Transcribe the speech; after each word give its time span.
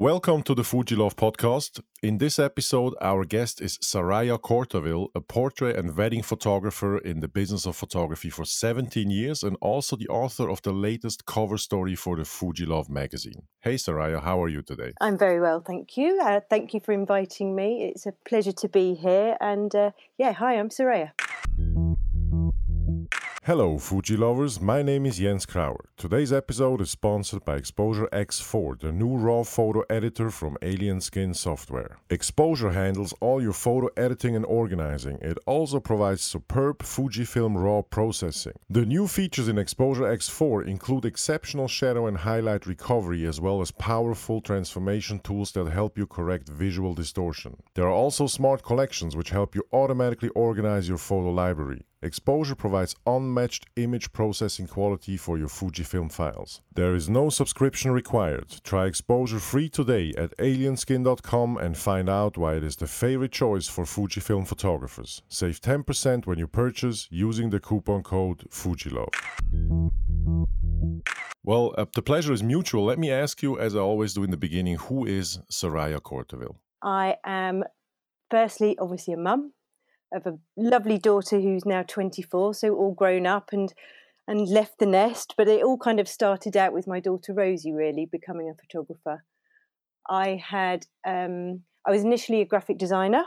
Welcome 0.00 0.44
to 0.44 0.54
the 0.54 0.62
FujiLove 0.62 1.16
podcast. 1.16 1.80
In 2.04 2.18
this 2.18 2.38
episode, 2.38 2.94
our 3.00 3.24
guest 3.24 3.60
is 3.60 3.78
Saraya 3.78 4.38
Cortaville, 4.38 5.08
a 5.16 5.20
portrait 5.20 5.74
and 5.74 5.96
wedding 5.96 6.22
photographer 6.22 6.98
in 6.98 7.18
the 7.18 7.26
business 7.26 7.66
of 7.66 7.74
photography 7.74 8.30
for 8.30 8.44
17 8.44 9.10
years 9.10 9.42
and 9.42 9.56
also 9.60 9.96
the 9.96 10.06
author 10.06 10.48
of 10.48 10.62
the 10.62 10.70
latest 10.70 11.26
cover 11.26 11.58
story 11.58 11.96
for 11.96 12.14
the 12.14 12.22
FujiLove 12.22 12.88
magazine. 12.88 13.42
Hey, 13.62 13.74
Saraya, 13.74 14.22
how 14.22 14.40
are 14.40 14.48
you 14.48 14.62
today? 14.62 14.92
I'm 15.00 15.18
very 15.18 15.40
well, 15.40 15.60
thank 15.66 15.96
you. 15.96 16.20
Uh, 16.22 16.42
thank 16.48 16.72
you 16.72 16.78
for 16.78 16.92
inviting 16.92 17.56
me. 17.56 17.90
It's 17.92 18.06
a 18.06 18.12
pleasure 18.24 18.52
to 18.52 18.68
be 18.68 18.94
here. 18.94 19.36
And 19.40 19.74
uh, 19.74 19.90
yeah, 20.16 20.32
hi, 20.32 20.60
I'm 20.60 20.68
Saraya. 20.68 21.10
Hello, 23.48 23.78
Fuji 23.78 24.14
lovers. 24.14 24.60
My 24.60 24.82
name 24.82 25.06
is 25.06 25.16
Jens 25.16 25.46
Krauer. 25.46 25.86
Today's 25.96 26.34
episode 26.34 26.82
is 26.82 26.90
sponsored 26.90 27.46
by 27.46 27.56
Exposure 27.56 28.06
X4, 28.12 28.78
the 28.78 28.92
new 28.92 29.16
RAW 29.16 29.42
photo 29.42 29.84
editor 29.88 30.30
from 30.30 30.58
Alien 30.60 31.00
Skin 31.00 31.32
Software. 31.32 31.96
Exposure 32.10 32.72
handles 32.72 33.14
all 33.20 33.40
your 33.40 33.54
photo 33.54 33.88
editing 33.96 34.36
and 34.36 34.44
organizing. 34.44 35.16
It 35.22 35.38
also 35.46 35.80
provides 35.80 36.20
superb 36.20 36.80
Fujifilm 36.80 37.56
RAW 37.56 37.80
processing. 37.80 38.52
The 38.68 38.84
new 38.84 39.08
features 39.08 39.48
in 39.48 39.56
Exposure 39.56 40.02
X4 40.02 40.66
include 40.66 41.06
exceptional 41.06 41.68
shadow 41.68 42.06
and 42.06 42.18
highlight 42.18 42.66
recovery 42.66 43.24
as 43.24 43.40
well 43.40 43.62
as 43.62 43.70
powerful 43.70 44.42
transformation 44.42 45.20
tools 45.20 45.52
that 45.52 45.70
help 45.70 45.96
you 45.96 46.06
correct 46.06 46.50
visual 46.50 46.92
distortion. 46.92 47.56
There 47.72 47.86
are 47.86 47.98
also 48.04 48.26
smart 48.26 48.62
collections 48.62 49.16
which 49.16 49.30
help 49.30 49.54
you 49.54 49.62
automatically 49.72 50.28
organize 50.34 50.86
your 50.86 50.98
photo 50.98 51.30
library. 51.30 51.86
Exposure 52.00 52.54
provides 52.54 52.94
unmatched 53.06 53.66
image 53.74 54.12
processing 54.12 54.68
quality 54.68 55.16
for 55.16 55.36
your 55.36 55.48
Fujifilm 55.48 56.12
files. 56.12 56.62
There 56.72 56.94
is 56.94 57.08
no 57.08 57.28
subscription 57.28 57.90
required. 57.90 58.54
Try 58.62 58.86
Exposure 58.86 59.40
free 59.40 59.68
today 59.68 60.14
at 60.16 60.36
alienskin.com 60.38 61.56
and 61.56 61.76
find 61.76 62.08
out 62.08 62.38
why 62.38 62.54
it 62.54 62.62
is 62.62 62.76
the 62.76 62.86
favorite 62.86 63.32
choice 63.32 63.66
for 63.66 63.84
Fujifilm 63.84 64.46
photographers. 64.46 65.22
Save 65.28 65.60
10% 65.60 66.24
when 66.24 66.38
you 66.38 66.46
purchase 66.46 67.08
using 67.10 67.50
the 67.50 67.58
coupon 67.58 68.04
code 68.04 68.44
FUJILOVE. 68.48 69.08
Well, 71.42 71.74
uh, 71.76 71.86
the 71.96 72.02
pleasure 72.02 72.32
is 72.32 72.44
mutual. 72.44 72.84
Let 72.84 73.00
me 73.00 73.10
ask 73.10 73.42
you, 73.42 73.58
as 73.58 73.74
I 73.74 73.80
always 73.80 74.14
do 74.14 74.22
in 74.22 74.30
the 74.30 74.36
beginning, 74.36 74.76
who 74.76 75.04
is 75.04 75.40
Saraya 75.50 75.98
Cortaville? 76.00 76.58
I 76.80 77.16
am 77.24 77.64
firstly, 78.30 78.76
obviously, 78.78 79.14
a 79.14 79.16
mum 79.16 79.52
of 80.12 80.26
a 80.26 80.38
lovely 80.56 80.98
daughter 80.98 81.40
who's 81.40 81.64
now 81.64 81.82
24, 81.82 82.54
so 82.54 82.74
all 82.74 82.92
grown 82.92 83.26
up 83.26 83.50
and 83.52 83.72
and 84.26 84.46
left 84.46 84.78
the 84.78 84.86
nest. 84.86 85.34
But 85.38 85.48
it 85.48 85.62
all 85.62 85.78
kind 85.78 85.98
of 85.98 86.08
started 86.08 86.56
out 86.56 86.72
with 86.72 86.86
my 86.86 87.00
daughter 87.00 87.32
Rosie, 87.32 87.72
really 87.72 88.04
becoming 88.04 88.50
a 88.50 88.54
photographer. 88.54 89.24
I 90.08 90.42
had 90.42 90.86
um, 91.06 91.62
I 91.86 91.90
was 91.90 92.02
initially 92.02 92.40
a 92.40 92.46
graphic 92.46 92.78
designer. 92.78 93.24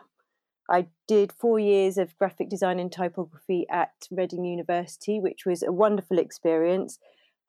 I 0.70 0.88
did 1.08 1.34
four 1.34 1.60
years 1.60 1.98
of 1.98 2.18
graphic 2.18 2.50
design 2.50 2.80
and 2.80 2.92
typography 2.92 3.66
at 3.70 3.92
Reading 4.10 4.46
University, 4.46 5.20
which 5.20 5.46
was 5.46 5.64
a 5.64 5.72
wonderful 5.72 6.18
experience. 6.18 6.98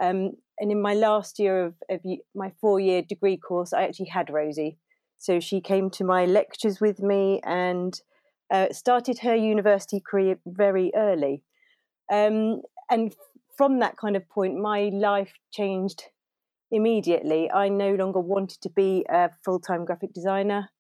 Um, 0.03 0.33
and 0.59 0.73
in 0.73 0.83
my 0.83 0.95
last 0.95 1.39
year 1.39 1.65
of, 1.65 1.75
of 1.89 2.01
my 2.35 2.53
four 2.61 2.81
year 2.81 3.03
degree 3.03 3.37
course, 3.37 3.73
I 3.73 3.85
actually 3.85 4.07
had 4.09 4.31
Rosie. 4.31 4.79
So 5.19 5.39
she 5.39 5.61
came 5.61 5.89
to 5.91 6.05
my 6.05 6.25
lectures 6.25 6.81
with 6.81 7.01
me 7.01 7.41
and 7.45 8.01
uh, 8.51 8.73
started 8.73 9.21
her 9.21 9.35
university 9.35 10.01
career 10.01 10.39
very 10.47 10.93
early. 10.95 11.43
Um, 12.11 12.63
and 12.91 13.15
from 13.57 13.79
that 13.81 13.97
kind 13.97 14.17
of 14.17 14.29
point, 14.29 14.59
my 14.59 14.91
life 14.93 15.33
changed 15.53 16.05
immediately. 16.71 17.51
I 17.51 17.69
no 17.69 17.95
longer 17.95 18.21
wanted 18.21 18.61
to 18.63 18.71
be 18.71 19.05
a 19.09 19.31
full 19.45 19.61
time 19.61 19.85
graphic 19.85 20.13
designer. 20.13 20.71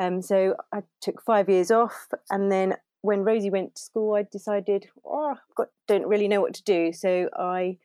Um, 0.00 0.22
so 0.22 0.54
I 0.72 0.82
took 1.00 1.22
five 1.22 1.48
years 1.48 1.70
off. 1.70 2.08
And 2.30 2.50
then 2.50 2.76
when 3.02 3.24
Rosie 3.24 3.50
went 3.50 3.76
to 3.76 3.82
school, 3.82 4.14
I 4.14 4.24
decided, 4.30 4.88
oh, 5.04 5.34
I 5.58 5.64
don't 5.88 6.06
really 6.06 6.28
know 6.28 6.40
what 6.40 6.54
to 6.54 6.62
do. 6.62 6.92
So 6.92 7.28
I, 7.38 7.78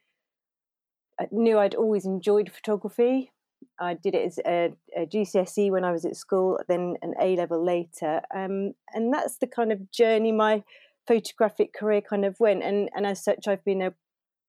I 1.19 1.27
knew 1.31 1.57
I'd 1.57 1.75
always 1.75 2.05
enjoyed 2.05 2.51
photography. 2.51 3.31
I 3.79 3.93
did 3.93 4.15
it 4.15 4.25
as 4.25 4.39
a, 4.45 4.73
a, 4.95 5.05
GCSE 5.05 5.71
when 5.71 5.83
I 5.83 5.91
was 5.91 6.05
at 6.05 6.15
school, 6.15 6.59
then 6.67 6.95
an 7.01 7.13
A 7.21 7.35
level 7.35 7.63
later, 7.63 8.21
um, 8.33 8.73
and 8.93 9.13
that's 9.13 9.37
the 9.37 9.47
kind 9.47 9.71
of 9.71 9.91
journey 9.91 10.31
my 10.31 10.63
photographic 11.07 11.73
career 11.73 12.01
kind 12.01 12.25
of 12.25 12.39
went. 12.39 12.63
And 12.63 12.89
and 12.95 13.05
as 13.05 13.23
such, 13.23 13.47
I've 13.47 13.65
been 13.65 13.81
a 13.81 13.93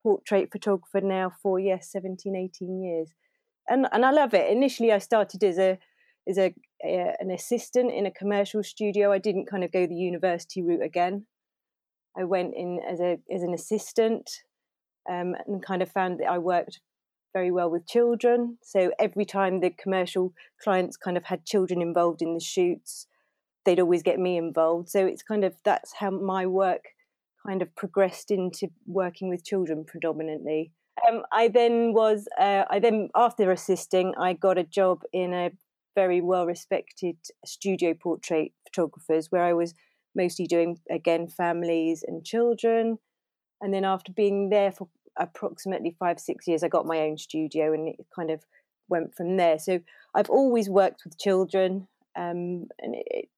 portrait 0.03 0.49
photographer 0.51 1.01
now 1.01 1.31
for 1.41 1.59
yes, 1.59 1.91
17, 1.91 2.35
18 2.35 2.83
years, 2.83 3.13
and 3.67 3.87
and 3.91 4.05
I 4.05 4.11
love 4.11 4.33
it. 4.33 4.49
Initially, 4.49 4.91
I 4.91 4.99
started 4.99 5.43
as 5.43 5.57
a 5.57 5.77
as 6.27 6.37
a, 6.37 6.53
a 6.83 7.13
an 7.19 7.31
assistant 7.31 7.91
in 7.91 8.05
a 8.05 8.11
commercial 8.11 8.63
studio. 8.63 9.11
I 9.11 9.17
didn't 9.17 9.49
kind 9.49 9.63
of 9.63 9.71
go 9.71 9.85
the 9.85 9.95
university 9.95 10.61
route 10.61 10.83
again. 10.83 11.25
I 12.17 12.23
went 12.23 12.53
in 12.55 12.79
as 12.89 12.99
a 12.99 13.17
as 13.33 13.43
an 13.43 13.53
assistant 13.53 14.29
um, 15.09 15.35
and 15.45 15.63
kind 15.63 15.81
of 15.81 15.91
found 15.91 16.19
that 16.19 16.29
I 16.29 16.37
worked 16.37 16.79
very 17.37 17.51
well 17.51 17.69
with 17.69 17.85
children. 17.85 18.57
So 18.63 18.91
every 18.97 19.25
time 19.25 19.59
the 19.59 19.69
commercial 19.69 20.33
clients 20.63 20.97
kind 20.97 21.17
of 21.17 21.25
had 21.25 21.45
children 21.45 21.81
involved 21.81 22.21
in 22.23 22.33
the 22.33 22.39
shoots, 22.39 23.05
they'd 23.63 23.79
always 23.79 24.01
get 24.01 24.19
me 24.19 24.37
involved. 24.37 24.89
So 24.89 25.05
it's 25.05 25.21
kind 25.21 25.43
of 25.43 25.53
that's 25.63 25.93
how 25.99 26.09
my 26.09 26.47
work 26.47 26.83
kind 27.45 27.61
of 27.61 27.75
progressed 27.75 28.31
into 28.31 28.69
working 28.87 29.29
with 29.29 29.45
children 29.45 29.85
predominantly. 29.85 30.71
Um, 31.07 31.21
I 31.31 31.47
then 31.47 31.93
was, 31.93 32.27
uh, 32.39 32.63
I 32.71 32.79
then 32.79 33.09
after 33.15 33.51
assisting, 33.51 34.13
I 34.17 34.33
got 34.33 34.57
a 34.57 34.63
job 34.63 35.03
in 35.13 35.33
a 35.33 35.51
very 35.93 36.21
well 36.21 36.47
respected 36.47 37.17
studio 37.45 37.93
portrait 37.93 38.51
photographers 38.65 39.27
where 39.29 39.43
I 39.43 39.53
was 39.53 39.75
mostly 40.15 40.47
doing 40.47 40.79
again 40.89 41.27
families 41.27 42.03
and 42.07 42.25
children. 42.25 42.97
And 43.61 43.71
then 43.73 43.85
after 43.85 44.11
being 44.11 44.49
there 44.49 44.71
for 44.71 44.87
approximately 45.19 45.95
five, 45.99 46.19
six 46.19 46.47
years, 46.47 46.63
I 46.63 46.67
got 46.67 46.85
my 46.85 46.99
own 46.99 47.17
studio 47.17 47.73
and 47.73 47.89
it 47.89 48.05
kind 48.15 48.31
of 48.31 48.43
went 48.89 49.15
from 49.15 49.37
there. 49.37 49.59
So 49.59 49.79
I've 50.13 50.29
always 50.29 50.69
worked 50.69 51.03
with 51.03 51.19
children, 51.19 51.87
um, 52.15 52.67
and 52.79 52.95
it, 52.95 53.07
it, 53.09 53.29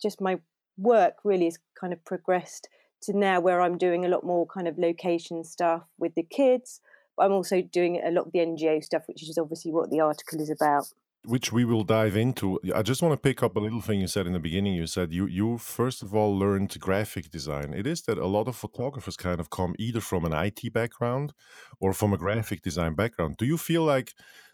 just 0.00 0.20
my 0.20 0.38
work 0.76 1.14
really 1.24 1.44
has 1.44 1.58
kind 1.78 1.92
of 1.92 2.04
progressed 2.04 2.68
to 3.02 3.16
now 3.16 3.40
where 3.40 3.60
I'm 3.60 3.78
doing 3.78 4.04
a 4.04 4.08
lot 4.08 4.24
more 4.24 4.46
kind 4.46 4.66
of 4.66 4.78
location 4.78 5.44
stuff 5.44 5.82
with 5.98 6.14
the 6.14 6.22
kids. 6.22 6.80
But 7.16 7.26
I'm 7.26 7.32
also 7.32 7.62
doing 7.62 8.00
a 8.04 8.10
lot 8.10 8.26
of 8.26 8.32
the 8.32 8.40
NGO 8.40 8.82
stuff, 8.82 9.02
which 9.06 9.22
is 9.22 9.38
obviously 9.38 9.70
what 9.70 9.90
the 9.90 10.00
article 10.00 10.40
is 10.40 10.50
about 10.50 10.86
which 11.24 11.52
we 11.52 11.64
will 11.64 11.84
dive 11.84 12.16
into. 12.16 12.60
I 12.74 12.82
just 12.82 13.02
want 13.02 13.12
to 13.12 13.28
pick 13.28 13.42
up 13.42 13.56
a 13.56 13.60
little 13.60 13.80
thing 13.80 14.00
you 14.00 14.06
said 14.06 14.26
in 14.26 14.34
the 14.34 14.38
beginning. 14.38 14.74
You 14.74 14.86
said 14.86 15.12
you 15.12 15.26
you 15.26 15.58
first 15.58 16.02
of 16.02 16.14
all 16.14 16.36
learned 16.36 16.78
graphic 16.78 17.30
design. 17.30 17.72
It 17.74 17.86
is 17.86 18.02
that 18.02 18.18
a 18.18 18.26
lot 18.26 18.48
of 18.48 18.56
photographers 18.56 19.16
kind 19.16 19.40
of 19.40 19.50
come 19.50 19.74
either 19.78 20.00
from 20.00 20.24
an 20.24 20.32
IT 20.32 20.72
background 20.72 21.32
or 21.80 21.92
from 21.92 22.12
a 22.12 22.18
graphic 22.18 22.62
design 22.62 22.94
background. 22.94 23.36
Do 23.38 23.46
you 23.46 23.56
feel 23.56 23.82
like 23.82 24.12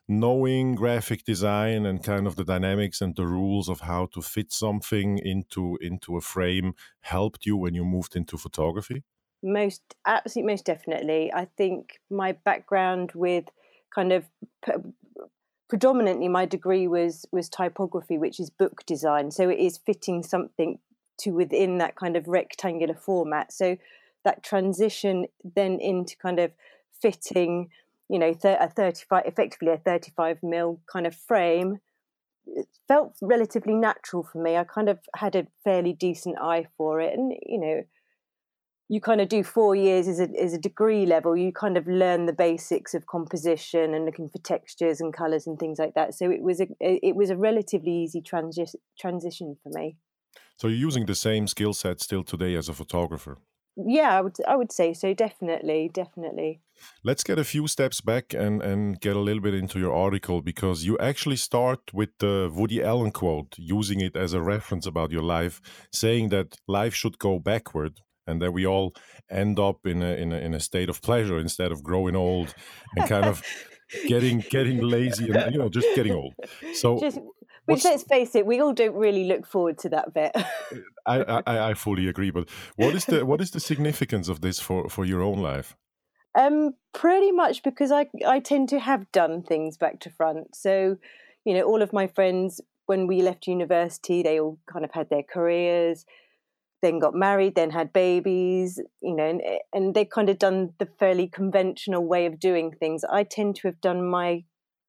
knowing 0.08 0.74
graphic 0.74 1.24
design 1.24 1.86
and 1.86 2.02
kind 2.02 2.26
of 2.26 2.36
the 2.36 2.44
dynamics 2.44 3.00
and 3.00 3.14
the 3.16 3.26
rules 3.26 3.68
of 3.68 3.80
how 3.80 4.06
to 4.06 4.20
fit 4.20 4.52
something 4.52 5.18
into 5.18 5.78
into 5.80 6.16
a 6.16 6.20
frame 6.20 6.74
helped 7.00 7.46
you 7.46 7.56
when 7.56 7.74
you 7.74 7.84
moved 7.84 8.14
into 8.16 8.36
photography? 8.36 9.02
Most 9.42 9.82
absolutely 10.06 10.52
most 10.52 10.64
definitely. 10.66 11.32
I 11.32 11.46
think 11.56 12.00
my 12.10 12.32
background 12.32 13.12
with 13.14 13.46
kind 13.94 14.12
of 14.12 14.24
predominantly 15.70 16.28
my 16.28 16.44
degree 16.44 16.86
was 16.86 17.24
was 17.32 17.48
typography 17.48 18.18
which 18.18 18.38
is 18.38 18.50
book 18.50 18.84
design. 18.84 19.30
So 19.30 19.48
it 19.48 19.58
is 19.58 19.78
fitting 19.78 20.22
something 20.22 20.78
to 21.20 21.30
within 21.30 21.78
that 21.78 21.94
kind 21.94 22.16
of 22.16 22.28
rectangular 22.28 22.94
format. 22.94 23.52
So 23.52 23.78
that 24.24 24.42
transition 24.42 25.26
then 25.54 25.78
into 25.80 26.16
kind 26.16 26.38
of 26.38 26.50
fitting 27.00 27.70
you 28.10 28.18
know 28.18 28.34
a 28.44 28.68
35 28.68 29.22
effectively 29.24 29.72
a 29.72 29.78
35 29.78 30.42
mil 30.42 30.80
kind 30.92 31.06
of 31.06 31.14
frame 31.14 31.78
felt 32.88 33.14
relatively 33.22 33.74
natural 33.74 34.24
for 34.24 34.42
me. 34.42 34.56
I 34.56 34.64
kind 34.64 34.88
of 34.88 34.98
had 35.14 35.36
a 35.36 35.46
fairly 35.62 35.92
decent 35.92 36.36
eye 36.40 36.66
for 36.76 37.00
it 37.00 37.16
and 37.16 37.32
you 37.46 37.60
know 37.60 37.82
you 38.90 39.00
kind 39.00 39.20
of 39.20 39.28
do 39.28 39.44
four 39.44 39.76
years 39.76 40.08
as 40.08 40.18
a, 40.18 40.28
as 40.42 40.52
a 40.52 40.58
degree 40.58 41.06
level 41.06 41.36
you 41.36 41.52
kind 41.52 41.76
of 41.76 41.86
learn 41.86 42.26
the 42.26 42.32
basics 42.32 42.92
of 42.92 43.06
composition 43.06 43.94
and 43.94 44.04
looking 44.04 44.28
for 44.28 44.38
textures 44.38 45.00
and 45.00 45.14
colors 45.14 45.46
and 45.46 45.60
things 45.60 45.78
like 45.78 45.94
that. 45.94 46.12
So 46.12 46.28
it 46.30 46.42
was 46.42 46.60
a 46.60 46.66
it 46.80 47.14
was 47.14 47.30
a 47.30 47.36
relatively 47.36 47.92
easy 48.02 48.20
transi- 48.20 48.74
transition 48.98 49.56
for 49.62 49.70
me. 49.70 49.96
So 50.56 50.66
you're 50.66 50.86
using 50.88 51.06
the 51.06 51.14
same 51.14 51.46
skill 51.46 51.72
set 51.72 52.00
still 52.00 52.24
today 52.24 52.56
as 52.56 52.68
a 52.68 52.74
photographer? 52.74 53.38
Yeah 53.76 54.18
i 54.18 54.20
would 54.20 54.36
i 54.48 54.56
would 54.56 54.72
say 54.72 54.92
so 54.92 55.14
definitely 55.14 55.90
definitely. 55.94 56.60
Let's 57.04 57.22
get 57.22 57.38
a 57.38 57.44
few 57.44 57.68
steps 57.68 58.00
back 58.00 58.34
and 58.34 58.62
and 58.62 59.00
get 59.00 59.16
a 59.16 59.24
little 59.26 59.42
bit 59.42 59.54
into 59.54 59.78
your 59.78 59.94
article 60.06 60.42
because 60.42 60.86
you 60.88 60.98
actually 60.98 61.36
start 61.36 61.80
with 61.92 62.10
the 62.18 62.50
woody 62.52 62.82
allen 62.82 63.12
quote 63.12 63.54
using 63.56 64.00
it 64.00 64.16
as 64.16 64.32
a 64.32 64.42
reference 64.54 64.86
about 64.88 65.12
your 65.12 65.26
life 65.38 65.60
saying 65.92 66.30
that 66.30 66.58
life 66.66 66.94
should 66.94 67.18
go 67.18 67.38
backward 67.38 68.00
and 68.30 68.40
that 68.40 68.52
we 68.52 68.66
all 68.66 68.94
end 69.30 69.58
up 69.58 69.86
in 69.86 70.02
a, 70.02 70.14
in 70.14 70.32
a 70.32 70.36
in 70.36 70.54
a 70.54 70.60
state 70.60 70.88
of 70.88 71.02
pleasure 71.02 71.38
instead 71.38 71.72
of 71.72 71.82
growing 71.82 72.16
old 72.16 72.54
and 72.96 73.08
kind 73.08 73.26
of 73.26 73.42
getting 74.06 74.44
getting 74.50 74.80
lazy 74.80 75.30
and 75.30 75.52
you 75.52 75.58
know 75.58 75.68
just 75.68 75.88
getting 75.94 76.12
old. 76.12 76.34
So 76.74 76.98
just, 77.00 77.18
which 77.66 77.84
let's 77.84 78.02
face 78.02 78.34
it, 78.34 78.46
we 78.46 78.60
all 78.60 78.72
don't 78.72 78.94
really 78.94 79.24
look 79.24 79.46
forward 79.46 79.78
to 79.78 79.88
that 79.90 80.12
bit. 80.14 80.32
I, 81.06 81.42
I, 81.46 81.70
I 81.70 81.74
fully 81.74 82.08
agree. 82.08 82.30
But 82.30 82.48
what 82.76 82.94
is 82.94 83.04
the 83.04 83.24
what 83.24 83.40
is 83.40 83.50
the 83.50 83.60
significance 83.60 84.28
of 84.28 84.40
this 84.40 84.60
for 84.60 84.88
for 84.88 85.04
your 85.04 85.22
own 85.22 85.38
life? 85.38 85.76
Um, 86.38 86.74
pretty 86.92 87.32
much 87.32 87.62
because 87.62 87.90
I 87.90 88.08
I 88.26 88.40
tend 88.40 88.68
to 88.70 88.78
have 88.78 89.10
done 89.12 89.42
things 89.42 89.76
back 89.76 90.00
to 90.00 90.10
front. 90.10 90.54
So, 90.54 90.96
you 91.44 91.54
know, 91.54 91.62
all 91.62 91.82
of 91.82 91.92
my 91.92 92.06
friends 92.06 92.60
when 92.86 93.06
we 93.06 93.22
left 93.22 93.46
university, 93.46 94.20
they 94.22 94.40
all 94.40 94.58
kind 94.66 94.84
of 94.84 94.90
had 94.90 95.08
their 95.10 95.22
careers, 95.22 96.04
then 96.82 96.98
got 96.98 97.14
married, 97.14 97.54
then 97.54 97.70
had 97.70 97.92
babies, 97.92 98.80
you 99.02 99.14
know, 99.14 99.28
and, 99.28 99.42
and 99.72 99.94
they 99.94 100.04
kind 100.04 100.28
of 100.28 100.38
done 100.38 100.72
the 100.78 100.88
fairly 100.98 101.28
conventional 101.28 102.04
way 102.06 102.26
of 102.26 102.40
doing 102.40 102.72
things. 102.72 103.04
I 103.04 103.24
tend 103.24 103.56
to 103.56 103.68
have 103.68 103.80
done 103.80 104.08
my 104.08 104.44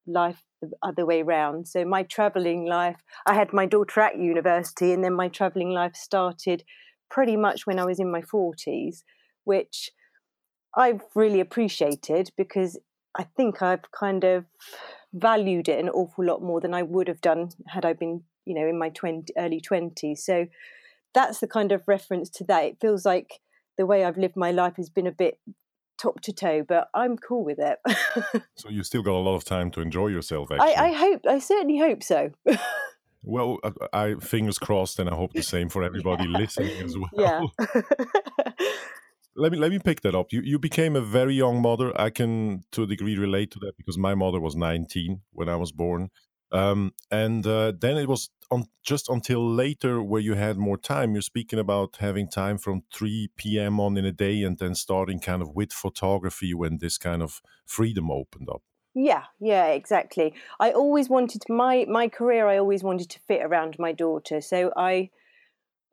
life 0.07 0.43
the 0.61 0.71
other 0.83 1.05
way 1.05 1.21
round. 1.23 1.67
So 1.67 1.83
my 1.85 2.03
traveling 2.03 2.65
life, 2.65 2.97
I 3.25 3.33
had 3.33 3.53
my 3.53 3.65
daughter 3.65 4.01
at 4.01 4.17
university, 4.17 4.93
and 4.93 5.03
then 5.03 5.13
my 5.13 5.27
traveling 5.27 5.71
life 5.71 5.95
started 5.95 6.63
pretty 7.09 7.35
much 7.35 7.65
when 7.65 7.79
I 7.79 7.85
was 7.85 7.99
in 7.99 8.11
my 8.11 8.21
forties, 8.21 9.03
which 9.43 9.91
I've 10.75 11.01
really 11.15 11.39
appreciated 11.39 12.31
because 12.37 12.79
I 13.17 13.23
think 13.23 13.61
I've 13.61 13.91
kind 13.91 14.23
of 14.23 14.45
valued 15.13 15.67
it 15.67 15.79
an 15.79 15.89
awful 15.89 16.25
lot 16.25 16.41
more 16.41 16.61
than 16.61 16.73
I 16.73 16.83
would 16.83 17.09
have 17.09 17.19
done 17.19 17.49
had 17.67 17.85
I 17.85 17.93
been, 17.93 18.23
you 18.45 18.55
know, 18.55 18.65
in 18.65 18.79
my 18.79 18.89
20, 18.89 19.33
early 19.37 19.59
20s. 19.59 20.19
So 20.19 20.47
that's 21.13 21.39
the 21.39 21.47
kind 21.47 21.71
of 21.71 21.83
reference 21.87 22.29
to 22.31 22.43
that. 22.45 22.63
It 22.65 22.77
feels 22.81 23.05
like 23.05 23.39
the 23.77 23.85
way 23.85 24.03
I've 24.03 24.17
lived 24.17 24.35
my 24.35 24.51
life 24.51 24.75
has 24.77 24.89
been 24.89 25.07
a 25.07 25.11
bit 25.11 25.39
top 26.01 26.21
to 26.21 26.33
toe, 26.33 26.63
but 26.67 26.89
I'm 26.93 27.17
cool 27.17 27.43
with 27.45 27.59
it. 27.59 27.77
so 28.55 28.69
you 28.69 28.83
still 28.83 29.03
got 29.03 29.13
a 29.13 29.23
lot 29.23 29.35
of 29.35 29.43
time 29.43 29.71
to 29.71 29.81
enjoy 29.81 30.07
yourself. 30.07 30.51
Actually, 30.51 30.75
I, 30.75 30.89
I 30.89 30.91
hope. 30.93 31.21
I 31.27 31.39
certainly 31.39 31.77
hope 31.77 32.03
so. 32.03 32.31
well, 33.23 33.59
I, 33.63 33.71
I, 33.93 34.15
fingers 34.15 34.57
crossed, 34.57 34.99
and 34.99 35.09
I 35.09 35.15
hope 35.15 35.33
the 35.33 35.43
same 35.43 35.69
for 35.69 35.83
everybody 35.83 36.25
yeah. 36.25 36.37
listening 36.37 36.83
as 36.83 36.95
well. 37.13 37.51
Yeah. 37.59 38.51
let 39.35 39.51
me 39.51 39.57
let 39.57 39.71
me 39.71 39.79
pick 39.79 40.01
that 40.01 40.15
up. 40.15 40.27
You 40.31 40.41
you 40.41 40.59
became 40.59 40.95
a 40.95 41.01
very 41.01 41.35
young 41.35 41.61
mother. 41.61 41.99
I 41.99 42.09
can 42.09 42.63
to 42.71 42.83
a 42.83 42.87
degree 42.87 43.17
relate 43.17 43.51
to 43.51 43.59
that 43.59 43.77
because 43.77 43.97
my 43.97 44.15
mother 44.15 44.39
was 44.39 44.55
19 44.55 45.21
when 45.31 45.49
I 45.49 45.55
was 45.55 45.71
born, 45.71 46.09
um, 46.51 46.93
and 47.09 47.45
uh, 47.45 47.73
then 47.79 47.97
it 47.97 48.07
was 48.07 48.29
on 48.49 48.65
just 48.83 49.09
until 49.09 49.49
later 49.49 50.03
where 50.03 50.21
you 50.21 50.33
had 50.35 50.57
more 50.57 50.77
time. 50.77 51.13
You're 51.13 51.21
speaking 51.21 51.59
about 51.59 51.97
having 51.99 52.29
time 52.29 52.57
from 52.57 52.83
3 52.93 53.29
p.m. 53.37 53.79
on 53.79 53.97
in 53.97 54.05
a 54.05 54.11
day, 54.11 54.43
and 54.43 54.57
then 54.57 54.75
starting 54.75 55.19
kind 55.19 55.41
of 55.41 55.55
with 55.55 55.71
photography 55.71 56.53
when 56.53 56.77
this 56.77 56.97
kind 56.97 57.21
of 57.21 57.41
freedom 57.65 58.11
opened 58.11 58.49
up. 58.49 58.61
Yeah, 58.93 59.23
yeah, 59.39 59.67
exactly. 59.67 60.33
I 60.59 60.71
always 60.71 61.09
wanted 61.09 61.43
my 61.47 61.85
my 61.87 62.09
career. 62.09 62.47
I 62.47 62.57
always 62.57 62.83
wanted 62.83 63.09
to 63.11 63.19
fit 63.21 63.41
around 63.41 63.79
my 63.79 63.93
daughter, 63.93 64.41
so 64.41 64.73
I 64.75 65.09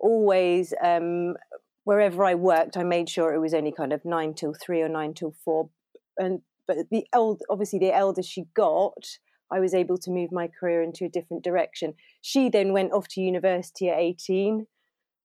always 0.00 0.74
um, 0.82 1.36
wherever 1.84 2.24
I 2.24 2.34
worked, 2.34 2.76
I 2.76 2.82
made 2.82 3.08
sure 3.08 3.32
it 3.32 3.38
was 3.38 3.54
only 3.54 3.72
kind 3.72 3.92
of 3.92 4.04
nine 4.04 4.34
till 4.34 4.52
three 4.52 4.82
or 4.82 4.88
nine 4.88 5.14
till 5.14 5.34
four. 5.44 5.70
And 6.18 6.42
but 6.66 6.90
the 6.90 7.06
old, 7.14 7.40
obviously, 7.48 7.78
the 7.78 7.94
elder 7.94 8.22
she 8.22 8.44
got, 8.52 9.18
I 9.50 9.60
was 9.60 9.74
able 9.74 9.98
to 9.98 10.10
move 10.10 10.32
my 10.32 10.48
career 10.48 10.82
into 10.82 11.04
a 11.04 11.08
different 11.08 11.44
direction. 11.44 11.94
She 12.20 12.48
then 12.48 12.72
went 12.72 12.92
off 12.92 13.08
to 13.08 13.20
university 13.20 13.88
at 13.88 13.98
eighteen, 13.98 14.66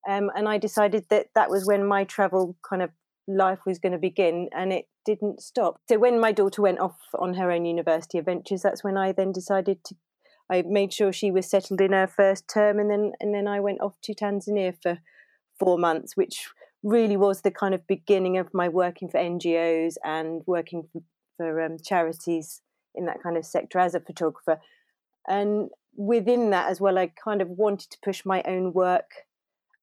um, 0.08 0.30
and 0.36 0.48
I 0.48 0.58
decided 0.58 1.06
that 1.10 1.28
that 1.36 1.50
was 1.50 1.66
when 1.66 1.86
my 1.86 2.04
travel 2.04 2.58
kind 2.68 2.81
of 2.81 2.92
life 3.28 3.60
was 3.66 3.80
going 3.80 3.94
to 3.94 3.98
begin, 3.98 4.50
and 4.56 4.74
it 4.74 4.86
didn't 5.06 5.42
stop. 5.42 5.80
So 5.90 5.98
when 5.98 6.20
my 6.20 6.31
daughter 6.31 6.62
went 6.62 6.80
off 6.80 6.98
on 7.18 7.36
her 7.36 7.52
own 7.52 7.66
university 7.66 8.18
adventures, 8.18 8.62
that's 8.62 8.84
when 8.84 8.98
I 8.98 9.12
then 9.12 9.31
decided 9.31 9.84
to. 9.86 9.96
I 10.52 10.62
made 10.68 10.94
sure 10.94 11.14
she 11.14 11.31
was 11.31 11.50
settled 11.50 11.80
in 11.81 11.94
her 11.94 12.08
first 12.08 12.48
term, 12.48 12.80
and 12.80 12.90
then 12.90 13.14
and 13.19 13.34
then 13.34 13.48
I 13.48 13.60
went 13.60 13.81
off 13.81 14.00
to 14.04 14.16
Tanzania 14.16 14.76
for 14.81 15.00
four 15.60 15.78
months, 15.78 16.18
which 16.18 16.48
really 16.84 17.18
was 17.18 17.42
the 17.42 17.52
kind 17.52 17.74
of 17.74 17.88
beginning 17.88 18.38
of 18.38 18.54
my 18.54 18.68
working 18.68 19.08
for 19.08 19.18
NGOs 19.18 19.96
and 20.04 20.42
working 20.46 20.84
for, 20.92 21.02
for 21.38 21.62
um, 21.62 21.78
charities 21.81 22.62
in 22.95 23.06
that 23.06 23.22
kind 23.22 23.38
of 23.38 23.45
sector 23.45 23.80
as 23.80 23.95
a 23.95 24.00
photographer. 24.00 24.60
And 25.28 25.69
within 25.95 26.50
that 26.51 26.69
as 26.69 26.81
well, 26.81 26.98
I 26.98 27.12
kind 27.24 27.42
of 27.42 27.50
wanted 27.50 27.92
to 27.92 27.98
push 28.04 28.25
my 28.25 28.44
own 28.45 28.74
work 28.74 29.10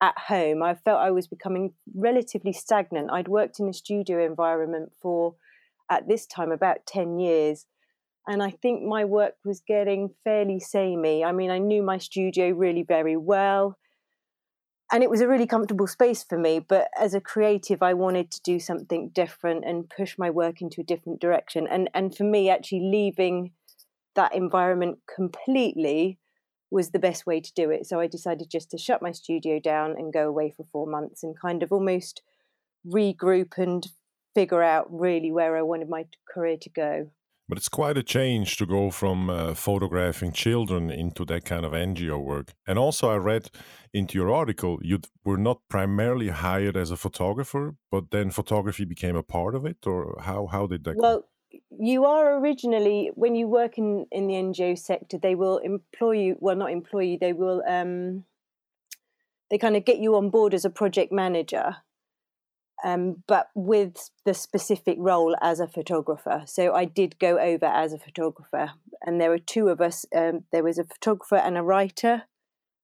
at 0.01 0.19
home. 0.29 0.63
I 0.63 0.75
felt 0.75 1.01
I 1.01 1.11
was 1.11 1.27
becoming 1.27 1.75
relatively 1.95 2.53
stagnant. 2.53 3.11
I'd 3.11 3.29
worked 3.29 3.61
in 3.61 3.69
a 3.69 3.73
studio 3.73 4.25
environment 4.25 4.93
for, 5.01 5.35
at 5.91 6.09
this 6.09 6.27
time, 6.27 6.53
about 6.53 6.87
10 6.87 7.19
years. 7.19 7.67
And 8.27 8.43
I 8.43 8.51
think 8.51 8.83
my 8.83 9.05
work 9.05 9.35
was 9.45 9.61
getting 9.61 10.11
fairly 10.25 10.61
samey. 10.61 11.25
I 11.25 11.33
mean, 11.33 11.51
I 11.51 11.59
knew 11.59 11.83
my 11.83 11.99
studio 11.99 12.51
really 12.51 12.83
very 12.83 13.17
well 13.17 13.77
and 14.93 15.03
it 15.03 15.11
was 15.11 15.21
a 15.21 15.29
really 15.29 15.47
comfortable 15.47 15.87
space 15.87 16.23
for 16.23 16.39
me 16.39 16.59
but 16.59 16.89
as 16.99 17.15
a 17.15 17.21
creative 17.21 17.83
i 17.83 17.95
wanted 17.95 18.31
to 18.31 18.41
do 18.43 18.59
something 18.59 19.11
different 19.15 19.65
and 19.65 19.89
push 19.89 20.17
my 20.19 20.31
work 20.31 20.61
into 20.61 20.81
a 20.81 20.85
different 20.85 21.21
direction. 21.21 21.67
And 21.67 21.89
and 21.95 22.17
for 22.17 22.25
me 22.25 22.51
actually 22.51 22.81
leaving 22.93 23.53
that 24.15 24.35
environment 24.35 24.99
completely 25.15 26.19
was 26.71 26.91
the 26.91 26.99
best 26.99 27.27
way 27.27 27.41
to 27.41 27.53
do 27.55 27.71
it. 27.71 27.87
So 27.87 28.01
i 28.01 28.07
decided 28.07 28.51
just 28.51 28.71
to 28.71 28.79
shut 28.79 29.03
my 29.03 29.13
studio 29.13 29.61
down 29.61 29.93
and 29.93 30.13
go 30.13 30.29
away 30.29 30.53
for 30.57 30.65
4 30.73 30.87
months 30.87 31.23
and 31.23 31.39
kind 31.39 31.63
of 31.63 31.73
almost 31.73 32.23
regroup 32.87 33.59
and 33.59 33.87
figure 34.35 34.63
out 34.63 34.87
really 34.91 35.33
where 35.33 35.57
i 35.57 35.63
wanted 35.63 35.89
my 35.89 36.07
career 36.33 36.57
to 36.57 36.71
go 36.71 37.11
but 37.51 37.59
it's 37.59 37.69
quite 37.69 37.99
a 37.99 38.03
change 38.03 38.57
to 38.57 38.65
go 38.65 38.91
from 38.91 39.29
uh, 39.29 39.55
photographing 39.55 40.31
children 40.31 40.89
into 40.89 41.25
that 41.25 41.45
kind 41.45 41.67
of 41.67 41.73
NGO 41.73 42.23
work. 42.23 42.55
And 42.65 42.79
also, 42.79 43.11
I 43.11 43.17
read 43.17 43.51
into 43.93 44.17
your 44.17 44.33
article, 44.33 44.79
you 44.83 45.01
were 45.25 45.37
not 45.37 45.61
primarily 45.69 46.29
hired 46.29 46.77
as 46.77 46.93
a 46.93 46.97
photographer, 46.97 47.75
but 47.91 48.13
then 48.13 48.31
photography 48.31 48.85
became 48.85 49.17
a 49.17 49.25
part 49.25 49.57
of 49.57 49.67
it, 49.67 49.85
or 49.85 50.17
how 50.23 50.47
how 50.47 50.69
did 50.69 50.85
that? 50.85 50.97
Well, 50.97 51.21
go? 51.21 51.59
you 51.79 52.05
are 52.05 52.39
originally 52.39 53.11
when 53.15 53.35
you 53.35 53.49
work 53.49 53.79
in 53.79 54.07
in 54.13 54.29
the 54.29 54.35
NGO 54.35 54.79
sector, 54.79 55.19
they 55.19 55.35
will 55.35 55.59
employ 55.59 56.13
you. 56.13 56.37
Well, 56.39 56.57
not 56.57 56.71
employ 56.71 57.03
you. 57.03 57.19
They 57.19 57.33
will. 57.33 57.63
Um, 57.67 58.25
they 59.51 59.59
kind 59.59 59.77
of 59.77 59.85
get 59.85 59.99
you 59.99 60.15
on 60.15 60.31
board 60.31 60.55
as 60.55 60.65
a 60.65 60.71
project 60.71 61.11
manager 61.11 61.79
um, 62.85 63.23
but 63.27 63.49
with 63.55 64.11
the 64.25 64.35
specific 64.35 64.97
role 64.99 65.37
as 65.41 65.61
a 65.61 65.69
photographer. 65.69 66.43
So 66.47 66.75
I 66.75 66.85
did 66.85 67.19
go 67.19 67.39
over 67.39 67.67
as 67.67 67.93
a 67.93 67.99
photographer, 67.99 68.73
and 69.05 69.21
there 69.21 69.31
were 69.31 69.39
two 69.39 69.69
of 69.69 69.81
us. 69.81 70.07
Um, 70.15 70.45
there 70.53 70.65
was 70.65 70.79
a 70.79 70.85
photographer 70.85 71.37
and 71.37 71.57
a 71.57 71.63
writer. 71.63 72.25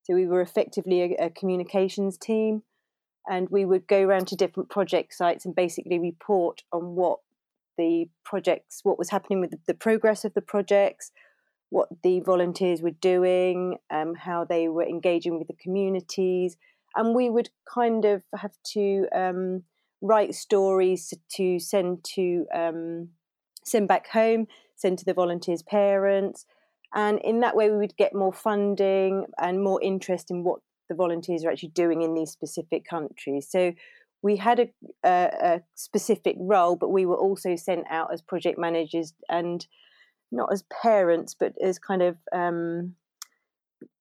So 0.04 0.14
we 0.14 0.26
were 0.26 0.40
effectively 0.40 1.02
a, 1.02 1.26
a, 1.26 1.30
communications 1.30 2.16
team, 2.16 2.62
and 3.28 3.49
we 3.50 3.64
would 3.64 3.87
go 3.87 4.02
around 4.02 4.28
to 4.28 4.37
different 4.37 4.71
project 4.71 5.14
sites 5.14 5.44
and 5.44 5.54
basically 5.54 5.99
report 5.99 6.62
on 6.73 6.94
what 6.94 7.21
the 7.76 8.09
projects, 8.25 8.80
what 8.82 8.99
was 8.99 9.11
happening 9.11 9.40
with 9.40 9.52
the, 9.66 9.75
progress 9.75 10.25
of 10.25 10.35
the 10.35 10.40
projects, 10.40 11.11
what 11.71 11.88
the 12.02 12.21
volunteers 12.21 12.80
were 12.80 12.90
doing, 12.90 13.78
um, 13.90 14.14
how 14.14 14.44
they 14.44 14.68
were 14.68 14.87
engaging 14.87 15.38
with 15.38 15.49
the 15.49 15.56
communities, 15.61 16.56
and 16.94 17.14
we 17.14 17.28
would 17.28 17.50
kind 17.73 18.04
of 18.04 18.23
have 18.40 18.56
to 18.64 19.06
um, 19.14 19.62
write 20.00 20.35
stories 20.35 21.15
to 21.37 21.59
send 21.59 22.05
to 22.15 22.47
um, 22.55 23.09
send 23.65 23.88
back 23.88 24.09
home, 24.09 24.47
send 24.75 24.99
to 24.99 25.05
the 25.05 25.15
volunteers' 25.15 25.62
parents, 25.62 26.47
and 26.95 27.19
in 27.21 27.41
that 27.41 27.57
way 27.57 27.71
we 27.71 27.79
would 27.79 27.97
get 27.97 28.15
more 28.15 28.33
funding 28.33 29.26
and 29.38 29.62
more 29.62 29.83
interest 29.83 30.31
in 30.31 30.45
what 30.45 30.61
the 30.88 30.95
volunteers 30.95 31.45
are 31.45 31.50
actually 31.50 31.71
doing 31.71 32.03
in 32.03 32.15
these 32.15 32.31
specific 32.31 32.85
countries. 32.85 33.49
So 33.50 33.73
we 34.23 34.37
had 34.37 34.61
a, 34.61 34.69
a, 35.05 35.31
a 35.43 35.62
specific 35.75 36.37
role, 36.38 36.76
but 36.76 36.91
we 36.91 37.07
were 37.07 37.17
also 37.17 37.57
sent 37.57 37.87
out 37.91 38.12
as 38.12 38.23
project 38.23 38.59
managers 38.59 39.12
and 39.29 39.67
not 40.33 40.53
as 40.53 40.65
parents, 40.83 41.35
but 41.38 41.55
as 41.62 41.79
kind 41.79 42.03
of 42.03 42.17
um, 42.33 42.95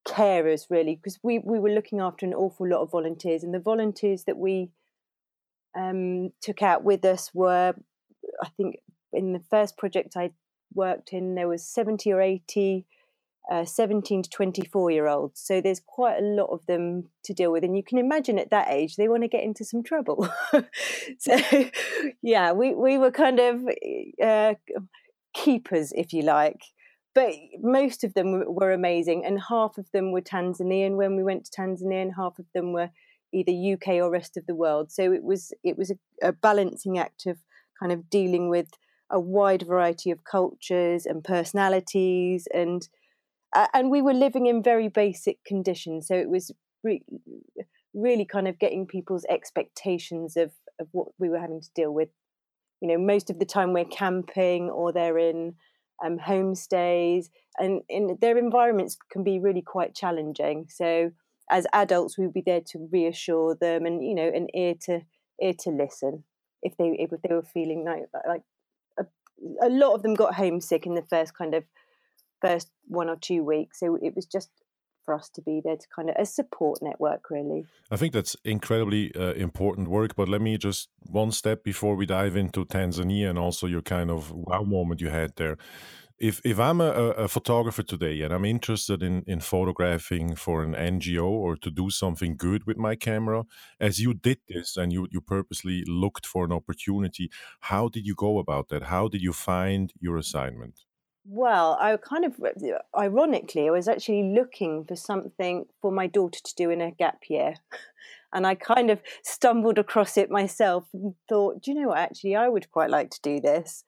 carers, 0.07 0.67
really, 0.69 0.95
because 0.95 1.19
we, 1.23 1.39
we 1.39 1.59
were 1.59 1.69
looking 1.69 1.99
after 1.99 2.25
an 2.25 2.33
awful 2.33 2.67
lot 2.67 2.81
of 2.81 2.91
volunteers, 2.91 3.43
and 3.43 3.53
the 3.53 3.59
volunteers 3.59 4.23
that 4.23 4.37
we 4.37 4.69
um, 5.75 6.31
took 6.41 6.61
out 6.61 6.83
with 6.83 7.03
us 7.05 7.31
were, 7.33 7.73
I 8.41 8.49
think, 8.57 8.77
in 9.13 9.33
the 9.33 9.41
first 9.49 9.77
project 9.77 10.15
I 10.15 10.31
worked 10.73 11.13
in, 11.13 11.35
there 11.35 11.47
was 11.47 11.63
70 11.63 12.11
or 12.11 12.21
80 12.21 12.85
uh, 13.49 13.63
17 13.63 14.23
to 14.23 14.29
24 14.29 14.91
year 14.91 15.07
olds. 15.07 15.39
So 15.39 15.61
there's 15.61 15.79
quite 15.79 16.17
a 16.17 16.25
lot 16.25 16.47
of 16.47 16.65
them 16.65 17.09
to 17.23 17.33
deal 17.33 17.51
with. 17.51 17.63
And 17.63 17.77
you 17.77 17.83
can 17.83 17.97
imagine 17.97 18.39
at 18.39 18.49
that 18.49 18.69
age, 18.69 18.95
they 18.95 19.07
want 19.07 19.23
to 19.23 19.27
get 19.27 19.43
into 19.43 19.63
some 19.63 19.83
trouble. 19.83 20.27
so, 21.19 21.37
yeah, 22.21 22.51
we, 22.53 22.73
we 22.73 22.97
were 22.97 23.11
kind 23.11 23.39
of 23.39 23.61
uh, 24.23 24.55
keepers, 25.33 25.91
if 25.95 26.13
you 26.13 26.23
like. 26.23 26.61
But 27.13 27.33
most 27.61 28.03
of 28.03 28.13
them 28.13 28.43
were 28.47 28.71
amazing. 28.71 29.23
And 29.25 29.39
half 29.47 29.77
of 29.77 29.89
them 29.91 30.11
were 30.11 30.21
Tanzanian 30.21 30.95
when 30.95 31.15
we 31.15 31.23
went 31.23 31.45
to 31.45 31.51
Tanzania, 31.51 32.01
and 32.01 32.13
half 32.15 32.39
of 32.39 32.45
them 32.53 32.73
were 32.73 32.89
either 33.35 33.51
UK 33.73 33.95
or 33.95 34.09
rest 34.09 34.37
of 34.37 34.45
the 34.45 34.55
world. 34.55 34.91
So 34.91 35.11
it 35.11 35.23
was 35.23 35.51
it 35.63 35.77
was 35.77 35.91
a, 35.91 36.29
a 36.29 36.31
balancing 36.31 36.97
act 36.97 37.25
of 37.25 37.37
kind 37.79 37.91
of 37.91 38.09
dealing 38.09 38.49
with 38.49 38.69
a 39.11 39.19
wide 39.19 39.63
variety 39.63 40.09
of 40.11 40.23
cultures 40.23 41.05
and 41.05 41.23
personalities 41.23 42.47
and 42.53 42.87
uh, 43.55 43.67
and 43.73 43.89
we 43.89 44.01
were 44.01 44.13
living 44.13 44.47
in 44.47 44.61
very 44.61 44.89
basic 44.89 45.37
conditions. 45.45 46.07
So 46.07 46.15
it 46.15 46.29
was 46.29 46.51
re- 46.83 47.05
really 47.93 48.25
kind 48.25 48.47
of 48.47 48.59
getting 48.59 48.85
people's 48.87 49.25
expectations 49.29 50.37
of 50.37 50.51
of 50.79 50.87
what 50.91 51.09
we 51.19 51.29
were 51.29 51.39
having 51.39 51.61
to 51.61 51.69
deal 51.75 51.93
with. 51.93 52.09
You 52.81 52.87
know 52.89 52.97
most 52.97 53.29
of 53.29 53.39
the 53.39 53.45
time 53.45 53.73
we're 53.73 53.85
camping 53.85 54.69
or 54.69 54.91
they're 54.91 55.17
in 55.17 55.55
um, 56.05 56.17
homestays 56.17 57.27
and 57.57 57.81
in 57.87 58.17
their 58.19 58.37
environments 58.37 58.97
can 59.11 59.23
be 59.23 59.39
really 59.39 59.61
quite 59.61 59.95
challenging. 59.95 60.67
So 60.69 61.11
as 61.49 61.67
adults 61.73 62.17
we'd 62.17 62.33
be 62.33 62.43
there 62.45 62.61
to 62.61 62.89
reassure 62.91 63.55
them 63.55 63.85
and 63.85 64.03
you 64.03 64.15
know 64.15 64.27
an 64.27 64.47
ear 64.55 64.73
to 64.81 65.01
ear 65.41 65.53
to 65.59 65.69
listen 65.69 66.23
if 66.61 66.75
they 66.77 66.95
if 66.99 67.09
they 67.21 67.33
were 67.33 67.43
feeling 67.43 67.85
like 67.85 68.03
like 68.27 68.41
a, 68.99 69.05
a 69.61 69.69
lot 69.69 69.93
of 69.93 70.01
them 70.01 70.15
got 70.15 70.35
homesick 70.35 70.85
in 70.85 70.95
the 70.95 71.03
first 71.03 71.37
kind 71.37 71.53
of 71.53 71.63
first 72.41 72.69
one 72.87 73.09
or 73.09 73.15
two 73.15 73.43
weeks. 73.43 73.79
So 73.79 73.97
it 74.01 74.15
was 74.15 74.25
just 74.25 74.49
for 75.03 75.13
us 75.13 75.29
to 75.29 75.41
be 75.41 75.61
there 75.63 75.75
to 75.75 75.87
kind 75.95 76.09
of 76.09 76.15
a 76.17 76.25
support 76.25 76.79
network 76.81 77.29
really. 77.29 77.65
I 77.91 77.95
think 77.95 78.11
that's 78.11 78.35
incredibly 78.43 79.13
uh, 79.15 79.33
important 79.33 79.87
work 79.87 80.15
but 80.15 80.27
let 80.27 80.41
me 80.41 80.57
just 80.57 80.89
one 80.99 81.31
step 81.31 81.63
before 81.63 81.95
we 81.95 82.07
dive 82.07 82.35
into 82.35 82.65
tanzania 82.65 83.29
and 83.29 83.37
also 83.37 83.67
your 83.67 83.83
kind 83.83 84.09
of 84.09 84.31
wow 84.31 84.63
moment 84.63 85.01
you 85.01 85.09
had 85.09 85.35
there 85.35 85.57
if 86.17 86.41
if 86.45 86.59
I'm 86.59 86.79
a, 86.81 86.91
a, 87.25 87.27
photographer 87.27 87.83
today 87.83 88.21
and 88.21 88.33
I'm 88.33 88.45
interested 88.45 89.03
in 89.03 89.23
in 89.27 89.39
photographing 89.41 90.35
for 90.35 90.63
an 90.63 90.73
NGO 90.73 91.25
or 91.25 91.57
to 91.57 91.69
do 91.69 91.89
something 91.89 92.37
good 92.37 92.65
with 92.65 92.77
my 92.77 92.95
camera, 92.95 93.43
as 93.79 93.99
you 93.99 94.13
did 94.13 94.39
this 94.47 94.77
and 94.77 94.93
you 94.93 95.07
you 95.11 95.21
purposely 95.21 95.83
looked 95.85 96.25
for 96.25 96.45
an 96.45 96.51
opportunity, 96.51 97.29
how 97.61 97.89
did 97.89 98.05
you 98.05 98.15
go 98.15 98.37
about 98.39 98.69
that? 98.69 98.83
How 98.83 99.07
did 99.07 99.21
you 99.21 99.33
find 99.33 99.91
your 99.99 100.17
assignment? 100.17 100.85
Well, 101.27 101.77
I 101.81 101.97
kind 101.97 102.23
of 102.23 102.33
uh, 102.39 102.79
ironically, 102.97 103.67
I 103.67 103.71
was 103.71 103.87
actually 103.87 104.23
looking 104.33 104.85
for 104.85 104.95
something 104.95 105.65
for 105.81 105.91
my 105.91 106.07
daughter 106.07 106.39
to 106.43 106.55
do 106.55 106.69
in 106.69 106.81
a 106.81 106.91
gap 106.91 107.23
year. 107.29 107.55
And 108.33 108.45
I 108.45 108.55
kind 108.55 108.89
of 108.89 109.01
stumbled 109.23 109.79
across 109.79 110.17
it 110.17 110.29
myself 110.29 110.89
and 110.93 111.15
thought, 111.29 111.61
do 111.61 111.71
you 111.71 111.79
know 111.79 111.87
what? 111.87 111.99
Actually, 111.99 112.35
I 112.35 112.49
would 112.49 112.69
quite 112.69 112.89
like 112.89 113.09
to 113.11 113.21
do 113.21 113.39
this. 113.39 113.85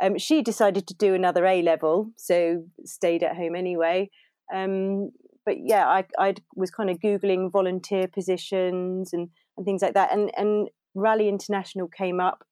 Um, 0.00 0.18
she 0.18 0.42
decided 0.42 0.86
to 0.86 0.94
do 0.94 1.14
another 1.14 1.46
A 1.46 1.62
level, 1.62 2.10
so 2.16 2.64
stayed 2.84 3.22
at 3.22 3.36
home 3.36 3.54
anyway. 3.54 4.10
Um, 4.54 5.10
but 5.44 5.56
yeah, 5.64 5.86
I 5.86 6.04
I 6.18 6.34
was 6.54 6.70
kind 6.70 6.90
of 6.90 6.98
googling 6.98 7.50
volunteer 7.50 8.06
positions 8.08 9.12
and, 9.12 9.30
and 9.56 9.64
things 9.64 9.82
like 9.82 9.94
that, 9.94 10.12
and 10.12 10.30
and 10.36 10.68
Raleigh 10.94 11.28
International 11.28 11.88
came 11.88 12.20
up. 12.20 12.44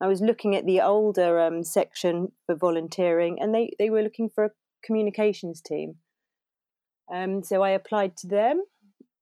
I 0.00 0.06
was 0.06 0.20
looking 0.20 0.54
at 0.54 0.66
the 0.66 0.80
older 0.80 1.40
um, 1.40 1.62
section 1.64 2.32
for 2.46 2.56
volunteering, 2.56 3.38
and 3.40 3.54
they 3.54 3.72
they 3.78 3.90
were 3.90 4.02
looking 4.02 4.28
for 4.28 4.44
a 4.44 4.50
communications 4.84 5.60
team. 5.60 5.96
Um, 7.12 7.42
so 7.42 7.62
I 7.62 7.70
applied 7.70 8.16
to 8.18 8.26
them. 8.26 8.64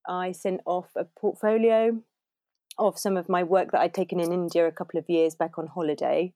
I 0.07 0.31
sent 0.31 0.61
off 0.65 0.89
a 0.95 1.05
portfolio 1.05 2.01
of 2.77 2.99
some 2.99 3.17
of 3.17 3.27
my 3.27 3.43
work 3.43 3.71
that 3.71 3.81
I'd 3.81 3.93
taken 3.93 4.19
in 4.19 4.31
India 4.31 4.67
a 4.67 4.71
couple 4.71 4.99
of 4.99 5.09
years 5.09 5.35
back 5.35 5.57
on 5.57 5.67
holiday 5.67 6.33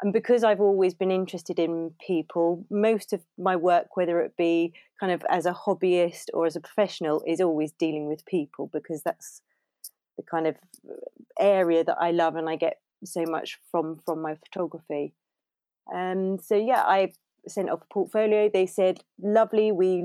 and 0.00 0.12
because 0.12 0.44
I've 0.44 0.60
always 0.60 0.94
been 0.94 1.10
interested 1.10 1.58
in 1.58 1.92
people, 2.04 2.64
most 2.70 3.12
of 3.12 3.22
my 3.36 3.56
work, 3.56 3.96
whether 3.96 4.20
it 4.20 4.36
be 4.36 4.72
kind 5.00 5.12
of 5.12 5.24
as 5.28 5.44
a 5.44 5.52
hobbyist 5.52 6.26
or 6.32 6.46
as 6.46 6.54
a 6.54 6.60
professional, 6.60 7.22
is 7.26 7.40
always 7.40 7.72
dealing 7.72 8.06
with 8.06 8.24
people 8.24 8.70
because 8.72 9.02
that's 9.02 9.42
the 10.16 10.22
kind 10.22 10.46
of 10.46 10.56
uh, 10.88 10.94
area 11.40 11.82
that 11.82 11.96
I 12.00 12.12
love 12.12 12.36
and 12.36 12.48
I 12.48 12.56
get 12.56 12.78
so 13.04 13.24
much 13.24 13.58
from 13.70 14.00
from 14.04 14.22
my 14.22 14.36
photography. 14.36 15.14
Um, 15.92 16.38
so 16.38 16.54
yeah, 16.54 16.82
I 16.84 17.12
sent 17.48 17.70
off 17.70 17.82
a 17.82 17.92
portfolio. 17.92 18.48
They 18.52 18.66
said, 18.66 19.00
"Lovely, 19.20 19.72
we 19.72 20.04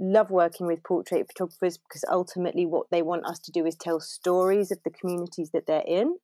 love 0.00 0.30
working 0.30 0.66
with 0.66 0.82
portrait 0.82 1.26
photographers 1.26 1.78
because 1.78 2.04
ultimately 2.10 2.66
what 2.66 2.86
they 2.90 3.02
want 3.02 3.26
us 3.26 3.38
to 3.40 3.52
do 3.52 3.66
is 3.66 3.76
tell 3.76 4.00
stories 4.00 4.70
of 4.72 4.78
the 4.84 4.90
communities 4.90 5.50
that 5.50 5.66
they're 5.66 5.84
in." 5.86 6.16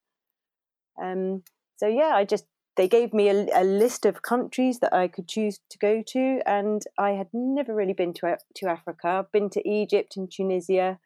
Um, 1.02 1.42
so 1.76 1.86
yeah, 1.86 2.12
I 2.14 2.24
just 2.24 2.44
they 2.80 2.88
gave 2.88 3.12
me 3.12 3.28
a, 3.28 3.46
a, 3.54 3.62
list 3.62 4.06
of 4.06 4.22
countries 4.22 4.78
that 4.78 4.94
I 4.94 5.06
could 5.06 5.28
choose 5.28 5.60
to 5.68 5.76
go 5.76 6.02
to, 6.14 6.40
and 6.46 6.82
I 6.96 7.10
had 7.10 7.28
never 7.34 7.74
really 7.74 7.92
been 7.92 8.14
to 8.14 8.38
to 8.54 8.68
Africa. 8.68 9.06
I've 9.06 9.32
been 9.32 9.50
to 9.50 9.68
Egypt 9.68 10.16
and 10.16 10.32
Tunisia, 10.32 10.98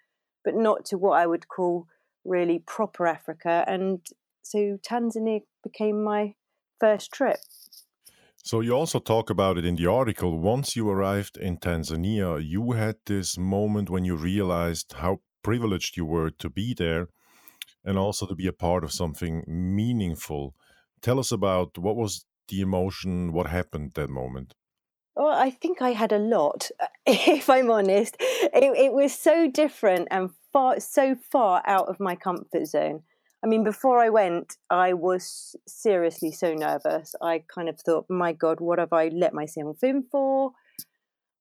but 0.44 0.54
not 0.54 0.84
to 0.84 0.96
what 0.96 1.18
I 1.18 1.26
would 1.26 1.48
call 1.48 1.88
really 2.24 2.60
proper 2.60 3.08
Africa. 3.08 3.64
And 3.66 4.06
so 4.42 4.78
Tanzania 4.88 5.40
became 5.64 6.04
my 6.04 6.34
first 6.78 7.10
trip. 7.10 7.40
So 8.36 8.60
you 8.60 8.72
also 8.72 9.00
talk 9.00 9.28
about 9.28 9.58
it 9.58 9.64
in 9.64 9.74
the 9.74 9.86
article. 9.86 10.38
Once 10.38 10.76
you 10.76 10.88
arrived 10.88 11.36
in 11.36 11.56
Tanzania, 11.56 12.40
you 12.40 12.72
had 12.72 12.98
this 13.06 13.36
moment 13.36 13.90
when 13.90 14.04
you 14.04 14.14
realized 14.14 14.92
how 14.98 15.22
privileged 15.42 15.96
you 15.96 16.04
were 16.04 16.30
to 16.30 16.48
be 16.48 16.72
there 16.72 17.08
and 17.84 17.98
also 17.98 18.26
to 18.26 18.34
be 18.36 18.46
a 18.46 18.60
part 18.66 18.84
of 18.84 18.92
something 18.92 19.42
meaningful 19.48 20.54
tell 21.04 21.20
us 21.20 21.30
about 21.30 21.76
what 21.76 21.96
was 21.96 22.24
the 22.48 22.62
emotion, 22.62 23.32
what 23.32 23.46
happened 23.46 23.92
that 23.94 24.08
moment. 24.08 24.54
Well, 25.14 25.28
I 25.28 25.50
think 25.50 25.80
I 25.80 25.90
had 25.90 26.12
a 26.12 26.18
lot, 26.18 26.70
uh, 26.80 26.86
if 27.06 27.48
I'm 27.48 27.70
honest. 27.70 28.16
It, 28.18 28.76
it 28.76 28.92
was 28.92 29.12
so 29.14 29.48
different 29.48 30.08
and 30.10 30.30
far, 30.52 30.80
so 30.80 31.14
far 31.30 31.62
out 31.66 31.88
of 31.88 32.00
my 32.00 32.16
comfort 32.16 32.66
zone. 32.66 33.02
I 33.44 33.46
mean, 33.46 33.62
before 33.62 33.98
I 33.98 34.08
went, 34.08 34.56
I 34.70 34.94
was 34.94 35.54
seriously 35.68 36.32
so 36.32 36.54
nervous. 36.54 37.14
I 37.20 37.44
kind 37.54 37.68
of 37.68 37.78
thought, 37.78 38.06
my 38.08 38.32
God, 38.32 38.58
what 38.58 38.78
have 38.78 38.94
I 38.94 39.08
let 39.08 39.34
myself 39.34 39.84
in 39.84 40.04
for? 40.10 40.52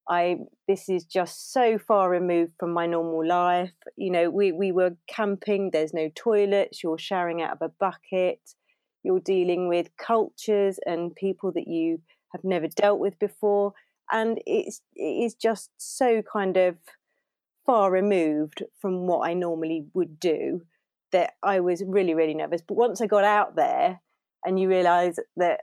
I 0.10 0.40
this 0.68 0.90
is 0.90 1.06
just 1.06 1.54
so 1.54 1.78
far 1.78 2.10
removed 2.10 2.52
from 2.60 2.74
my 2.74 2.88
normal 2.88 3.26
life. 3.26 3.72
You 3.96 4.12
know, 4.12 4.30
we 4.30 4.52
we 4.52 4.74
were 4.74 4.98
camping. 5.08 5.72
There's 5.72 5.94
no 5.94 6.10
toilets. 6.14 6.84
You're 6.84 6.98
showering 6.98 7.42
out 7.42 7.54
of 7.54 7.62
a 7.62 7.70
bucket. 7.70 8.42
You're 9.04 9.20
dealing 9.20 9.68
with 9.68 9.96
cultures 9.98 10.80
and 10.86 11.16
people 11.16 11.52
that 11.54 11.68
you 11.68 12.02
have 12.32 12.44
never 12.44 12.68
dealt 12.68 13.00
with 13.00 13.18
before. 13.20 13.74
And 14.12 14.40
it's, 14.46 14.82
it 14.96 15.26
is 15.26 15.36
just 15.36 15.70
so 15.78 16.22
kind 16.22 16.58
of 16.58 16.76
far 17.66 17.92
removed 17.92 18.64
from 18.80 19.08
what 19.08 19.28
I 19.28 19.34
normally 19.34 19.86
would 19.94 20.20
do 20.20 20.62
that 21.12 21.34
I 21.42 21.60
was 21.60 21.84
really, 21.86 22.14
really 22.14 22.34
nervous. 22.34 22.62
But 22.68 22.76
once 22.76 23.02
I 23.02 23.08
got 23.08 23.24
out 23.24 23.56
there 23.56 24.02
and 24.44 24.60
you 24.60 24.68
realize 24.68 25.18
that 25.38 25.62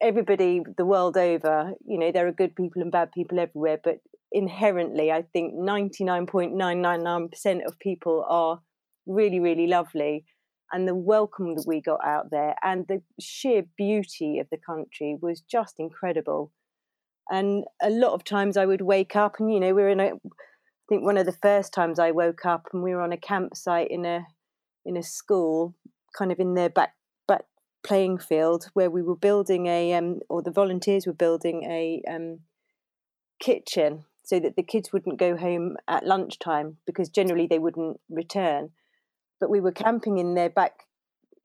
everybody 0.00 0.62
the 0.76 0.84
world 0.84 1.16
over, 1.16 1.72
you 1.86 1.98
know, 1.98 2.10
there 2.12 2.26
are 2.26 2.32
good 2.32 2.56
people 2.56 2.82
and 2.82 2.90
bad 2.90 3.12
people 3.12 3.38
everywhere, 3.38 3.78
but 3.82 4.00
inherently, 4.32 5.12
I 5.12 5.22
think 5.22 5.54
99.999% 5.54 7.66
of 7.66 7.78
people 7.78 8.26
are 8.28 8.60
really, 9.06 9.40
really 9.40 9.66
lovely 9.66 10.24
and 10.72 10.86
the 10.86 10.94
welcome 10.94 11.54
that 11.54 11.66
we 11.66 11.80
got 11.80 12.04
out 12.04 12.30
there 12.30 12.56
and 12.62 12.86
the 12.88 13.02
sheer 13.20 13.64
beauty 13.76 14.38
of 14.38 14.48
the 14.50 14.56
country 14.56 15.16
was 15.20 15.40
just 15.40 15.76
incredible. 15.78 16.52
And 17.30 17.64
a 17.82 17.90
lot 17.90 18.12
of 18.12 18.24
times 18.24 18.56
I 18.56 18.66
would 18.66 18.82
wake 18.82 19.16
up 19.16 19.36
and, 19.38 19.52
you 19.52 19.60
know, 19.60 19.74
we 19.74 19.82
were 19.82 19.88
in 19.88 20.00
a, 20.00 20.12
I 20.14 20.88
think 20.88 21.04
one 21.04 21.18
of 21.18 21.26
the 21.26 21.32
first 21.32 21.72
times 21.72 21.98
I 21.98 22.10
woke 22.10 22.44
up 22.46 22.68
and 22.72 22.82
we 22.82 22.94
were 22.94 23.02
on 23.02 23.12
a 23.12 23.16
campsite 23.16 23.88
in 23.90 24.04
a, 24.04 24.26
in 24.84 24.96
a 24.96 25.02
school, 25.02 25.74
kind 26.16 26.30
of 26.30 26.38
in 26.38 26.54
their 26.54 26.70
back, 26.70 26.94
back 27.26 27.44
playing 27.84 28.18
field 28.18 28.70
where 28.74 28.90
we 28.90 29.02
were 29.02 29.16
building 29.16 29.66
a, 29.66 29.94
um, 29.94 30.20
or 30.28 30.42
the 30.42 30.50
volunteers 30.50 31.06
were 31.06 31.12
building 31.12 31.64
a 31.64 32.02
um, 32.08 32.40
kitchen 33.40 34.04
so 34.24 34.40
that 34.40 34.56
the 34.56 34.62
kids 34.62 34.92
wouldn't 34.92 35.18
go 35.18 35.36
home 35.36 35.76
at 35.86 36.06
lunchtime 36.06 36.78
because 36.86 37.08
generally 37.08 37.46
they 37.46 37.60
wouldn't 37.60 38.00
return 38.08 38.70
but 39.40 39.50
we 39.50 39.60
were 39.60 39.72
camping 39.72 40.18
in 40.18 40.34
their 40.34 40.50
back 40.50 40.84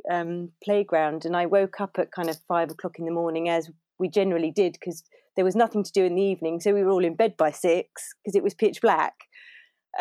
um, 0.10 0.52
playground, 0.64 1.26
and 1.26 1.36
I 1.36 1.46
woke 1.46 1.80
up 1.82 1.98
at 1.98 2.12
kind 2.12 2.30
of 2.30 2.38
five 2.48 2.72
o'clock 2.72 2.98
in 3.00 3.06
the 3.06 3.12
morning, 3.12 3.50
as 3.50 3.70
we 4.00 4.10
generally 4.10 4.52
did, 4.52 4.74
because 4.74 5.04
there 5.36 5.46
was 5.46 5.56
nothing 5.56 5.84
to 5.84 5.92
do 5.92 6.04
in 6.04 6.16
the 6.16 6.22
evening. 6.22 6.60
So 6.60 6.74
we 6.74 6.84
were 6.84 6.92
all 6.92 7.06
in 7.06 7.16
bed 7.16 7.38
by 7.38 7.52
six 7.52 8.14
because 8.24 8.36
it 8.36 8.44
was 8.44 8.54
pitch 8.54 8.82
black. 8.82 9.14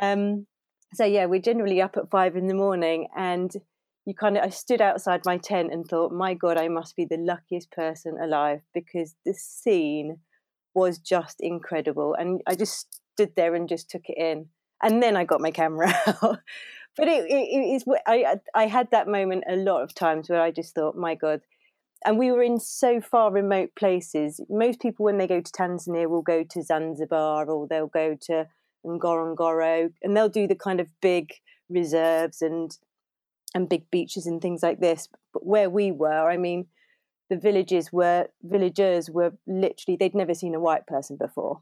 Um, 0.01 0.47
so 0.95 1.05
yeah, 1.05 1.27
we're 1.27 1.41
generally 1.41 1.81
up 1.81 1.97
at 1.97 2.11
five 2.11 2.37
in 2.37 2.47
the 2.47 2.55
morning, 2.55 3.09
and 3.17 3.53
you 4.07 4.15
kind 4.15 4.37
of 4.37 4.45
I 4.45 4.49
stood 4.49 4.81
outside 4.81 5.23
my 5.25 5.37
tent 5.37 5.73
and 5.73 5.87
thought, 5.87 6.13
my 6.13 6.35
God, 6.35 6.57
I 6.57 6.69
must 6.69 6.97
be 6.97 7.05
the 7.05 7.17
luckiest 7.17 7.71
person 7.71 8.17
alive 8.21 8.61
because 8.75 9.15
the 9.25 9.35
scene 9.35 10.19
was 10.75 10.99
just 10.99 11.37
incredible, 11.41 12.15
and 12.15 12.41
I 12.47 12.55
just 12.55 13.01
stood 13.15 13.33
there 13.37 13.55
and 13.55 13.69
just 13.69 13.91
took 13.91 14.09
it 14.09 14.19
in. 14.19 14.47
And 14.83 15.03
then 15.03 15.15
I 15.17 15.25
got 15.25 15.43
my 15.43 15.51
camera 15.51 15.93
out 16.23 16.39
but 16.97 17.09
it, 17.09 17.25
it, 17.29 17.75
is 17.75 17.85
I 18.07 18.37
I 18.55 18.67
had 18.67 18.91
that 18.91 19.09
moment 19.09 19.45
a 19.49 19.57
lot 19.57 19.83
of 19.83 19.95
times 19.95 20.29
where 20.29 20.41
I 20.41 20.51
just 20.51 20.75
thought, 20.75 20.97
my 20.97 21.15
God, 21.15 21.41
and 22.05 22.19
we 22.19 22.31
were 22.31 22.43
in 22.43 22.59
so 22.59 23.01
far 23.01 23.31
remote 23.31 23.71
places. 23.77 24.41
Most 24.49 24.81
people, 24.81 25.05
when 25.05 25.19
they 25.19 25.27
go 25.27 25.41
to 25.41 25.53
Tanzania, 25.53 26.09
will 26.09 26.23
go 26.23 26.45
to 26.45 26.63
Zanzibar 26.63 27.49
or 27.49 27.67
they'll 27.69 27.87
go 27.87 28.17
to 28.23 28.47
Ngorongoro, 28.85 29.93
and 30.03 30.17
they'll 30.17 30.29
do 30.29 30.47
the 30.47 30.55
kind 30.55 30.81
of 30.81 30.89
big 31.01 31.33
reserves 31.69 32.43
and 32.43 32.77
and 33.55 33.69
big 33.69 33.91
beaches 33.91 34.27
and 34.27 34.41
things 34.41 34.63
like 34.63 34.81
this. 34.81 35.09
But 35.33 35.47
where 35.47 35.69
we 35.71 35.91
were, 35.91 36.31
I 36.31 36.37
mean, 36.37 36.67
the 37.29 37.37
villages 37.37 37.93
were 37.93 38.29
villagers 38.43 39.11
were 39.11 39.33
literally 39.47 39.97
they'd 39.97 40.15
never 40.15 40.35
seen 40.35 40.55
a 40.55 40.61
white 40.61 40.87
person 40.87 41.17
before. 41.17 41.61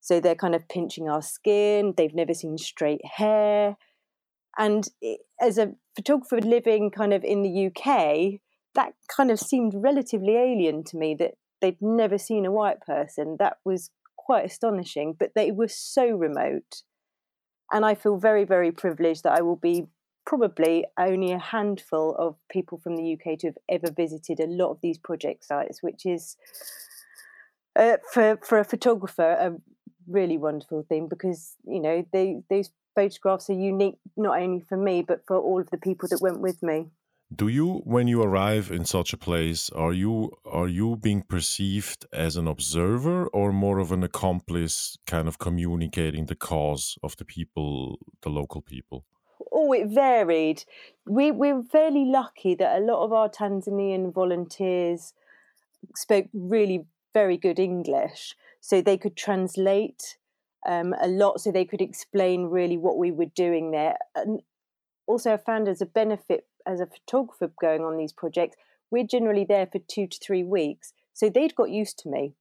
So 0.00 0.20
they're 0.20 0.36
kind 0.36 0.54
of 0.54 0.68
pinching 0.68 1.08
our 1.08 1.22
skin. 1.22 1.94
They've 1.96 2.14
never 2.14 2.34
seen 2.34 2.58
straight 2.58 3.04
hair. 3.04 3.76
And 4.58 4.88
as 5.40 5.58
a 5.58 5.74
photographer 5.94 6.40
living 6.40 6.90
kind 6.90 7.12
of 7.12 7.24
in 7.24 7.42
the 7.42 7.66
UK, 7.66 8.40
that 8.74 8.94
kind 9.08 9.30
of 9.30 9.38
seemed 9.38 9.74
relatively 9.74 10.36
alien 10.36 10.84
to 10.84 10.96
me 10.96 11.14
that 11.14 11.34
they'd 11.60 11.80
never 11.80 12.18
seen 12.18 12.46
a 12.46 12.52
white 12.52 12.80
person. 12.80 13.36
That 13.38 13.58
was 13.64 13.90
quite 14.16 14.44
astonishing, 14.44 15.14
but 15.18 15.32
they 15.34 15.50
were 15.50 15.68
so 15.68 16.08
remote. 16.08 16.82
And 17.72 17.84
I 17.84 17.94
feel 17.94 18.16
very, 18.16 18.44
very 18.44 18.70
privileged 18.72 19.24
that 19.24 19.38
I 19.38 19.42
will 19.42 19.56
be 19.56 19.86
probably 20.24 20.84
only 20.98 21.32
a 21.32 21.38
handful 21.38 22.14
of 22.16 22.36
people 22.50 22.78
from 22.78 22.96
the 22.96 23.14
UK 23.14 23.38
to 23.38 23.48
have 23.48 23.58
ever 23.68 23.90
visited 23.90 24.40
a 24.40 24.46
lot 24.46 24.70
of 24.70 24.80
these 24.82 24.98
project 24.98 25.44
sites, 25.44 25.82
which 25.82 26.04
is 26.04 26.36
uh, 27.76 27.96
for 28.12 28.38
for 28.42 28.58
a 28.58 28.64
photographer 28.64 29.22
a 29.22 29.54
really 30.08 30.38
wonderful 30.38 30.84
thing 30.88 31.08
because 31.08 31.56
you 31.64 31.80
know 31.80 32.04
they 32.12 32.40
those 32.48 32.70
photographs 32.96 33.48
are 33.50 33.60
unique 33.72 33.98
not 34.16 34.40
only 34.40 34.60
for 34.68 34.76
me 34.76 35.02
but 35.02 35.24
for 35.26 35.36
all 35.36 35.60
of 35.60 35.70
the 35.70 35.78
people 35.78 36.08
that 36.08 36.20
went 36.20 36.40
with 36.40 36.62
me. 36.62 36.86
Do 37.34 37.48
you, 37.48 37.82
when 37.84 38.06
you 38.06 38.22
arrive 38.22 38.70
in 38.70 38.84
such 38.84 39.12
a 39.12 39.16
place, 39.16 39.68
are 39.70 39.92
you 39.92 40.30
are 40.44 40.68
you 40.68 40.96
being 40.96 41.22
perceived 41.22 42.06
as 42.12 42.36
an 42.36 42.46
observer 42.46 43.26
or 43.28 43.52
more 43.52 43.80
of 43.80 43.90
an 43.90 44.04
accomplice, 44.04 44.96
kind 45.08 45.26
of 45.26 45.40
communicating 45.40 46.26
the 46.26 46.36
cause 46.36 46.96
of 47.02 47.16
the 47.16 47.24
people, 47.24 47.98
the 48.22 48.30
local 48.30 48.62
people? 48.62 49.04
Oh, 49.50 49.72
it 49.72 49.88
varied. 49.88 50.62
We 51.04 51.32
we're 51.32 51.64
fairly 51.64 52.04
lucky 52.04 52.54
that 52.54 52.78
a 52.78 52.84
lot 52.84 53.04
of 53.04 53.12
our 53.12 53.28
Tanzanian 53.28 54.12
volunteers 54.12 55.12
spoke 55.96 56.28
really 56.32 56.86
very 57.12 57.36
good 57.36 57.58
English, 57.58 58.36
so 58.60 58.80
they 58.80 58.98
could 58.98 59.16
translate 59.16 60.16
um, 60.66 60.94
a 61.00 61.08
lot, 61.08 61.40
so 61.40 61.50
they 61.50 61.64
could 61.64 61.80
explain 61.80 62.46
really 62.46 62.76
what 62.76 62.98
we 62.98 63.10
were 63.10 63.26
doing 63.26 63.70
there. 63.70 63.96
And 64.14 64.40
also, 65.06 65.32
I 65.32 65.36
found 65.36 65.68
as 65.68 65.80
a 65.80 65.86
benefit 65.86 66.46
as 66.66 66.80
a 66.80 66.86
photographer 66.86 67.52
going 67.60 67.82
on 67.82 67.96
these 67.96 68.12
projects, 68.12 68.56
we're 68.90 69.06
generally 69.06 69.44
there 69.44 69.66
for 69.66 69.78
two 69.78 70.06
to 70.06 70.18
three 70.18 70.42
weeks. 70.42 70.92
So 71.12 71.30
they'd 71.30 71.54
got 71.54 71.70
used 71.70 71.98
to 72.00 72.08
me. 72.08 72.34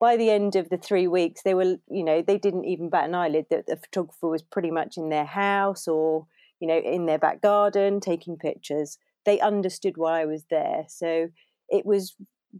By 0.00 0.16
the 0.16 0.30
end 0.30 0.56
of 0.56 0.68
the 0.68 0.76
three 0.76 1.06
weeks, 1.06 1.42
they 1.42 1.54
were, 1.54 1.76
you 1.88 2.04
know, 2.04 2.22
they 2.22 2.38
didn't 2.38 2.64
even 2.64 2.90
bat 2.90 3.08
an 3.08 3.14
eyelid 3.14 3.46
that 3.50 3.66
the 3.66 3.76
photographer 3.76 4.28
was 4.28 4.42
pretty 4.42 4.70
much 4.70 4.96
in 4.96 5.10
their 5.10 5.24
house 5.24 5.86
or, 5.86 6.26
you 6.58 6.66
know, 6.66 6.78
in 6.78 7.06
their 7.06 7.18
back 7.18 7.40
garden 7.40 8.00
taking 8.00 8.36
pictures. 8.36 8.98
They 9.24 9.38
understood 9.38 9.96
why 9.96 10.20
I 10.20 10.24
was 10.24 10.44
there. 10.50 10.84
So 10.88 11.28
it 11.68 11.86
was 11.86 12.16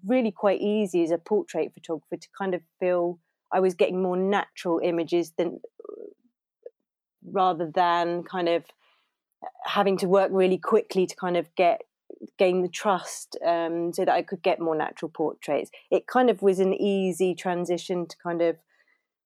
really 0.07 0.31
quite 0.31 0.61
easy 0.61 1.03
as 1.03 1.11
a 1.11 1.19
portrait 1.19 1.75
photographer 1.75 2.17
to 2.17 2.29
kind 2.39 2.55
of 2.55 2.63
feel 2.79 3.19
I 3.53 3.61
was 3.61 3.75
getting 3.75 4.03
more 4.03 4.17
natural 4.17 4.81
images 4.83 5.33
than 5.37 5.61
rather 7.25 7.71
than 7.73 8.25
kind 8.25 8.49
of 8.49 8.65
having 9.65 9.97
to 9.99 10.07
work 10.07 10.31
really 10.33 10.59
quickly 10.59 11.07
to 11.07 11.17
kind 11.17 11.37
of 11.37 11.55
get 11.57 11.83
gain 12.39 12.63
the 12.63 12.69
trust 12.69 13.37
um, 13.45 13.93
so 13.93 14.05
that 14.05 14.15
I 14.15 14.23
could 14.23 14.43
get 14.43 14.61
more 14.61 14.77
natural 14.77 15.11
portraits. 15.11 15.71
It 15.91 16.07
kind 16.07 16.31
of 16.31 16.43
was 16.43 16.61
an 16.61 16.75
easy 16.75 17.35
transition 17.35 18.07
to 18.07 18.17
kind 18.23 18.43
of 18.43 18.57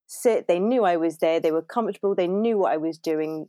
sit. 0.07 0.47
They 0.47 0.59
knew 0.59 0.83
I 0.83 0.97
was 0.97 1.17
there. 1.17 1.39
They 1.39 1.51
were 1.51 1.61
comfortable. 1.61 2.15
They 2.15 2.27
knew 2.27 2.57
what 2.57 2.71
I 2.71 2.77
was 2.77 2.97
doing, 2.97 3.47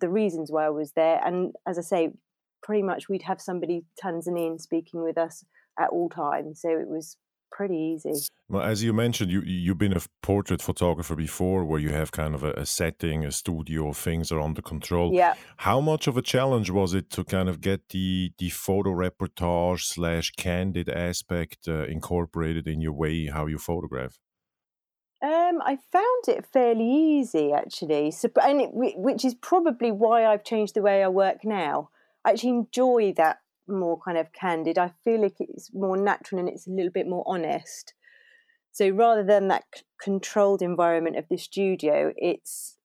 the 0.00 0.08
reasons 0.08 0.50
why 0.50 0.66
I 0.66 0.70
was 0.70 0.92
there. 0.92 1.20
And 1.24 1.54
as 1.66 1.78
I 1.78 1.82
say, 1.82 2.10
pretty 2.62 2.82
much 2.82 3.08
we'd 3.08 3.22
have 3.22 3.40
somebody 3.40 3.84
Tanzanian 4.02 4.60
speaking 4.60 5.02
with 5.02 5.16
us 5.16 5.44
at 5.78 5.90
all 5.90 6.10
times. 6.10 6.60
So 6.60 6.68
it 6.68 6.88
was 6.88 7.16
pretty 7.50 7.76
easy. 7.76 8.12
Well, 8.48 8.62
as 8.62 8.82
you 8.82 8.92
mentioned, 8.92 9.30
you 9.30 9.42
you've 9.42 9.78
been 9.78 9.96
a 9.96 10.00
portrait 10.22 10.62
photographer 10.62 11.14
before, 11.14 11.64
where 11.64 11.80
you 11.80 11.90
have 11.90 12.10
kind 12.10 12.34
of 12.34 12.42
a, 12.42 12.52
a, 12.52 12.66
setting, 12.66 13.24
a 13.24 13.32
studio, 13.32 13.92
things 13.92 14.32
are 14.32 14.40
under 14.40 14.62
control. 14.62 15.12
Yeah. 15.12 15.34
How 15.58 15.80
much 15.80 16.06
of 16.06 16.16
a 16.16 16.22
challenge 16.22 16.70
was 16.70 16.94
it 16.94 17.10
to 17.10 17.24
kind 17.24 17.48
of 17.48 17.60
get 17.60 17.88
the 17.90 18.32
the 18.38 18.50
photo 18.50 18.90
reportage 18.90 19.82
slash 19.82 20.32
candid 20.32 20.88
aspect 20.88 21.68
uh, 21.68 21.84
incorporated 21.84 22.66
in 22.66 22.80
your 22.80 22.92
way 22.92 23.26
how 23.26 23.46
you 23.46 23.58
photograph? 23.58 24.18
Um, 25.22 25.60
I 25.62 25.76
found 25.92 26.22
it 26.28 26.46
fairly 26.46 26.90
easy 26.90 27.52
actually, 27.52 28.10
so, 28.10 28.30
and 28.42 28.60
it, 28.62 28.70
which 28.72 29.22
is 29.24 29.34
probably 29.34 29.92
why 29.92 30.24
I've 30.24 30.44
changed 30.44 30.74
the 30.74 30.82
way 30.82 31.04
I 31.04 31.08
work 31.08 31.44
now. 31.44 31.90
I 32.24 32.30
actually 32.30 32.50
enjoy 32.50 33.12
that 33.16 33.40
more 33.70 33.98
kind 34.00 34.18
of 34.18 34.32
candid. 34.32 34.78
I 34.78 34.92
feel 35.04 35.22
like 35.22 35.36
it's 35.38 35.70
more 35.72 35.96
natural 35.96 36.40
and 36.40 36.48
it's 36.48 36.66
a 36.66 36.70
little 36.70 36.92
bit 36.92 37.08
more 37.08 37.24
honest. 37.26 37.94
So 38.72 38.88
rather 38.88 39.24
than 39.24 39.48
that 39.48 39.64
c- 39.74 39.82
controlled 40.00 40.62
environment 40.62 41.16
of 41.16 41.26
the 41.28 41.36
studio, 41.36 42.12
it's 42.16 42.76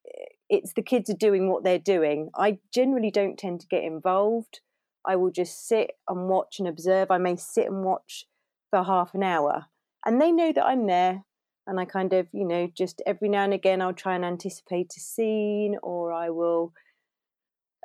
it's 0.50 0.74
the 0.74 0.82
kids 0.82 1.10
are 1.10 1.16
doing 1.16 1.50
what 1.50 1.64
they're 1.64 1.80
doing. 1.80 2.30
I 2.36 2.60
generally 2.74 3.12
don't 3.12 3.38
tend 3.38 3.62
to 3.62 3.68
get 3.68 3.84
involved. 3.84 4.62
I 5.06 5.16
will 5.16 5.32
just 5.32 5.68
sit 5.68 5.92
and 6.08 6.28
watch 6.30 6.60
and 6.60 6.68
observe. 6.68 7.12
I 7.12 7.18
may 7.18 7.36
sit 7.36 7.68
and 7.68 7.84
watch 7.84 8.26
for 8.70 8.84
half 8.84 9.14
an 9.14 9.24
hour, 9.24 9.66
and 10.06 10.22
they 10.22 10.32
know 10.32 10.52
that 10.54 10.66
I'm 10.66 10.88
there. 10.88 11.24
And 11.68 11.80
I 11.80 11.86
kind 11.86 12.14
of, 12.14 12.28
you 12.32 12.46
know, 12.46 12.70
just 12.78 13.02
every 13.08 13.28
now 13.28 13.44
and 13.44 13.54
again, 13.54 13.82
I'll 13.82 13.94
try 13.94 14.16
and 14.16 14.24
anticipate 14.24 14.94
a 14.96 15.00
scene, 15.00 15.78
or 15.82 16.12
I 16.12 16.30
will 16.30 16.74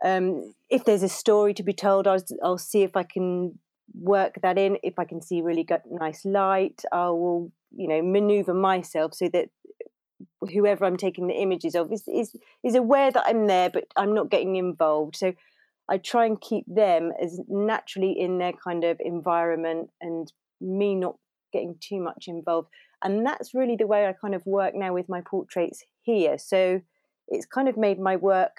um, 0.04 0.54
if 0.68 0.84
there's 0.84 1.02
a 1.02 1.08
story 1.08 1.54
to 1.54 1.62
be 1.62 1.72
told, 1.72 2.06
I'll, 2.06 2.22
I'll 2.42 2.58
see 2.58 2.82
if 2.82 2.96
I 2.96 3.02
can 3.02 3.58
work 3.94 4.38
that 4.42 4.58
in. 4.58 4.78
If 4.82 4.98
I 4.98 5.04
can 5.04 5.20
see 5.20 5.42
really 5.42 5.64
good, 5.64 5.82
nice 5.90 6.24
light, 6.24 6.82
I 6.92 7.08
will, 7.08 7.52
you 7.76 7.88
know, 7.88 8.02
maneuver 8.02 8.54
myself 8.54 9.14
so 9.14 9.28
that 9.28 9.48
whoever 10.52 10.84
I'm 10.84 10.96
taking 10.96 11.26
the 11.26 11.34
images 11.34 11.74
of 11.74 11.92
is, 11.92 12.06
is 12.08 12.34
is 12.64 12.74
aware 12.74 13.10
that 13.10 13.24
I'm 13.26 13.46
there, 13.46 13.70
but 13.70 13.84
I'm 13.96 14.14
not 14.14 14.30
getting 14.30 14.56
involved. 14.56 15.16
So 15.16 15.34
I 15.88 15.98
try 15.98 16.26
and 16.26 16.40
keep 16.40 16.64
them 16.66 17.12
as 17.20 17.40
naturally 17.48 18.12
in 18.18 18.38
their 18.38 18.52
kind 18.52 18.84
of 18.84 18.98
environment 19.00 19.90
and 20.00 20.32
me 20.60 20.94
not 20.94 21.16
getting 21.52 21.76
too 21.80 22.00
much 22.00 22.26
involved. 22.28 22.68
And 23.02 23.26
that's 23.26 23.54
really 23.54 23.76
the 23.76 23.86
way 23.86 24.06
I 24.06 24.12
kind 24.12 24.34
of 24.34 24.46
work 24.46 24.74
now 24.74 24.92
with 24.92 25.08
my 25.08 25.20
portraits 25.20 25.84
here. 26.02 26.38
So 26.38 26.80
it's 27.28 27.46
kind 27.46 27.68
of 27.68 27.76
made 27.76 27.98
my 27.98 28.16
work 28.16 28.56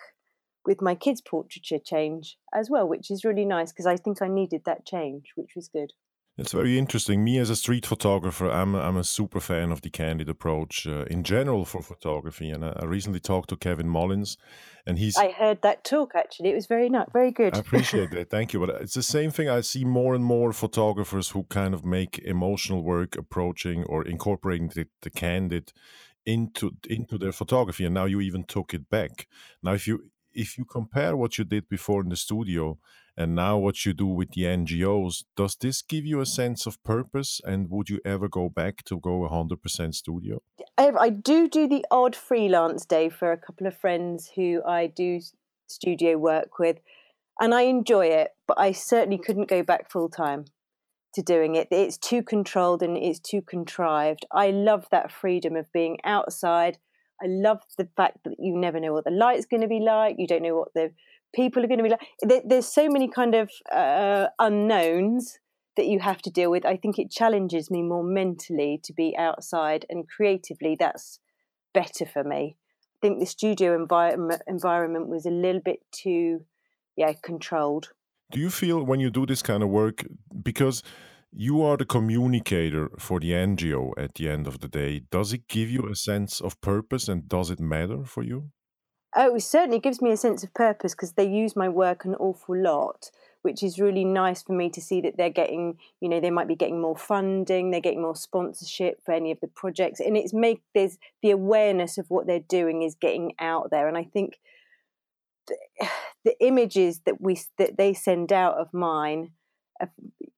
with 0.65 0.81
my 0.81 0.95
kids' 0.95 1.21
portraiture 1.21 1.79
change 1.79 2.37
as 2.53 2.69
well, 2.69 2.87
which 2.87 3.09
is 3.11 3.25
really 3.25 3.45
nice 3.45 3.71
because 3.71 3.87
I 3.87 3.97
think 3.97 4.21
I 4.21 4.27
needed 4.27 4.63
that 4.65 4.85
change, 4.85 5.31
which 5.35 5.51
was 5.55 5.67
good. 5.67 5.93
It's 6.37 6.53
very 6.53 6.79
interesting. 6.79 7.23
Me 7.23 7.37
as 7.37 7.49
a 7.49 7.57
street 7.57 7.85
photographer, 7.85 8.49
I'm 8.49 8.73
a, 8.73 8.79
I'm 8.79 8.95
a 8.95 9.03
super 9.03 9.41
fan 9.41 9.71
of 9.71 9.81
the 9.81 9.89
candid 9.89 10.29
approach 10.29 10.87
uh, 10.87 11.03
in 11.05 11.23
general 11.23 11.65
for 11.65 11.81
photography. 11.81 12.49
And 12.49 12.63
I, 12.63 12.73
I, 12.77 12.85
recently 12.85 13.19
talked 13.19 13.49
to 13.49 13.57
Kevin 13.57 13.89
Mullins, 13.89 14.37
and 14.87 14.97
he's. 14.97 15.17
I 15.17 15.31
heard 15.31 15.61
that 15.61 15.83
talk 15.83 16.13
actually. 16.15 16.51
It 16.51 16.55
was 16.55 16.67
very 16.67 16.89
not 16.89 17.11
very 17.11 17.31
good. 17.31 17.53
I 17.53 17.59
appreciate 17.59 18.11
that. 18.11 18.29
Thank 18.29 18.53
you. 18.53 18.61
But 18.61 18.81
it's 18.81 18.93
the 18.93 19.03
same 19.03 19.29
thing. 19.29 19.49
I 19.49 19.59
see 19.59 19.83
more 19.83 20.15
and 20.15 20.23
more 20.23 20.53
photographers 20.53 21.29
who 21.29 21.43
kind 21.43 21.73
of 21.73 21.83
make 21.83 22.17
emotional 22.19 22.81
work 22.81 23.17
approaching 23.17 23.83
or 23.83 24.03
incorporating 24.03 24.69
the, 24.69 24.87
the 25.01 25.09
candid 25.09 25.73
into 26.25 26.71
into 26.89 27.17
their 27.17 27.33
photography. 27.33 27.83
And 27.83 27.93
now 27.93 28.05
you 28.05 28.21
even 28.21 28.45
took 28.45 28.73
it 28.73 28.89
back. 28.89 29.27
Now, 29.61 29.73
if 29.73 29.85
you 29.85 30.11
if 30.33 30.57
you 30.57 30.65
compare 30.65 31.15
what 31.15 31.37
you 31.37 31.43
did 31.43 31.67
before 31.69 32.01
in 32.01 32.09
the 32.09 32.15
studio 32.15 32.77
and 33.17 33.35
now 33.35 33.57
what 33.57 33.85
you 33.85 33.93
do 33.93 34.07
with 34.07 34.31
the 34.31 34.43
NGOs, 34.43 35.23
does 35.35 35.55
this 35.55 35.81
give 35.81 36.05
you 36.05 36.21
a 36.21 36.25
sense 36.25 36.65
of 36.65 36.81
purpose? 36.83 37.41
And 37.43 37.69
would 37.69 37.89
you 37.89 37.99
ever 38.05 38.27
go 38.27 38.49
back 38.49 38.83
to 38.85 38.99
go 38.99 39.27
100% 39.29 39.93
studio? 39.93 40.41
I, 40.77 40.91
I 40.99 41.09
do 41.09 41.47
do 41.49 41.67
the 41.67 41.85
odd 41.91 42.15
freelance 42.15 42.85
day 42.85 43.09
for 43.09 43.31
a 43.31 43.37
couple 43.37 43.67
of 43.67 43.77
friends 43.77 44.31
who 44.35 44.61
I 44.65 44.87
do 44.87 45.19
studio 45.67 46.17
work 46.17 46.57
with, 46.59 46.77
and 47.39 47.53
I 47.53 47.63
enjoy 47.63 48.07
it, 48.07 48.29
but 48.47 48.59
I 48.59 48.71
certainly 48.71 49.17
couldn't 49.17 49.49
go 49.49 49.63
back 49.63 49.91
full 49.91 50.09
time 50.09 50.45
to 51.13 51.21
doing 51.21 51.55
it. 51.55 51.67
It's 51.71 51.97
too 51.97 52.23
controlled 52.23 52.81
and 52.81 52.97
it's 52.97 53.19
too 53.19 53.41
contrived. 53.41 54.25
I 54.31 54.51
love 54.51 54.87
that 54.91 55.11
freedom 55.11 55.55
of 55.55 55.71
being 55.73 55.97
outside 56.03 56.77
I 57.21 57.27
love 57.27 57.59
the 57.77 57.87
fact 57.95 58.19
that 58.23 58.35
you 58.39 58.57
never 58.57 58.79
know 58.79 58.93
what 58.93 59.05
the 59.05 59.11
light's 59.11 59.45
going 59.45 59.61
to 59.61 59.67
be 59.67 59.79
like. 59.79 60.15
You 60.17 60.27
don't 60.27 60.43
know 60.43 60.55
what 60.55 60.73
the 60.73 60.91
people 61.33 61.63
are 61.63 61.67
going 61.67 61.77
to 61.79 61.83
be 61.83 61.89
like. 61.89 62.07
There, 62.21 62.41
there's 62.45 62.67
so 62.67 62.89
many 62.89 63.09
kind 63.09 63.35
of 63.35 63.49
uh, 63.71 64.27
unknowns 64.39 65.39
that 65.77 65.87
you 65.87 65.99
have 65.99 66.21
to 66.23 66.29
deal 66.29 66.51
with. 66.51 66.65
I 66.65 66.77
think 66.77 66.99
it 66.99 67.11
challenges 67.11 67.71
me 67.71 67.81
more 67.81 68.03
mentally 68.03 68.79
to 68.83 68.93
be 68.93 69.15
outside 69.17 69.85
and 69.89 70.07
creatively. 70.07 70.75
That's 70.79 71.19
better 71.73 72.05
for 72.05 72.23
me. 72.23 72.57
I 72.95 73.07
think 73.07 73.19
the 73.19 73.25
studio 73.25 73.75
environment 73.75 74.41
environment 74.47 75.07
was 75.07 75.25
a 75.25 75.31
little 75.31 75.61
bit 75.61 75.79
too, 75.91 76.45
yeah, 76.95 77.13
controlled. 77.23 77.89
Do 78.31 78.39
you 78.39 78.49
feel 78.49 78.83
when 78.83 78.99
you 78.99 79.09
do 79.09 79.25
this 79.25 79.41
kind 79.41 79.63
of 79.63 79.69
work 79.69 80.05
because 80.43 80.83
you 81.31 81.61
are 81.63 81.77
the 81.77 81.85
communicator 81.85 82.89
for 82.99 83.19
the 83.19 83.31
NGO 83.31 83.93
at 83.97 84.15
the 84.15 84.29
end 84.29 84.47
of 84.47 84.59
the 84.59 84.67
day. 84.67 85.03
Does 85.11 85.33
it 85.33 85.47
give 85.47 85.69
you 85.69 85.87
a 85.87 85.95
sense 85.95 86.41
of 86.41 86.59
purpose 86.61 87.07
and 87.07 87.27
does 87.27 87.49
it 87.49 87.59
matter 87.59 88.03
for 88.05 88.23
you? 88.23 88.51
Oh, 89.15 89.35
it 89.35 89.41
certainly 89.41 89.79
gives 89.79 90.01
me 90.01 90.11
a 90.11 90.17
sense 90.17 90.43
of 90.43 90.53
purpose 90.53 90.93
because 90.93 91.13
they 91.13 91.27
use 91.27 91.55
my 91.55 91.67
work 91.69 92.05
an 92.05 92.15
awful 92.15 92.55
lot. 92.55 93.11
which 93.41 93.63
is 93.63 93.79
really 93.79 94.05
nice 94.05 94.43
for 94.43 94.53
me 94.53 94.69
to 94.69 94.81
see 94.81 95.01
that 95.01 95.17
they're 95.17 95.29
getting, 95.29 95.77
you 95.99 96.07
know, 96.07 96.19
they 96.19 96.29
might 96.29 96.47
be 96.47 96.55
getting 96.55 96.79
more 96.79 96.95
funding, 96.95 97.71
they're 97.71 97.81
getting 97.81 98.01
more 98.01 98.15
sponsorship 98.15 99.03
for 99.03 99.13
any 99.13 99.31
of 99.31 99.39
the 99.39 99.47
projects, 99.47 99.99
and 99.99 100.15
it's 100.15 100.33
make 100.33 100.61
there's 100.75 100.97
the 101.23 101.31
awareness 101.31 101.97
of 101.97 102.09
what 102.09 102.27
they're 102.27 102.39
doing 102.39 102.83
is 102.83 102.95
getting 102.95 103.33
out 103.39 103.71
there, 103.71 103.87
and 103.87 103.97
I 103.97 104.03
think 104.03 104.39
the, 105.47 105.57
the 106.25 106.35
images 106.39 107.01
that 107.05 107.19
we 107.19 107.39
that 107.57 107.77
they 107.77 107.93
send 107.93 108.31
out 108.31 108.57
of 108.57 108.73
mine 108.73 109.31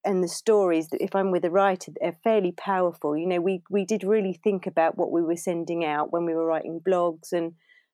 and 0.06 0.24
the 0.24 0.28
stories 0.28 0.90
that 0.90 1.02
if 1.02 1.16
I'm 1.16 1.32
with 1.32 1.46
a 1.46 1.50
writer 1.50 1.92
they're 2.00 2.18
fairly 2.24 2.52
powerful. 2.52 3.16
You 3.18 3.28
know, 3.28 3.42
we 3.42 3.64
we 3.70 3.86
did 3.86 4.04
really 4.04 4.34
think 4.34 4.68
about 4.68 4.98
what 4.98 5.12
we 5.12 5.22
were 5.22 5.36
sending 5.36 5.86
out 5.86 6.12
when 6.12 6.26
we 6.26 6.34
were 6.34 6.46
writing 6.46 6.82
blogs 6.86 7.32
and 7.32 7.54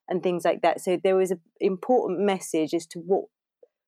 and 0.10 0.24
things 0.24 0.43
like 0.43 0.62
that. 0.62 0.82
So 0.82 1.00
there 1.02 1.15
was 1.15 1.32
an 1.32 1.41
important 1.60 2.19
message 2.19 2.74
as 2.74 2.86
to 2.88 3.00
what 3.00 3.26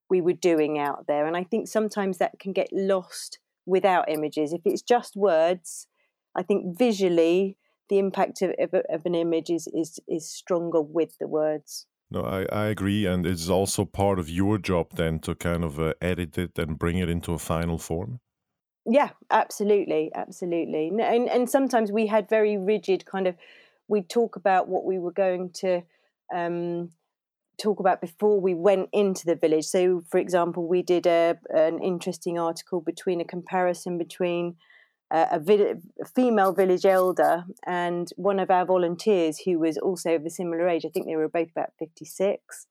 we 0.10 0.22
were 0.22 0.34
doing 0.34 0.78
out 0.78 1.06
there. 1.08 1.26
And 1.26 1.36
I 1.36 1.44
think 1.44 1.68
sometimes 1.68 2.18
that 2.18 2.40
can 2.40 2.54
get 2.54 2.68
lost 2.72 3.40
without 3.66 4.10
images. 4.10 4.54
If 4.54 4.62
it's 4.66 4.82
just 4.82 5.16
words, 5.16 5.88
I 6.36 6.44
think 6.44 6.78
visually 6.78 7.58
the 7.90 7.98
impact 7.98 8.42
of, 8.42 8.52
of, 8.60 8.74
of 8.90 9.06
an 9.06 9.16
image 9.16 9.50
is, 9.50 9.68
is, 9.74 10.00
is 10.08 10.30
stronger 10.30 10.82
with 10.82 11.18
the 11.20 11.28
words. 11.28 11.88
No, 12.12 12.24
I, 12.24 12.46
I 12.52 12.66
agree. 12.66 13.06
And 13.06 13.26
it's 13.26 13.50
also 13.50 13.86
part 13.86 14.20
of 14.20 14.30
your 14.30 14.58
job 14.58 14.92
then 14.96 15.20
to 15.20 15.34
kind 15.34 15.64
of 15.64 15.80
uh, 15.80 15.94
edit 16.02 16.38
it 16.38 16.60
and 16.60 16.78
bring 16.78 16.98
it 16.98 17.10
into 17.10 17.34
a 17.34 17.40
final 17.40 17.78
form. 17.78 18.20
Yeah, 18.86 19.12
absolutely. 19.30 20.12
Absolutely. 20.14 20.90
And, 20.90 21.30
and 21.30 21.50
sometimes 21.50 21.92
we 21.92 22.08
had 22.08 22.28
very 22.28 22.58
rigid 22.58 23.06
kind 23.06 23.28
of, 23.28 23.36
we'd 23.88 24.10
talk 24.10 24.36
about 24.36 24.68
what 24.68 24.84
we 24.84 25.00
were 25.00 25.14
going 25.14 25.52
to 25.56 25.84
um, 26.36 26.90
talk 27.62 27.80
about 27.80 28.02
before 28.02 28.42
we 28.42 28.56
went 28.56 28.90
into 28.92 29.26
the 29.26 29.36
village. 29.36 29.66
So, 29.66 30.04
for 30.10 30.18
example, 30.18 30.68
we 30.68 30.82
did 30.82 31.06
a, 31.06 31.38
an 31.52 31.82
interesting 31.82 32.38
article 32.38 32.82
between 32.82 33.22
a 33.22 33.26
comparison 33.26 33.98
between 33.98 34.56
a, 35.12 35.40
vi- 35.40 35.74
a, 36.02 36.06
female 36.06 36.54
village 36.54 36.86
elder 36.86 37.44
and 37.66 38.10
one 38.16 38.40
of 38.40 38.50
our 38.50 38.66
volunteers 38.66 39.40
who 39.40 39.60
was 39.60 39.78
also 39.78 40.16
of 40.16 40.26
a 40.26 40.30
similar 40.30 40.68
age. 40.68 40.86
I 40.86 40.90
think 40.90 41.06
they 41.06 41.16
were 41.16 41.28
both 41.28 41.52
about 41.52 41.74
56. 41.80 42.68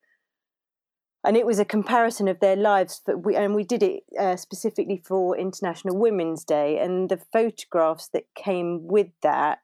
And 1.23 1.37
it 1.37 1.45
was 1.45 1.59
a 1.59 1.67
comparison 1.67 2.29
of 2.29 2.41
their 2.41 2.57
lives, 2.57 3.03
we, 3.15 3.37
and 3.37 3.55
we 3.55 3.63
did 3.63 3.83
it 3.83 4.05
uh, 4.19 4.37
specifically 4.37 5.03
for 5.05 5.37
International 5.37 5.99
Women's 5.99 6.45
Day. 6.45 6.79
And 6.79 7.11
the 7.11 7.19
photographs 7.19 8.09
that 8.15 8.25
came 8.35 8.87
with 8.87 9.09
that 9.23 9.61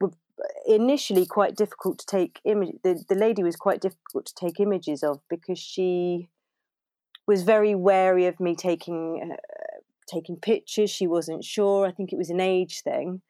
were 0.00 0.10
initially 0.66 1.24
quite 1.24 1.56
difficult 1.56 2.00
to 2.00 2.06
take 2.06 2.40
image. 2.44 2.76
The, 2.82 3.04
the 3.08 3.14
lady 3.14 3.44
was 3.44 3.54
quite 3.54 3.80
difficult 3.80 4.26
to 4.26 4.34
take 4.34 4.58
images 4.58 5.04
of 5.04 5.20
because 5.30 5.60
she 5.60 6.30
was 7.28 7.42
very 7.42 7.74
wary 7.76 8.26
of 8.26 8.40
me 8.40 8.56
taking 8.56 9.32
uh, 9.32 9.36
taking 10.06 10.36
pictures. 10.36 10.90
She 10.90 11.06
wasn't 11.06 11.44
sure. 11.44 11.86
I 11.86 11.92
think 11.92 12.12
it 12.12 12.18
was 12.18 12.30
an 12.30 12.40
age 12.40 12.82
thing. 12.82 13.22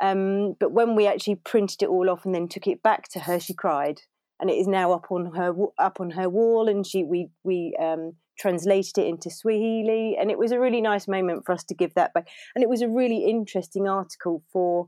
Um, 0.00 0.54
but 0.60 0.72
when 0.72 0.94
we 0.94 1.06
actually 1.06 1.36
printed 1.36 1.82
it 1.82 1.88
all 1.88 2.08
off 2.08 2.24
and 2.24 2.34
then 2.34 2.48
took 2.48 2.66
it 2.66 2.82
back 2.82 3.08
to 3.10 3.20
her, 3.20 3.40
she 3.40 3.54
cried, 3.54 4.02
and 4.40 4.48
it 4.48 4.54
is 4.54 4.68
now 4.68 4.92
up 4.92 5.10
on 5.10 5.34
her 5.34 5.52
up 5.78 6.00
on 6.00 6.10
her 6.10 6.28
wall. 6.28 6.68
And 6.68 6.86
she 6.86 7.04
we 7.04 7.28
we 7.42 7.76
um, 7.80 8.12
translated 8.38 8.98
it 8.98 9.06
into 9.06 9.30
Swahili, 9.30 10.16
and 10.18 10.30
it 10.30 10.38
was 10.38 10.52
a 10.52 10.60
really 10.60 10.80
nice 10.80 11.08
moment 11.08 11.44
for 11.44 11.52
us 11.52 11.64
to 11.64 11.74
give 11.74 11.94
that 11.94 12.14
back. 12.14 12.28
And 12.54 12.62
it 12.62 12.68
was 12.68 12.82
a 12.82 12.88
really 12.88 13.24
interesting 13.24 13.88
article 13.88 14.44
for 14.52 14.86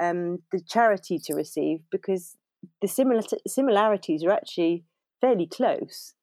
um, 0.00 0.38
the 0.52 0.60
charity 0.60 1.18
to 1.24 1.34
receive 1.34 1.80
because 1.90 2.36
the 2.82 2.88
similar 2.88 3.22
similarities 3.46 4.22
are 4.24 4.32
actually 4.32 4.84
fairly 5.20 5.46
close 5.46 6.14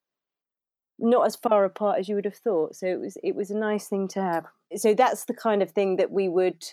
not 1.00 1.26
as 1.26 1.36
far 1.36 1.66
apart 1.66 2.00
as 2.00 2.10
you 2.10 2.16
would 2.16 2.26
have 2.26 2.36
thought 2.36 2.76
so 2.76 2.88
it 2.88 3.00
was 3.00 3.18
it 3.24 3.36
was 3.36 3.52
a 3.52 3.58
nice 3.58 3.88
thing 3.88 4.08
to 4.08 4.22
have 4.22 4.46
so 4.76 4.94
that's 4.94 5.26
the 5.26 5.34
kind 5.34 5.62
of 5.62 5.72
thing 5.72 5.98
that 5.98 6.12
we 6.12 6.28
would 6.28 6.66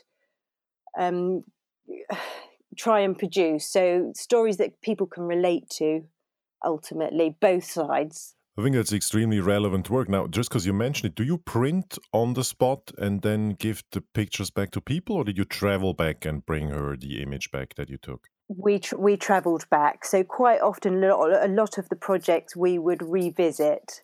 um, 0.98 1.44
try 2.76 3.00
and 3.00 3.18
produce 3.18 3.66
so 3.66 4.12
stories 4.14 4.56
that 4.56 4.80
people 4.80 5.06
can 5.06 5.24
relate 5.24 5.68
to 5.70 6.02
ultimately 6.64 7.36
both 7.40 7.64
sides 7.64 8.34
I 8.56 8.62
think 8.62 8.76
that's 8.76 8.92
extremely 8.92 9.40
relevant 9.40 9.90
work. 9.90 10.08
Now, 10.08 10.28
just 10.28 10.48
because 10.48 10.64
you 10.64 10.72
mentioned 10.72 11.10
it, 11.10 11.16
do 11.16 11.24
you 11.24 11.38
print 11.38 11.98
on 12.12 12.34
the 12.34 12.44
spot 12.44 12.92
and 12.96 13.20
then 13.20 13.54
give 13.54 13.82
the 13.90 14.00
pictures 14.00 14.50
back 14.50 14.70
to 14.72 14.80
people, 14.80 15.16
or 15.16 15.24
did 15.24 15.36
you 15.36 15.44
travel 15.44 15.92
back 15.92 16.24
and 16.24 16.46
bring 16.46 16.68
her 16.68 16.96
the 16.96 17.20
image 17.20 17.50
back 17.50 17.74
that 17.74 17.90
you 17.90 17.98
took? 17.98 18.28
We 18.46 18.78
tr- 18.78 18.96
we 18.96 19.16
travelled 19.16 19.68
back, 19.70 20.04
so 20.04 20.22
quite 20.22 20.60
often 20.60 21.02
a 21.02 21.48
lot 21.48 21.78
of 21.78 21.88
the 21.88 21.96
projects 21.96 22.54
we 22.54 22.78
would 22.78 23.02
revisit. 23.02 24.02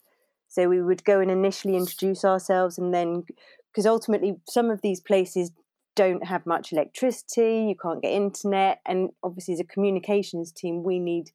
So 0.50 0.68
we 0.68 0.82
would 0.82 1.04
go 1.04 1.20
and 1.20 1.30
initially 1.30 1.76
introduce 1.76 2.24
ourselves, 2.24 2.76
and 2.76 2.92
then 2.92 3.24
because 3.72 3.86
ultimately 3.86 4.36
some 4.48 4.68
of 4.68 4.82
these 4.82 5.00
places 5.00 5.52
don't 5.96 6.26
have 6.26 6.44
much 6.44 6.72
electricity, 6.72 7.66
you 7.68 7.76
can't 7.80 8.02
get 8.02 8.12
internet, 8.12 8.80
and 8.84 9.10
obviously 9.22 9.54
as 9.54 9.60
a 9.60 9.64
communications 9.64 10.52
team, 10.52 10.82
we 10.82 10.98
need 10.98 11.30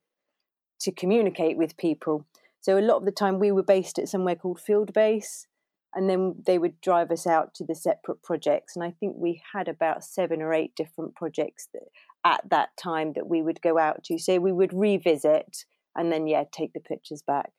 to 0.82 0.92
communicate 0.92 1.58
with 1.58 1.78
people. 1.78 2.26
So 2.60 2.78
a 2.78 2.82
lot 2.82 2.98
of 2.98 3.06
the 3.06 3.12
time 3.12 3.40
we 3.40 3.52
were 3.52 3.64
based 3.64 3.98
at 3.98 4.10
somewhere 4.10 4.36
called 4.36 4.60
Field 4.60 4.94
Base, 4.94 5.48
and 5.94 6.10
then 6.10 6.36
they 6.46 6.58
would 6.58 6.82
drive 6.82 7.10
us 7.10 7.26
out 7.26 7.54
to 7.56 7.64
the 7.64 7.76
separate 7.76 8.22
projects. 8.22 8.76
And 8.76 8.84
I 8.84 8.92
think 8.92 9.16
we 9.18 9.42
had 9.54 9.70
about 9.70 10.04
seven 10.04 10.42
or 10.42 10.54
eight 10.54 10.76
different 10.76 11.16
projects 11.16 11.70
that, 11.74 11.84
at 12.26 12.42
that 12.50 12.70
time 12.76 13.14
that 13.14 13.28
we 13.28 13.42
would 13.42 13.62
go 13.62 13.78
out 13.80 14.04
to. 14.06 14.18
So 14.18 14.40
we 14.40 14.52
would 14.52 14.74
revisit 14.74 15.64
and 15.96 16.12
then, 16.12 16.28
yeah, 16.28 16.44
take 16.52 16.74
the 16.74 16.82
pictures 16.82 17.24
back. 17.26 17.52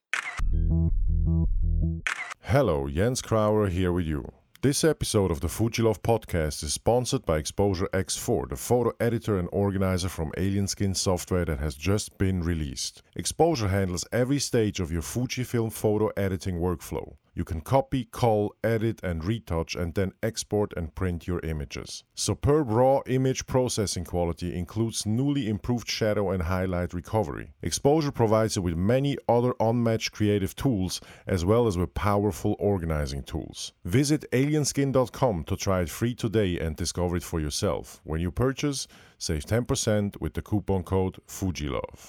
Hello, 2.56 2.88
Jens 2.88 3.20
Krauer 3.20 3.68
here 3.68 3.92
with 3.92 4.06
you. 4.06 4.32
This 4.62 4.82
episode 4.82 5.30
of 5.30 5.40
the 5.40 5.46
FujiLove 5.46 6.00
podcast 6.00 6.64
is 6.64 6.72
sponsored 6.72 7.26
by 7.26 7.36
Exposure 7.36 7.86
X4, 7.92 8.48
the 8.48 8.56
photo 8.56 8.92
editor 8.98 9.38
and 9.38 9.46
organizer 9.52 10.08
from 10.08 10.32
Alien 10.38 10.66
Skin 10.66 10.94
software 10.94 11.44
that 11.44 11.58
has 11.58 11.74
just 11.74 12.16
been 12.16 12.42
released. 12.42 13.02
Exposure 13.14 13.68
handles 13.68 14.06
every 14.10 14.38
stage 14.38 14.80
of 14.80 14.90
your 14.90 15.02
Fujifilm 15.02 15.70
photo 15.70 16.10
editing 16.16 16.58
workflow. 16.58 17.16
You 17.36 17.44
can 17.44 17.60
copy, 17.60 18.08
cull, 18.10 18.54
edit, 18.64 19.00
and 19.02 19.22
retouch, 19.22 19.76
and 19.76 19.92
then 19.92 20.12
export 20.22 20.72
and 20.74 20.94
print 20.94 21.26
your 21.26 21.40
images. 21.40 22.02
Superb 22.14 22.70
raw 22.70 23.00
image 23.06 23.46
processing 23.46 24.04
quality 24.04 24.56
includes 24.56 25.04
newly 25.04 25.46
improved 25.46 25.86
shadow 25.86 26.30
and 26.30 26.44
highlight 26.44 26.94
recovery. 26.94 27.52
Exposure 27.60 28.10
provides 28.10 28.56
you 28.56 28.62
with 28.62 28.74
many 28.74 29.18
other 29.28 29.52
unmatched 29.60 30.12
creative 30.12 30.56
tools, 30.56 31.02
as 31.26 31.44
well 31.44 31.66
as 31.66 31.76
with 31.76 31.92
powerful 31.92 32.56
organizing 32.58 33.22
tools. 33.22 33.74
Visit 33.84 34.24
alienskin.com 34.32 35.44
to 35.44 35.56
try 35.56 35.82
it 35.82 35.90
free 35.90 36.14
today 36.14 36.58
and 36.58 36.74
discover 36.74 37.16
it 37.16 37.22
for 37.22 37.38
yourself. 37.38 38.00
When 38.04 38.22
you 38.22 38.30
purchase, 38.30 38.88
save 39.18 39.44
10% 39.44 40.18
with 40.22 40.32
the 40.32 40.40
coupon 40.40 40.84
code 40.84 41.18
FUJILOVE. 41.28 42.08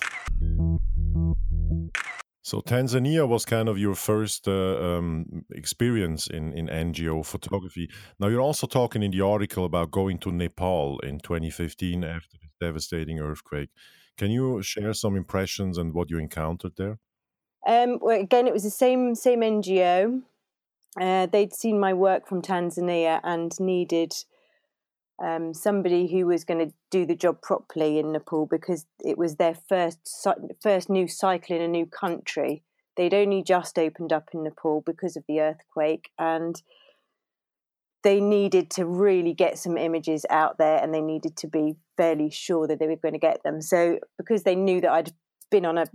So 2.47 2.61
Tanzania 2.61 3.27
was 3.27 3.43
kind 3.43 3.67
of 3.67 3.77
your 3.77 3.93
first 3.93 4.47
uh, 4.47 4.77
um, 4.81 5.43
experience 5.51 6.27
in, 6.27 6.53
in 6.53 6.67
NGO 6.67 7.25
photography. 7.25 7.89
Now 8.21 8.27
you're 8.27 8.39
also 8.39 8.67
talking 8.67 9.03
in 9.03 9.11
the 9.11 9.19
article 9.19 9.65
about 9.65 9.91
going 9.91 10.17
to 10.19 10.31
Nepal 10.31 10.97
in 10.99 11.19
2015 11.19 12.05
after 12.05 12.37
the 12.41 12.47
devastating 12.65 13.19
earthquake. 13.19 13.67
Can 14.17 14.31
you 14.31 14.63
share 14.63 14.93
some 14.93 15.17
impressions 15.17 15.77
and 15.77 15.93
what 15.93 16.09
you 16.09 16.19
encountered 16.19 16.71
there? 16.77 16.99
Um, 17.67 17.99
well, 18.01 18.17
again, 18.17 18.47
it 18.47 18.53
was 18.53 18.63
the 18.63 18.69
same 18.69 19.13
same 19.13 19.41
NGO. 19.41 20.21
Uh, 20.97 21.25
they'd 21.25 21.53
seen 21.53 21.77
my 21.77 21.93
work 21.93 22.29
from 22.29 22.41
Tanzania 22.41 23.19
and 23.25 23.51
needed 23.59 24.13
um, 25.23 25.53
somebody 25.53 26.11
who 26.11 26.27
was 26.27 26.43
going 26.43 26.67
to 26.67 26.73
do 26.91 27.05
the 27.05 27.15
job 27.15 27.41
properly 27.41 27.99
in 27.99 28.11
Nepal 28.11 28.45
because 28.45 28.85
it 28.99 29.17
was 29.17 29.35
their 29.35 29.55
first 29.55 29.99
first 30.61 30.89
new 30.89 31.07
cycle 31.07 31.55
in 31.55 31.61
a 31.61 31.67
new 31.67 31.85
country. 31.85 32.63
They'd 32.95 33.13
only 33.13 33.43
just 33.43 33.77
opened 33.77 34.13
up 34.13 34.29
in 34.33 34.43
Nepal 34.43 34.81
because 34.85 35.15
of 35.15 35.23
the 35.27 35.39
earthquake, 35.39 36.09
and 36.17 36.61
they 38.03 38.19
needed 38.19 38.69
to 38.71 38.85
really 38.85 39.33
get 39.33 39.57
some 39.57 39.77
images 39.77 40.25
out 40.29 40.57
there, 40.57 40.77
and 40.81 40.93
they 40.93 41.01
needed 41.01 41.35
to 41.37 41.47
be 41.47 41.75
fairly 41.95 42.29
sure 42.29 42.67
that 42.67 42.79
they 42.79 42.87
were 42.87 42.95
going 42.95 43.13
to 43.13 43.19
get 43.19 43.43
them. 43.43 43.61
So, 43.61 43.99
because 44.17 44.43
they 44.43 44.55
knew 44.55 44.81
that 44.81 44.91
I'd 44.91 45.13
been 45.49 45.65
on 45.65 45.77
a 45.77 45.85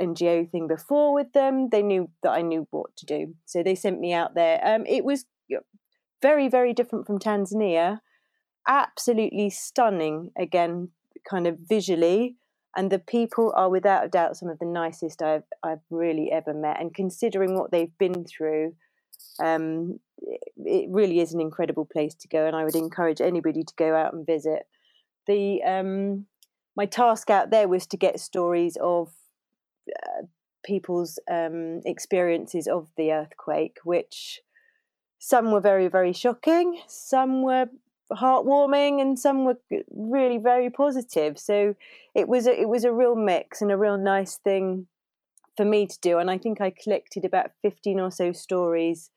NGO 0.00 0.50
thing 0.50 0.66
before 0.66 1.14
with 1.14 1.32
them, 1.32 1.68
they 1.70 1.82
knew 1.82 2.10
that 2.22 2.30
I 2.30 2.42
knew 2.42 2.66
what 2.70 2.96
to 2.96 3.06
do. 3.06 3.34
So 3.44 3.62
they 3.62 3.74
sent 3.74 4.00
me 4.00 4.12
out 4.12 4.34
there. 4.34 4.60
Um, 4.64 4.86
it 4.86 5.04
was 5.04 5.24
very, 6.20 6.48
very 6.48 6.72
different 6.72 7.06
from 7.06 7.18
Tanzania 7.18 8.00
absolutely 8.66 9.50
stunning 9.50 10.30
again, 10.36 10.90
kind 11.28 11.46
of 11.46 11.58
visually. 11.58 12.36
And 12.74 12.90
the 12.90 12.98
people 12.98 13.52
are 13.54 13.68
without 13.68 14.04
a 14.04 14.08
doubt 14.08 14.36
some 14.36 14.48
of 14.48 14.58
the 14.58 14.66
nicest 14.66 15.20
I've 15.22 15.44
I've 15.62 15.82
really 15.90 16.32
ever 16.32 16.54
met. 16.54 16.80
And 16.80 16.94
considering 16.94 17.58
what 17.58 17.70
they've 17.70 17.96
been 17.98 18.24
through, 18.24 18.74
um, 19.42 20.00
it 20.56 20.88
really 20.88 21.20
is 21.20 21.34
an 21.34 21.40
incredible 21.40 21.84
place 21.84 22.14
to 22.14 22.28
go. 22.28 22.46
And 22.46 22.56
I 22.56 22.64
would 22.64 22.76
encourage 22.76 23.20
anybody 23.20 23.62
to 23.62 23.74
go 23.76 23.94
out 23.94 24.14
and 24.14 24.24
visit. 24.24 24.66
The 25.26 25.62
um, 25.62 26.26
my 26.76 26.86
task 26.86 27.28
out 27.30 27.50
there 27.50 27.68
was 27.68 27.86
to 27.88 27.96
get 27.96 28.18
stories 28.20 28.78
of 28.80 29.12
uh, 29.90 30.22
people's 30.64 31.18
um, 31.30 31.80
experiences 31.84 32.66
of 32.66 32.88
the 32.96 33.12
earthquake, 33.12 33.78
which 33.84 34.40
some 35.18 35.52
were 35.52 35.60
very, 35.60 35.88
very 35.88 36.12
shocking, 36.12 36.80
some 36.86 37.42
were 37.42 37.66
heartwarming, 38.14 39.00
and 39.00 39.18
some 39.18 39.44
were 39.44 39.58
really 39.90 40.38
very 40.38 40.70
positive. 40.70 41.38
So 41.38 41.74
it 42.14 42.28
was 42.28 42.46
a, 42.46 42.60
it 42.60 42.68
was 42.68 42.84
a 42.84 42.92
real 42.92 43.16
mix 43.16 43.62
and 43.62 43.72
a 43.72 43.76
real 43.76 43.98
nice 43.98 44.36
thing 44.36 44.86
for 45.56 45.64
me 45.64 45.86
to 45.86 45.98
do. 46.00 46.18
And 46.18 46.30
I 46.30 46.38
think 46.38 46.60
I 46.60 46.70
collected 46.70 47.24
about 47.24 47.50
fifteen 47.62 48.00
or 48.00 48.10
so 48.10 48.32
stories 48.32 49.10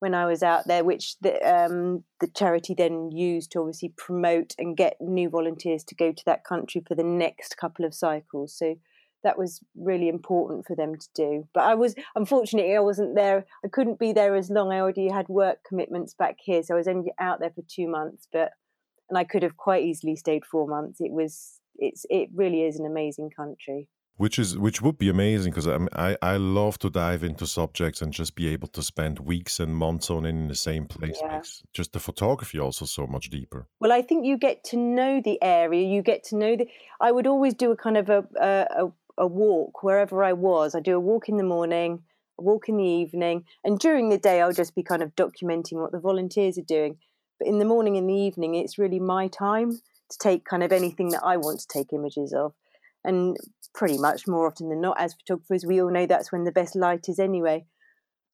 when 0.00 0.14
I 0.14 0.26
was 0.26 0.42
out 0.42 0.66
there, 0.66 0.84
which 0.84 1.16
the 1.20 1.34
um, 1.42 2.04
the 2.20 2.28
charity 2.28 2.74
then 2.74 3.10
used 3.10 3.52
to 3.52 3.60
obviously 3.60 3.92
promote 3.96 4.54
and 4.58 4.76
get 4.76 5.00
new 5.00 5.30
volunteers 5.30 5.84
to 5.84 5.94
go 5.94 6.12
to 6.12 6.24
that 6.26 6.44
country 6.44 6.82
for 6.86 6.94
the 6.94 7.04
next 7.04 7.56
couple 7.56 7.84
of 7.86 7.94
cycles. 7.94 8.52
So 8.52 8.76
that 9.24 9.38
was 9.38 9.60
really 9.76 10.08
important 10.08 10.66
for 10.66 10.76
them 10.76 10.96
to 10.96 11.08
do. 11.14 11.48
But 11.52 11.64
I 11.64 11.74
was 11.74 11.94
unfortunately 12.14 12.76
I 12.76 12.80
wasn't 12.80 13.16
there. 13.16 13.44
I 13.64 13.68
couldn't 13.68 13.98
be 13.98 14.12
there 14.12 14.36
as 14.36 14.50
long. 14.50 14.72
I 14.72 14.80
already 14.80 15.08
had 15.08 15.28
work 15.28 15.58
commitments 15.68 16.14
back 16.14 16.36
here, 16.38 16.62
so 16.62 16.74
I 16.74 16.78
was 16.78 16.88
only 16.88 17.12
out 17.18 17.40
there 17.40 17.50
for 17.50 17.62
two 17.68 17.88
months. 17.88 18.28
But 18.32 18.52
and 19.10 19.18
I 19.18 19.24
could 19.24 19.42
have 19.42 19.56
quite 19.56 19.84
easily 19.84 20.16
stayed 20.16 20.44
four 20.44 20.68
months. 20.68 21.00
It 21.00 21.12
was 21.12 21.60
it's 21.76 22.06
it 22.08 22.28
really 22.34 22.62
is 22.62 22.78
an 22.78 22.86
amazing 22.86 23.30
country 23.30 23.88
which 24.16 24.38
is 24.38 24.56
which 24.56 24.80
would 24.80 24.96
be 24.96 25.08
amazing 25.08 25.50
because 25.50 25.66
um, 25.66 25.88
I, 25.94 26.16
I 26.22 26.36
love 26.36 26.78
to 26.80 26.90
dive 26.90 27.24
into 27.24 27.46
subjects 27.46 28.00
and 28.00 28.12
just 28.12 28.34
be 28.34 28.48
able 28.48 28.68
to 28.68 28.82
spend 28.82 29.18
weeks 29.18 29.58
and 29.58 29.74
months 29.74 30.10
on 30.10 30.24
in 30.24 30.48
the 30.48 30.54
same 30.54 30.86
place 30.86 31.18
yeah. 31.20 31.36
makes 31.36 31.62
just 31.72 31.92
the 31.92 32.00
photography 32.00 32.58
also 32.60 32.84
so 32.84 33.06
much 33.06 33.30
deeper 33.30 33.66
well 33.80 33.92
i 33.92 34.02
think 34.02 34.24
you 34.24 34.36
get 34.36 34.62
to 34.64 34.76
know 34.76 35.20
the 35.24 35.42
area 35.42 35.86
you 35.86 36.02
get 36.02 36.22
to 36.24 36.36
know 36.36 36.56
the 36.56 36.68
i 37.00 37.10
would 37.10 37.26
always 37.26 37.54
do 37.54 37.70
a 37.72 37.76
kind 37.76 37.96
of 37.96 38.08
a 38.08 38.24
a, 38.40 38.84
a 38.84 38.92
walk 39.18 39.82
wherever 39.82 40.22
i 40.22 40.32
was 40.32 40.74
i 40.74 40.80
do 40.80 40.96
a 40.96 41.00
walk 41.00 41.28
in 41.28 41.36
the 41.36 41.44
morning 41.44 42.02
a 42.38 42.42
walk 42.42 42.68
in 42.68 42.76
the 42.76 42.84
evening 42.84 43.44
and 43.64 43.78
during 43.78 44.08
the 44.08 44.18
day 44.18 44.40
i'll 44.40 44.52
just 44.52 44.74
be 44.74 44.82
kind 44.82 45.02
of 45.02 45.14
documenting 45.14 45.74
what 45.74 45.92
the 45.92 46.00
volunteers 46.00 46.58
are 46.58 46.62
doing 46.62 46.96
but 47.38 47.48
in 47.48 47.58
the 47.58 47.64
morning 47.64 47.96
and 47.96 48.08
the 48.08 48.14
evening 48.14 48.54
it's 48.54 48.78
really 48.78 49.00
my 49.00 49.28
time 49.28 49.72
to 50.10 50.18
take 50.18 50.44
kind 50.44 50.62
of 50.62 50.72
anything 50.72 51.10
that 51.10 51.24
i 51.24 51.36
want 51.36 51.60
to 51.60 51.66
take 51.68 51.92
images 51.92 52.32
of 52.32 52.52
and 53.04 53.36
pretty 53.74 53.98
much 53.98 54.26
more 54.26 54.46
often 54.46 54.70
than 54.70 54.80
not, 54.80 54.98
as 54.98 55.14
photographers, 55.14 55.66
we 55.66 55.80
all 55.80 55.90
know 55.90 56.06
that's 56.06 56.32
when 56.32 56.44
the 56.44 56.52
best 56.52 56.74
light 56.74 57.08
is 57.08 57.18
anyway. 57.18 57.66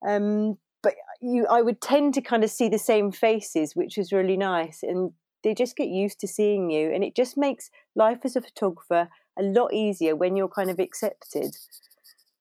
Um, 0.06 0.58
but 0.82 0.94
you, 1.20 1.46
I 1.46 1.60
would 1.60 1.80
tend 1.80 2.14
to 2.14 2.22
kind 2.22 2.44
of 2.44 2.50
see 2.50 2.68
the 2.68 2.78
same 2.78 3.10
faces, 3.10 3.74
which 3.74 3.96
was 3.96 4.12
really 4.12 4.36
nice, 4.36 4.82
and 4.82 5.12
they 5.42 5.54
just 5.54 5.76
get 5.76 5.88
used 5.88 6.20
to 6.20 6.28
seeing 6.28 6.70
you, 6.70 6.90
and 6.92 7.02
it 7.02 7.16
just 7.16 7.36
makes 7.36 7.70
life 7.96 8.20
as 8.24 8.36
a 8.36 8.40
photographer 8.40 9.08
a 9.38 9.42
lot 9.42 9.72
easier 9.72 10.16
when 10.16 10.36
you're 10.36 10.48
kind 10.48 10.70
of 10.70 10.78
accepted. 10.78 11.56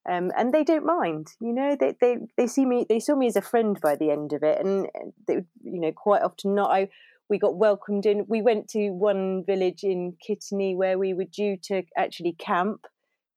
Um, 0.09 0.31
and 0.37 0.53
they 0.53 0.63
don't 0.63 0.85
mind, 0.85 1.27
you 1.39 1.53
know. 1.53 1.75
They, 1.79 1.93
they 2.01 2.17
they 2.37 2.47
see 2.47 2.65
me. 2.65 2.85
They 2.87 2.99
saw 2.99 3.15
me 3.15 3.27
as 3.27 3.35
a 3.35 3.41
friend 3.41 3.79
by 3.79 3.95
the 3.95 4.09
end 4.09 4.33
of 4.33 4.43
it, 4.43 4.59
and 4.65 4.87
they, 5.27 5.43
you 5.61 5.79
know, 5.79 5.91
quite 5.91 6.23
often 6.23 6.55
not. 6.55 6.71
I 6.71 6.89
we 7.29 7.37
got 7.37 7.57
welcomed 7.57 8.05
in. 8.05 8.25
We 8.27 8.41
went 8.41 8.69
to 8.69 8.89
one 8.89 9.43
village 9.45 9.83
in 9.83 10.15
Kittanning 10.27 10.77
where 10.77 10.97
we 10.97 11.13
were 11.13 11.25
due 11.25 11.57
to 11.63 11.83
actually 11.95 12.33
camp. 12.33 12.87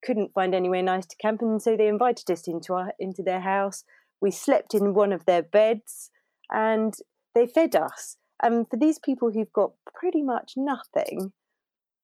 Couldn't 0.03 0.33
find 0.33 0.55
anywhere 0.55 0.81
nice 0.81 1.05
to 1.05 1.15
camp, 1.17 1.41
and 1.41 1.61
so 1.61 1.77
they 1.77 1.87
invited 1.87 2.31
us 2.31 2.47
into 2.47 2.73
our 2.73 2.93
into 2.97 3.21
their 3.21 3.41
house. 3.41 3.83
We 4.19 4.31
slept 4.31 4.73
in 4.73 4.93
one 4.93 5.13
of 5.13 5.25
their 5.25 5.43
beds, 5.43 6.09
and 6.49 6.95
they 7.35 7.45
fed 7.45 7.75
us. 7.75 8.17
And 8.41 8.67
for 8.69 8.77
these 8.77 8.99
people 8.99 9.31
who've 9.31 9.53
got 9.53 9.73
pretty 9.93 10.23
much 10.23 10.53
nothing, 10.57 11.33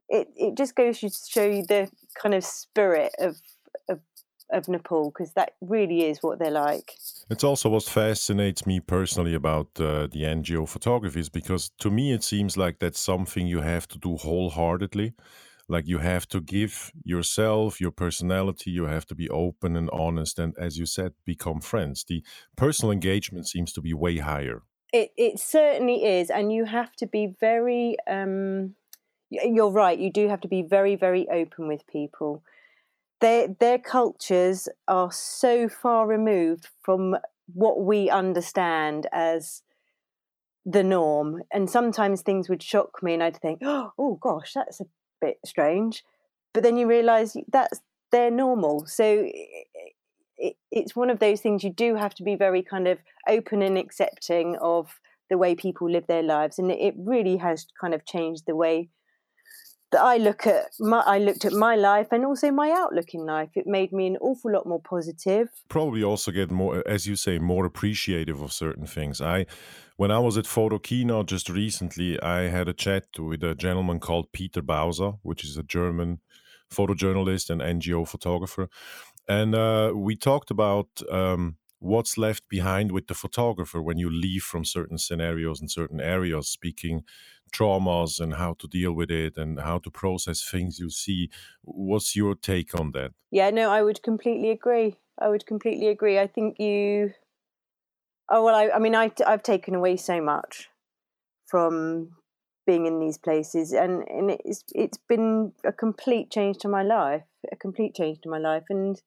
it 0.10 0.28
it 0.36 0.58
just 0.58 0.76
goes 0.76 1.00
to 1.00 1.10
show 1.10 1.46
you 1.46 1.64
the 1.66 1.90
kind 2.22 2.36
of 2.36 2.44
spirit 2.44 3.14
of 3.20 3.38
of 3.88 4.00
of 4.52 4.68
Nepal 4.68 5.12
because 5.12 5.34
that 5.34 5.54
really 5.62 6.06
is 6.06 6.20
what 6.22 6.40
they're 6.40 6.52
like. 6.52 6.94
It's 7.30 7.44
also 7.44 7.70
what 7.70 7.84
fascinates 7.84 8.66
me 8.66 8.80
personally 8.80 9.36
about 9.36 9.68
uh, 9.80 10.08
the 10.08 10.24
NGO 10.24 10.68
photography 10.68 11.20
is 11.20 11.30
because 11.30 11.70
to 11.80 11.92
me 11.92 12.12
it 12.12 12.24
seems 12.24 12.58
like 12.58 12.80
that's 12.80 13.00
something 13.00 13.46
you 13.46 13.62
have 13.62 13.88
to 13.90 14.00
do 14.00 14.18
wholeheartedly. 14.18 15.14
Like 15.68 15.88
you 15.88 16.00
have 16.00 16.28
to 16.30 16.42
give 16.42 16.92
yourself, 17.04 17.80
your 17.80 17.92
personality, 17.92 18.72
you 18.72 18.86
have 18.86 19.06
to 19.06 19.16
be 19.16 19.30
open 19.30 19.76
and 19.76 19.88
honest, 19.92 20.40
and 20.40 20.56
as 20.58 20.80
you 20.80 20.88
said, 20.88 21.14
become 21.26 21.62
friends. 21.62 22.04
The 22.04 22.24
personal 22.56 22.92
engagement 22.92 23.48
seems 23.48 23.72
to 23.74 23.82
be 23.82 23.94
way 23.94 24.18
higher. 24.18 24.64
It 24.92 25.12
it 25.16 25.40
certainly 25.40 26.06
is, 26.06 26.32
and 26.32 26.52
you 26.52 26.66
have 26.66 26.96
to 26.96 27.06
be 27.06 27.36
very. 27.40 27.98
Um, 28.10 28.74
you're 29.30 29.72
right. 29.72 29.98
You 29.98 30.12
do 30.12 30.28
have 30.28 30.42
to 30.42 30.48
be 30.48 30.62
very 30.62 30.96
very 30.96 31.28
open 31.30 31.68
with 31.68 31.86
people 31.88 32.44
their 33.22 33.48
their 33.60 33.78
cultures 33.78 34.68
are 34.88 35.12
so 35.12 35.68
far 35.68 36.08
removed 36.08 36.68
from 36.82 37.16
what 37.54 37.82
we 37.82 38.10
understand 38.10 39.08
as 39.12 39.64
the 40.66 40.84
norm 40.84 41.42
and 41.52 41.70
sometimes 41.70 42.22
things 42.22 42.50
would 42.50 42.62
shock 42.62 43.02
me 43.02 43.14
and 43.14 43.24
i'd 43.24 43.38
think 43.38 43.60
oh, 43.64 44.20
gosh 44.22 44.54
that's 44.54 44.80
a 44.80 44.86
bit 45.22 45.38
strange 45.46 46.04
but 46.54 46.64
then 46.64 46.78
you 46.78 46.88
realize 46.88 47.36
that's 47.52 47.80
their 48.12 48.30
normal 48.30 48.86
so 48.86 49.26
it, 50.38 50.56
it's 50.72 50.96
one 50.96 51.10
of 51.10 51.20
those 51.20 51.42
things 51.42 51.64
you 51.64 51.72
do 51.72 51.96
have 51.96 52.14
to 52.14 52.24
be 52.24 52.36
very 52.36 52.62
kind 52.62 52.88
of 52.88 53.00
open 53.28 53.62
and 53.62 53.78
accepting 53.78 54.58
of 54.62 55.00
the 55.30 55.38
way 55.38 55.56
people 55.56 55.90
live 55.90 56.08
their 56.08 56.24
lives 56.24 56.60
and 56.60 56.72
it 56.72 56.94
really 56.98 57.38
has 57.38 57.68
kind 57.80 57.94
of 57.94 58.06
changed 58.06 58.44
the 58.46 58.56
way 58.56 58.90
that 59.92 60.02
I 60.02 60.18
look 60.18 60.46
at 60.46 60.66
my, 60.80 61.00
I 61.00 61.18
looked 61.20 61.46
at 61.46 61.54
my 61.54 61.76
life 61.76 62.08
and 62.12 62.26
also 62.26 62.52
my 62.52 62.72
outlook 62.72 63.14
in 63.14 63.26
life. 63.26 63.50
It 63.56 63.66
made 63.66 63.92
me 63.92 64.08
an 64.08 64.18
awful 64.18 64.52
lot 64.52 64.66
more 64.66 64.82
positive. 64.82 65.50
Probably 65.68 66.04
also 66.04 66.32
get 66.32 66.52
more, 66.52 66.84
as 66.88 67.08
you 67.08 67.16
say, 67.16 67.40
more 67.40 67.66
appreciative 67.66 68.42
of 68.42 68.54
certain 68.54 68.86
things. 68.86 69.22
I, 69.22 69.46
when 69.98 70.12
I 70.12 70.20
was 70.20 70.38
at 70.38 70.46
Photokina 70.46 71.26
just 71.26 71.50
recently, 71.50 72.22
I 72.22 72.50
had 72.50 72.68
a 72.68 72.74
chat 72.74 73.06
with 73.18 73.44
a 73.44 73.56
gentleman 73.56 74.00
called 74.00 74.32
Peter 74.32 74.62
Bauza, 74.62 75.20
which 75.24 75.44
is 75.44 75.58
a 75.58 75.64
German 75.64 76.20
photojournalist 76.72 77.50
and 77.50 77.62
NGO 77.62 78.08
photographer, 78.08 78.70
and 79.28 79.56
uh, 79.56 79.92
we 79.96 80.16
talked 80.16 80.52
about. 80.52 80.88
Um, 81.12 81.58
what's 81.80 82.18
left 82.18 82.48
behind 82.50 82.92
with 82.92 83.08
the 83.08 83.14
photographer 83.14 83.82
when 83.82 83.98
you 83.98 84.10
leave 84.10 84.44
from 84.44 84.66
certain 84.66 84.98
scenarios 84.98 85.60
and 85.62 85.72
certain 85.72 86.00
areas 86.00 86.50
speaking 86.50 87.04
traumas 87.52 88.20
and 88.20 88.36
how 88.36 88.54
to 88.54 88.68
deal 88.68 88.94
with 88.94 89.10
it 89.10 89.38
and 89.38 89.60
how 89.60 89.80
to 89.80 89.90
process 89.90 90.48
things 90.48 90.80
you 90.80 90.90
see. 90.90 91.30
What's 91.64 92.16
your 92.16 92.36
take 92.36 92.80
on 92.80 92.92
that? 92.92 93.12
Yeah, 93.32 93.50
no, 93.50 93.70
I 93.72 93.82
would 93.82 94.02
completely 94.04 94.50
agree. 94.50 94.98
I 95.18 95.30
would 95.30 95.46
completely 95.46 95.88
agree. 95.88 96.20
I 96.20 96.28
think 96.28 96.60
you. 96.60 97.14
Oh 98.30 98.44
well, 98.46 98.56
I, 98.56 98.70
I 98.70 98.80
mean, 98.80 98.96
I, 98.96 99.12
I've 99.26 99.44
taken 99.44 99.76
away 99.76 99.98
so 99.98 100.22
much 100.22 100.70
from 101.48 102.16
being 102.68 102.86
in 102.86 103.00
these 103.00 103.18
places, 103.18 103.74
and 103.74 104.08
and 104.10 104.32
it's 104.32 104.64
it's 104.76 104.98
been 104.98 105.54
a 105.66 105.74
complete 105.74 106.32
change 106.32 106.58
to 106.60 106.70
my 106.70 106.84
life, 106.84 107.24
a 107.52 107.56
complete 107.56 107.96
change 107.96 108.22
to 108.22 108.30
my 108.30 108.40
life, 108.40 108.66
and 108.70 109.02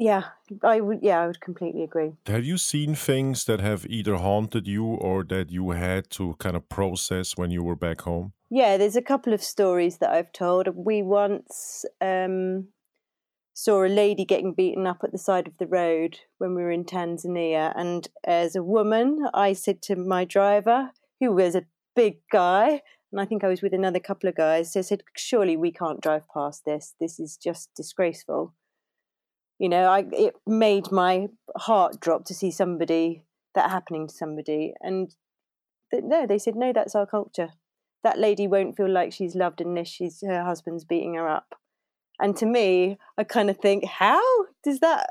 yeah, 0.00 0.24
I 0.62 0.80
would. 0.80 1.00
Yeah, 1.02 1.20
I 1.20 1.26
would 1.26 1.42
completely 1.42 1.82
agree. 1.82 2.12
Have 2.26 2.42
you 2.42 2.56
seen 2.56 2.94
things 2.94 3.44
that 3.44 3.60
have 3.60 3.84
either 3.86 4.16
haunted 4.16 4.66
you 4.66 4.86
or 4.86 5.22
that 5.24 5.50
you 5.50 5.70
had 5.72 6.08
to 6.12 6.36
kind 6.38 6.56
of 6.56 6.70
process 6.70 7.36
when 7.36 7.50
you 7.50 7.62
were 7.62 7.76
back 7.76 8.00
home? 8.00 8.32
Yeah, 8.48 8.78
there's 8.78 8.96
a 8.96 9.02
couple 9.02 9.34
of 9.34 9.42
stories 9.42 9.98
that 9.98 10.10
I've 10.10 10.32
told. 10.32 10.68
We 10.74 11.02
once 11.02 11.84
um, 12.00 12.68
saw 13.52 13.84
a 13.84 13.88
lady 13.88 14.24
getting 14.24 14.54
beaten 14.54 14.86
up 14.86 15.04
at 15.04 15.12
the 15.12 15.18
side 15.18 15.46
of 15.46 15.58
the 15.58 15.66
road 15.66 16.18
when 16.38 16.54
we 16.54 16.62
were 16.62 16.70
in 16.70 16.84
Tanzania, 16.84 17.74
and 17.76 18.08
as 18.24 18.56
a 18.56 18.62
woman, 18.62 19.26
I 19.34 19.52
said 19.52 19.82
to 19.82 19.96
my 19.96 20.24
driver, 20.24 20.92
who 21.20 21.32
was 21.32 21.54
a 21.54 21.66
big 21.94 22.20
guy, 22.32 22.80
and 23.12 23.20
I 23.20 23.26
think 23.26 23.44
I 23.44 23.48
was 23.48 23.60
with 23.60 23.74
another 23.74 24.00
couple 24.00 24.30
of 24.30 24.34
guys, 24.34 24.74
I 24.74 24.80
said, 24.80 25.02
"Surely 25.14 25.58
we 25.58 25.72
can't 25.72 26.00
drive 26.00 26.22
past 26.32 26.64
this. 26.64 26.94
This 26.98 27.20
is 27.20 27.36
just 27.36 27.68
disgraceful." 27.76 28.54
You 29.60 29.68
know 29.68 29.84
i 29.84 30.04
it 30.10 30.34
made 30.46 30.90
my 30.90 31.28
heart 31.56 32.00
drop 32.00 32.24
to 32.24 32.34
see 32.34 32.50
somebody 32.50 33.22
that 33.54 33.70
happening 33.70 34.08
to 34.08 34.14
somebody 34.14 34.72
and 34.80 35.14
no 35.92 36.26
they 36.26 36.38
said 36.38 36.56
no 36.56 36.72
that's 36.72 36.94
our 36.94 37.06
culture. 37.06 37.50
That 38.02 38.18
lady 38.18 38.46
won't 38.46 38.76
feel 38.76 38.88
like 38.88 39.12
she's 39.12 39.34
loved 39.34 39.60
unless 39.60 39.88
she's 39.88 40.22
her 40.26 40.42
husband's 40.42 40.84
beating 40.84 41.14
her 41.14 41.28
up. 41.28 41.54
And 42.18 42.36
to 42.36 42.46
me 42.46 42.98
i 43.18 43.24
kind 43.24 43.50
of 43.50 43.58
think 43.58 43.84
how 43.84 44.22
does 44.64 44.80
that 44.80 45.08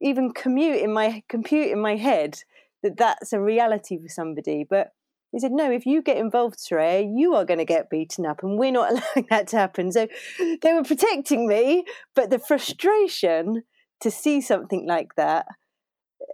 even 0.00 0.32
commute 0.32 0.80
in 0.80 0.92
my 0.92 1.22
compute 1.28 1.68
in 1.68 1.80
my 1.80 1.96
head 1.96 2.42
that 2.82 2.96
that's 2.96 3.32
a 3.32 3.40
reality 3.40 3.98
for 4.00 4.08
somebody? 4.08 4.64
But 4.68 4.92
they 5.32 5.38
said, 5.38 5.52
no, 5.52 5.70
if 5.70 5.84
you 5.84 6.00
get 6.00 6.16
involved, 6.16 6.58
Saraya, 6.58 7.06
you 7.14 7.34
are 7.34 7.44
going 7.44 7.58
to 7.58 7.64
get 7.64 7.90
beaten 7.90 8.24
up, 8.24 8.42
and 8.42 8.58
we're 8.58 8.72
not 8.72 8.90
allowing 8.92 9.26
that 9.30 9.48
to 9.48 9.56
happen. 9.56 9.92
So 9.92 10.08
they 10.38 10.72
were 10.72 10.84
protecting 10.84 11.46
me, 11.46 11.84
but 12.14 12.30
the 12.30 12.38
frustration 12.38 13.62
to 14.00 14.10
see 14.10 14.40
something 14.40 14.86
like 14.86 15.14
that, 15.16 15.46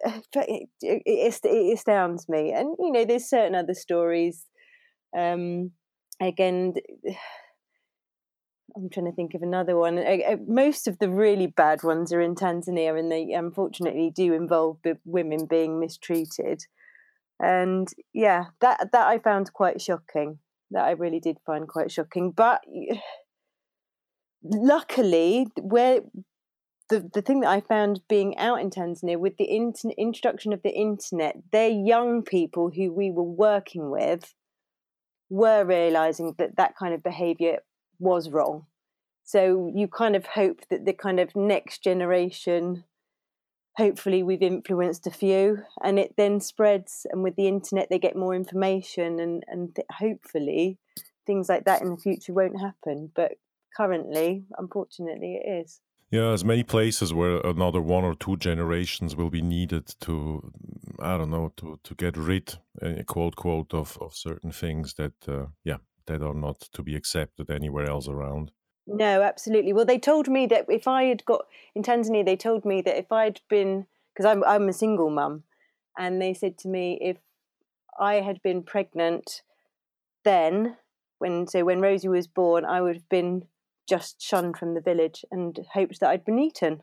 it, 0.04 0.68
it, 0.80 1.02
it 1.42 1.72
astounds 1.72 2.28
me. 2.28 2.52
And, 2.52 2.76
you 2.78 2.92
know, 2.92 3.04
there's 3.04 3.28
certain 3.28 3.54
other 3.54 3.74
stories. 3.74 4.44
Um, 5.16 5.72
again, 6.20 6.74
I'm 8.76 8.90
trying 8.90 9.07
to 9.07 9.12
think 9.12 9.35
of 9.35 9.42
another 9.42 9.76
one. 9.76 10.04
Most 10.48 10.88
of 10.88 10.98
the 10.98 11.09
really 11.09 11.46
bad 11.46 11.85
ones 11.85 12.12
are 12.12 12.20
in 12.20 12.35
Tanzania, 12.35 12.98
and 12.98 13.11
they 13.11 13.33
unfortunately 13.33 14.11
do 14.12 14.35
involve 14.35 14.78
women 15.04 15.46
being 15.46 15.78
mistreated. 15.78 16.64
And 17.40 17.88
yeah, 18.12 18.47
that 18.61 18.92
that 18.92 19.07
I 19.07 19.18
found 19.18 19.53
quite 19.53 19.81
shocking. 19.81 20.38
That 20.70 20.85
I 20.85 20.92
really 20.92 21.20
did 21.20 21.38
find 21.44 21.68
quite 21.68 21.90
shocking. 21.90 22.31
But 22.31 22.62
luckily, 24.42 25.47
where 25.61 26.01
the, 26.88 27.09
the 27.12 27.23
thing 27.23 27.40
that 27.40 27.51
I 27.51 27.61
found 27.61 28.01
being 28.09 28.37
out 28.37 28.61
in 28.61 28.70
Tanzania 28.70 29.18
with 29.18 29.37
the 29.37 29.51
inter- 29.51 29.90
introduction 29.97 30.53
of 30.53 30.62
the 30.62 30.75
internet, 30.75 31.37
they're 31.51 31.68
young 31.68 32.23
people 32.23 32.70
who 32.75 32.92
we 32.92 33.11
were 33.11 33.23
working 33.23 33.90
with 33.90 34.35
were 35.31 35.64
realizing 35.64 36.35
that 36.38 36.57
that 36.57 36.77
kind 36.77 36.94
of 36.94 37.03
behavior 37.03 37.59
was 37.99 38.31
wrong. 38.31 38.66
So 39.25 39.73
you 39.75 39.88
kind 39.88 40.14
of 40.14 40.27
hope 40.27 40.61
that 40.70 40.85
the 40.85 40.92
kind 40.92 41.18
of 41.18 41.35
next 41.35 41.83
generation, 41.83 42.85
hopefully, 43.77 44.23
we've 44.23 44.43
influenced 44.43 45.07
a 45.07 45.11
few, 45.11 45.63
and 45.83 45.99
it 45.99 46.15
then 46.17 46.41
spreads. 46.41 47.07
And 47.11 47.23
with 47.23 47.37
the 47.37 47.49
internet, 47.49 47.89
they 47.91 47.99
get 47.99 48.17
more 48.17 48.35
information, 48.35 49.21
and 49.21 49.45
and 49.49 49.77
hopefully, 49.93 50.79
things 51.27 51.49
like 51.49 51.65
that 51.65 51.83
in 51.83 51.91
the 51.91 51.97
future 51.97 52.33
won't 52.33 52.61
happen. 52.61 53.11
But 53.15 53.33
currently, 53.77 54.45
unfortunately, 54.59 55.41
it 55.43 55.49
is. 55.65 55.81
Yeah, 56.11 56.29
there's 56.29 56.45
many 56.45 56.63
places 56.63 57.13
where 57.13 57.41
another 57.41 57.81
one 57.81 58.05
or 58.05 58.15
two 58.15 58.37
generations 58.37 59.17
will 59.17 59.31
be 59.31 59.43
needed 59.43 59.95
to, 60.03 60.53
I 61.01 61.17
don't 61.19 61.31
know, 61.31 61.53
to 61.57 61.81
to 61.83 61.95
get 61.95 62.17
rid, 62.17 62.59
uh, 62.81 63.03
quote 63.07 63.37
quote, 63.37 63.75
of 63.75 63.99
of 64.01 64.15
certain 64.15 64.53
things 64.53 64.95
that, 64.95 65.15
uh, 65.27 65.47
yeah, 65.65 65.79
that 66.07 66.23
are 66.23 66.35
not 66.35 66.61
to 66.73 66.83
be 66.83 66.95
accepted 66.95 67.51
anywhere 67.51 67.91
else 67.91 68.09
around. 68.09 68.53
No, 68.87 69.23
absolutely. 69.23 69.73
Well, 69.73 69.87
they 69.87 69.99
told 69.99 70.29
me 70.29 70.47
that 70.47 70.66
if 70.68 70.87
I 70.87 71.05
had 71.05 71.25
got 71.25 71.47
in 71.75 71.83
Tanzania, 71.83 72.25
they 72.25 72.37
told 72.37 72.64
me 72.64 72.83
that 72.83 72.99
if 72.99 73.11
I'd 73.11 73.40
been 73.49 73.87
because 74.14 74.27
I'm 74.27 74.44
I'm 74.44 74.68
a 74.68 74.73
single 74.73 75.11
mum, 75.11 75.44
and 75.99 76.20
they 76.20 76.35
said 76.35 76.59
to 76.59 76.68
me 76.68 76.99
if 77.01 77.16
I 77.99 78.16
had 78.16 78.42
been 78.42 78.62
pregnant, 78.62 79.42
then 80.25 80.77
when 81.18 81.47
so 81.47 81.64
when 81.64 81.81
Rosie 81.81 82.09
was 82.09 82.27
born, 82.27 82.64
I 82.64 82.81
would 82.81 82.97
have 82.97 83.09
been 83.09 83.47
just 83.88 84.20
shunned 84.20 84.57
from 84.57 84.75
the 84.75 84.81
village 84.81 85.25
and 85.31 85.59
hoped 85.73 86.01
that 86.01 86.11
I'd 86.11 86.25
been 86.25 86.38
eaten 86.38 86.83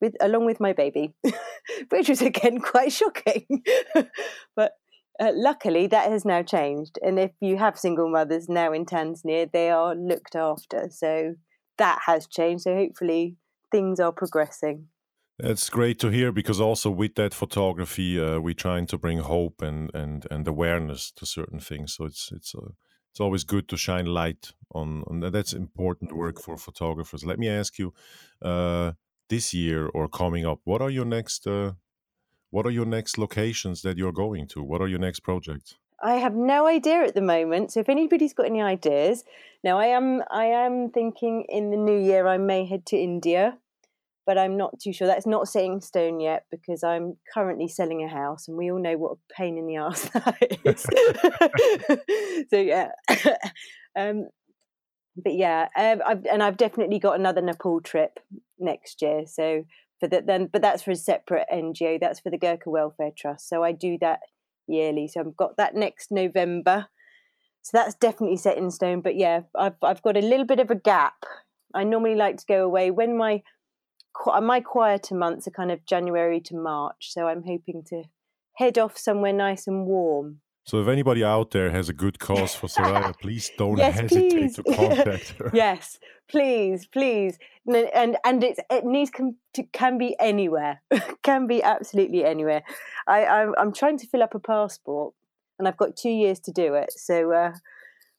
with 0.00 0.14
along 0.20 0.46
with 0.46 0.60
my 0.60 0.72
baby, 0.72 1.14
which 1.88 2.08
was 2.08 2.22
again 2.22 2.60
quite 2.60 2.92
shocking. 2.92 3.64
but 4.56 4.72
uh, 5.20 5.32
luckily, 5.34 5.86
that 5.88 6.10
has 6.10 6.24
now 6.24 6.42
changed. 6.42 6.98
And 7.02 7.18
if 7.18 7.32
you 7.40 7.56
have 7.56 7.78
single 7.78 8.10
mothers 8.10 8.48
now 8.48 8.72
in 8.72 8.86
Tanzania, 8.86 9.50
they 9.50 9.70
are 9.70 9.94
looked 9.94 10.36
after. 10.36 10.88
So 10.90 11.34
that 11.78 12.00
has 12.06 12.26
changed. 12.26 12.64
So 12.64 12.74
hopefully, 12.74 13.36
things 13.70 14.00
are 14.00 14.12
progressing. 14.12 14.88
It's 15.40 15.70
great 15.70 16.00
to 16.00 16.08
hear 16.08 16.32
because 16.32 16.60
also 16.60 16.90
with 16.90 17.14
that 17.14 17.32
photography, 17.32 18.20
uh, 18.20 18.40
we're 18.40 18.54
trying 18.54 18.86
to 18.88 18.98
bring 18.98 19.18
hope 19.18 19.62
and, 19.62 19.94
and, 19.94 20.26
and 20.30 20.48
awareness 20.48 21.12
to 21.12 21.26
certain 21.26 21.60
things. 21.60 21.94
So 21.94 22.06
it's 22.06 22.32
it's 22.32 22.54
uh, 22.54 22.70
it's 23.12 23.20
always 23.20 23.44
good 23.44 23.68
to 23.68 23.76
shine 23.76 24.06
light 24.06 24.52
on, 24.72 25.04
on 25.06 25.20
that. 25.20 25.32
That's 25.32 25.52
important 25.52 26.12
work 26.12 26.40
for 26.40 26.56
photographers. 26.56 27.24
Let 27.24 27.38
me 27.38 27.48
ask 27.48 27.78
you, 27.78 27.92
uh, 28.42 28.92
this 29.28 29.52
year 29.54 29.88
or 29.88 30.08
coming 30.08 30.46
up, 30.46 30.60
what 30.64 30.82
are 30.82 30.90
your 30.90 31.04
next 31.04 31.46
uh, 31.46 31.72
what 32.50 32.66
are 32.66 32.70
your 32.70 32.86
next 32.86 33.18
locations 33.18 33.82
that 33.82 33.98
you're 33.98 34.12
going 34.12 34.46
to? 34.48 34.62
What 34.62 34.80
are 34.80 34.88
your 34.88 34.98
next 34.98 35.20
projects? 35.20 35.76
I 36.02 36.14
have 36.14 36.34
no 36.34 36.66
idea 36.66 37.02
at 37.02 37.14
the 37.14 37.20
moment. 37.20 37.72
So 37.72 37.80
if 37.80 37.88
anybody's 37.88 38.32
got 38.32 38.46
any 38.46 38.62
ideas, 38.62 39.24
now 39.64 39.78
I 39.78 39.86
am 39.86 40.22
I 40.30 40.44
am 40.44 40.90
thinking 40.90 41.44
in 41.48 41.70
the 41.70 41.76
new 41.76 41.98
year 41.98 42.26
I 42.26 42.38
may 42.38 42.66
head 42.66 42.86
to 42.86 42.96
India, 42.96 43.58
but 44.24 44.38
I'm 44.38 44.56
not 44.56 44.78
too 44.78 44.92
sure. 44.92 45.08
That's 45.08 45.26
not 45.26 45.48
set 45.48 45.64
in 45.64 45.80
stone 45.80 46.20
yet 46.20 46.44
because 46.50 46.84
I'm 46.84 47.16
currently 47.34 47.66
selling 47.66 48.04
a 48.04 48.08
house, 48.08 48.46
and 48.46 48.56
we 48.56 48.70
all 48.70 48.80
know 48.80 48.96
what 48.96 49.16
a 49.16 49.34
pain 49.34 49.58
in 49.58 49.66
the 49.66 49.76
ass 49.84 50.08
that 50.10 50.36
is. 50.64 52.46
so 52.50 52.60
yeah, 52.60 52.90
um, 53.98 54.28
but 55.16 55.34
yeah, 55.34 55.68
um, 55.76 56.00
I've, 56.06 56.24
and 56.26 56.42
I've 56.42 56.56
definitely 56.56 57.00
got 57.00 57.18
another 57.18 57.42
Nepal 57.42 57.80
trip 57.80 58.20
next 58.60 59.02
year. 59.02 59.24
So 59.26 59.64
for 60.00 60.08
that 60.08 60.26
then 60.26 60.48
but 60.52 60.62
that's 60.62 60.82
for 60.82 60.90
a 60.90 60.96
separate 60.96 61.46
ngo 61.52 61.98
that's 62.00 62.20
for 62.20 62.30
the 62.30 62.38
gurkha 62.38 62.70
welfare 62.70 63.10
trust. 63.16 63.48
So 63.48 63.62
i 63.62 63.72
do 63.72 63.98
that 64.00 64.20
yearly. 64.66 65.08
So 65.08 65.20
i've 65.20 65.36
got 65.36 65.56
that 65.56 65.74
next 65.74 66.10
november. 66.10 66.86
So 67.62 67.76
that's 67.76 67.94
definitely 67.94 68.36
set 68.36 68.56
in 68.56 68.70
stone. 68.70 69.00
But 69.00 69.16
yeah 69.16 69.42
i've, 69.56 69.76
I've 69.82 70.02
got 70.02 70.16
a 70.16 70.20
little 70.20 70.46
bit 70.46 70.60
of 70.60 70.70
a 70.70 70.74
gap. 70.74 71.24
I 71.74 71.84
normally 71.84 72.14
like 72.14 72.38
to 72.38 72.46
go 72.46 72.64
away 72.64 72.90
when 72.90 73.16
my 73.16 73.42
my 74.42 74.60
quieter 74.60 75.14
months 75.14 75.46
are 75.46 75.52
kind 75.52 75.70
of 75.70 75.86
january 75.86 76.40
to 76.40 76.56
march. 76.56 77.12
So 77.12 77.26
i'm 77.28 77.44
hoping 77.46 77.82
to 77.88 78.04
head 78.56 78.78
off 78.78 78.98
somewhere 78.98 79.32
nice 79.32 79.66
and 79.66 79.86
warm 79.86 80.40
so 80.68 80.82
if 80.82 80.86
anybody 80.86 81.24
out 81.24 81.52
there 81.52 81.70
has 81.70 81.88
a 81.88 81.94
good 81.94 82.18
cause 82.18 82.54
for 82.54 82.66
Saraya, 82.66 83.18
please 83.18 83.50
don't 83.56 83.78
yes, 83.78 84.00
hesitate 84.00 84.30
please. 84.30 84.56
to 84.56 84.62
contact 84.74 85.30
her. 85.38 85.50
yes, 85.54 85.98
please, 86.28 86.86
please. 86.86 87.38
And 87.66 88.18
and 88.22 88.44
it's 88.44 88.60
it 88.70 88.84
needs 88.84 89.08
can 89.08 89.36
to, 89.54 89.62
can 89.72 89.96
be 89.96 90.14
anywhere, 90.20 90.82
can 91.22 91.46
be 91.46 91.62
absolutely 91.62 92.22
anywhere. 92.22 92.64
I 93.06 93.24
I'm, 93.24 93.54
I'm, 93.56 93.72
trying 93.72 93.96
to 93.96 94.06
fill 94.06 94.22
up 94.22 94.34
a 94.34 94.38
passport, 94.38 95.14
and 95.58 95.66
I've 95.66 95.78
got 95.78 95.96
two 95.96 96.10
years 96.10 96.38
to 96.40 96.52
do 96.52 96.74
it. 96.74 96.92
So 96.94 97.32
uh, 97.32 97.52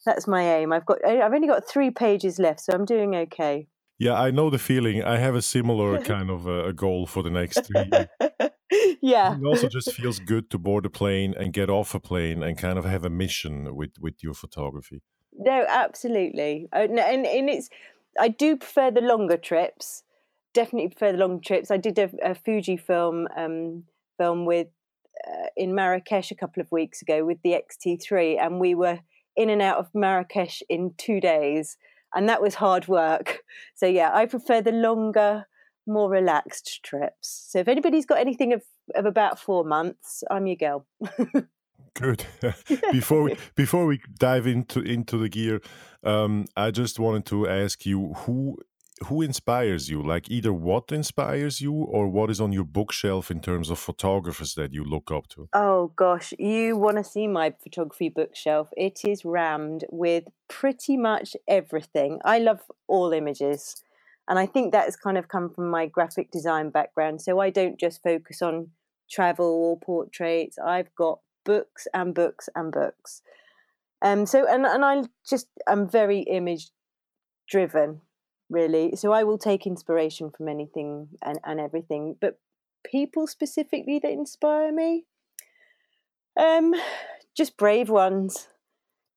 that's 0.04 0.28
my 0.28 0.42
aim. 0.42 0.74
I've 0.74 0.88
got 0.88 1.06
I've 1.06 1.32
only 1.32 1.48
got 1.48 1.68
three 1.68 1.92
pages 1.92 2.40
left, 2.40 2.62
so 2.62 2.74
I'm 2.74 2.86
doing 2.86 3.16
okay. 3.16 3.68
Yeah, 4.00 4.20
I 4.20 4.32
know 4.32 4.50
the 4.50 4.58
feeling. 4.58 5.04
I 5.04 5.18
have 5.18 5.36
a 5.36 5.44
similar 5.44 6.02
kind 6.16 6.32
of 6.32 6.48
a, 6.48 6.70
a 6.70 6.74
goal 6.74 7.06
for 7.06 7.22
the 7.22 7.30
next 7.30 7.64
three 7.68 7.88
years. 7.92 8.52
Yeah. 9.02 9.36
It 9.36 9.46
also 9.46 9.68
just 9.70 9.94
feels 9.94 10.20
good 10.20 10.50
to 10.52 10.58
board 10.58 10.86
a 10.86 10.90
plane 10.90 11.34
and 11.38 11.54
get 11.54 11.70
off 11.70 11.96
a 11.96 12.00
plane 12.00 12.44
and 12.44 12.58
kind 12.58 12.78
of 12.78 12.86
have 12.86 13.06
a 13.06 13.10
mission 13.10 13.76
with 13.76 13.92
with 14.00 14.22
your 14.22 14.34
photography. 14.34 15.02
No, 15.38 15.66
absolutely. 15.68 16.68
Uh, 16.74 16.88
and, 16.90 17.00
and 17.00 17.50
it's 17.50 17.70
I 18.20 18.28
do 18.30 18.58
prefer 18.58 18.92
the 18.92 19.02
longer 19.02 19.38
trips. 19.38 20.04
Definitely 20.54 20.90
prefer 20.90 21.12
the 21.12 21.20
long 21.20 21.42
trips. 21.42 21.72
I 21.72 21.78
did 21.78 21.98
a, 22.00 22.10
a 22.24 22.36
Fujifilm 22.36 23.26
um, 23.38 23.84
film 24.18 24.46
with 24.46 24.68
uh, 25.28 25.48
in 25.56 25.74
Marrakesh 25.76 26.32
a 26.32 26.36
couple 26.36 26.62
of 26.62 26.72
weeks 26.72 27.02
ago 27.02 27.26
with 27.26 27.38
the 27.44 27.52
XT3, 27.52 28.38
and 28.42 28.60
we 28.60 28.76
were 28.76 29.00
in 29.36 29.50
and 29.50 29.62
out 29.62 29.78
of 29.78 29.88
Marrakesh 29.94 30.62
in 30.70 30.94
two 30.98 31.22
days, 31.22 31.78
and 32.14 32.28
that 32.28 32.42
was 32.42 32.56
hard 32.56 32.88
work. 32.88 33.40
So 33.76 33.86
yeah, 33.86 34.10
I 34.14 34.26
prefer 34.26 34.60
the 34.60 34.74
longer 34.74 35.46
more 35.88 36.10
relaxed 36.10 36.84
trips. 36.84 37.48
So 37.50 37.60
if 37.60 37.70
anybody's 37.70 38.06
got 38.06 38.20
anything 38.20 38.52
of, 38.52 38.62
of 38.96 39.06
about 39.06 39.40
four 39.40 39.64
months, 39.64 40.24
I'm 40.30 40.48
your 40.48 40.56
girl. 40.56 40.86
Good. 41.94 42.26
before 42.92 43.24
we 43.24 43.38
before 43.56 43.86
we 43.86 44.02
dive 44.18 44.48
into 44.48 44.82
into 44.82 45.18
the 45.18 45.30
gear, 45.30 45.62
um, 46.04 46.46
I 46.56 46.72
just 46.72 47.00
wanted 47.00 47.26
to 47.28 47.48
ask 47.48 47.86
you 47.86 48.14
who 48.14 48.58
who 49.08 49.22
inspires 49.22 49.90
you 49.90 50.04
like 50.04 50.30
either 50.30 50.52
what 50.52 50.92
inspires 50.92 51.62
you 51.62 51.72
or 51.72 52.10
what 52.10 52.30
is 52.30 52.42
on 52.42 52.52
your 52.52 52.66
bookshelf 52.66 53.32
in 53.32 53.40
terms 53.40 53.70
of 53.70 53.80
photographers 53.80 54.56
that 54.56 54.74
you 54.74 54.84
look 54.84 55.10
up 55.10 55.26
to 55.30 55.48
oh 55.54 55.94
gosh 55.96 56.34
you 56.38 56.76
want 56.76 56.98
to 56.98 57.04
see 57.06 57.26
my 57.26 57.54
photography 57.64 58.10
bookshelf 58.10 58.68
it 58.76 59.06
is 59.06 59.24
rammed 59.24 59.86
with 59.90 60.26
pretty 60.50 60.98
much 60.98 61.34
everything 61.48 62.20
i 62.26 62.38
love 62.40 62.60
all 62.90 63.14
images 63.14 63.82
and 64.30 64.38
I 64.38 64.46
think 64.46 64.72
that 64.72 64.86
has 64.86 64.96
kind 64.96 65.18
of 65.18 65.28
come 65.28 65.50
from 65.50 65.70
my 65.70 65.88
graphic 65.88 66.30
design 66.30 66.70
background. 66.70 67.22
So 67.22 67.40
I 67.40 67.50
don't 67.50 67.80
just 67.80 68.04
focus 68.04 68.44
on 68.44 68.70
travel 69.10 69.46
or 69.46 69.80
portraits. 69.80 70.58
I've 70.58 70.94
got 70.96 71.20
books 71.46 71.88
and 71.94 72.14
books 72.14 72.50
and 72.56 72.72
books. 72.72 73.22
Um, 74.02 74.26
so 74.26 74.48
and 74.48 74.66
and 74.66 74.86
I 74.86 75.04
just 75.28 75.48
I'm 75.68 75.90
very 75.90 76.20
image 76.22 76.70
driven, 77.50 78.02
really. 78.50 78.96
So 78.96 79.12
I 79.12 79.24
will 79.24 79.38
take 79.38 79.66
inspiration 79.66 80.32
from 80.32 80.48
anything 80.48 81.10
and, 81.22 81.40
and 81.44 81.60
everything. 81.60 82.16
But 82.20 82.40
people 82.86 83.28
specifically 83.28 84.00
that 84.00 84.12
inspire 84.12 84.72
me, 84.72 85.06
um, 86.40 86.74
just 87.36 87.58
brave 87.58 87.90
ones 87.90 88.48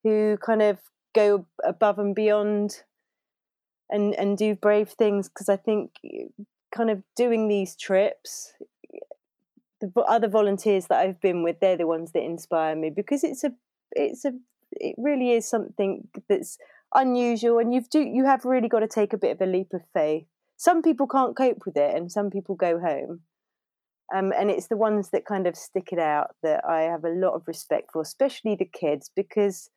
who 0.03 0.37
kind 0.45 0.63
of 0.63 0.79
go 1.15 1.47
above 1.65 1.99
and 1.99 2.15
beyond 2.15 2.83
and 3.91 4.15
and 4.15 4.37
do 4.37 4.55
brave 4.55 4.89
things 4.89 5.29
because 5.29 5.49
I 5.49 5.57
think 5.57 5.93
kind 6.75 6.91
of 6.91 7.03
doing 7.15 7.49
these 7.49 7.77
trips 7.77 8.55
the 9.83 10.01
other 10.03 10.29
volunteers 10.29 10.87
that 10.87 10.99
I've 10.99 11.21
been 11.21 11.43
with 11.43 11.61
they're 11.61 11.77
the 11.77 11.87
ones 11.87 12.13
that 12.13 12.23
inspire 12.23 12.77
me 12.77 12.91
because 12.91 13.25
it's 13.25 13.45
a 13.45 13.53
it's 13.93 14.25
a 14.25 14.33
it 14.73 14.95
really 14.99 15.33
is 15.33 15.49
something 15.49 16.09
that's 16.29 16.59
unusual 16.95 17.59
and 17.59 17.73
you've 17.73 17.91
do 17.91 18.01
you 18.01 18.25
have 18.25 18.45
really 18.45 18.69
got 18.69 18.81
to 18.81 18.89
take 18.89 19.13
a 19.13 19.19
bit 19.19 19.33
of 19.33 19.41
a 19.41 19.51
leap 19.51 19.73
of 19.73 19.83
faith 19.93 20.25
some 20.57 20.83
people 20.83 21.07
can't 21.07 21.37
cope 21.37 21.65
with 21.67 21.77
it 21.77 21.95
and 21.95 22.13
some 22.13 22.31
people 22.31 22.55
go 22.55 22.79
home 22.79 23.21
um, 24.15 24.33
and 24.39 24.51
it's 24.51 24.67
the 24.67 24.77
ones 24.77 25.09
that 25.11 25.25
kind 25.25 25.47
of 25.47 25.57
stick 25.57 25.89
it 25.91 25.99
out 25.99 26.35
that 26.43 26.65
I 26.69 26.83
have 26.83 27.05
a 27.05 27.11
lot 27.11 27.33
of 27.33 27.43
respect 27.47 27.91
for 27.93 28.03
especially 28.03 28.55
the 28.55 28.67
kids 28.67 29.11
because 29.15 29.71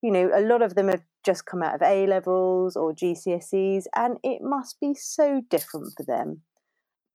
you 0.00 0.10
know 0.10 0.30
a 0.32 0.40
lot 0.40 0.62
of 0.62 0.74
them 0.76 0.88
have 0.88 1.02
just 1.24 1.46
come 1.46 1.62
out 1.62 1.74
of 1.74 1.82
A 1.82 2.06
levels 2.06 2.76
or 2.76 2.92
GCSEs, 2.92 3.84
and 3.94 4.18
it 4.22 4.40
must 4.42 4.80
be 4.80 4.94
so 4.94 5.42
different 5.50 5.92
for 5.96 6.04
them. 6.04 6.42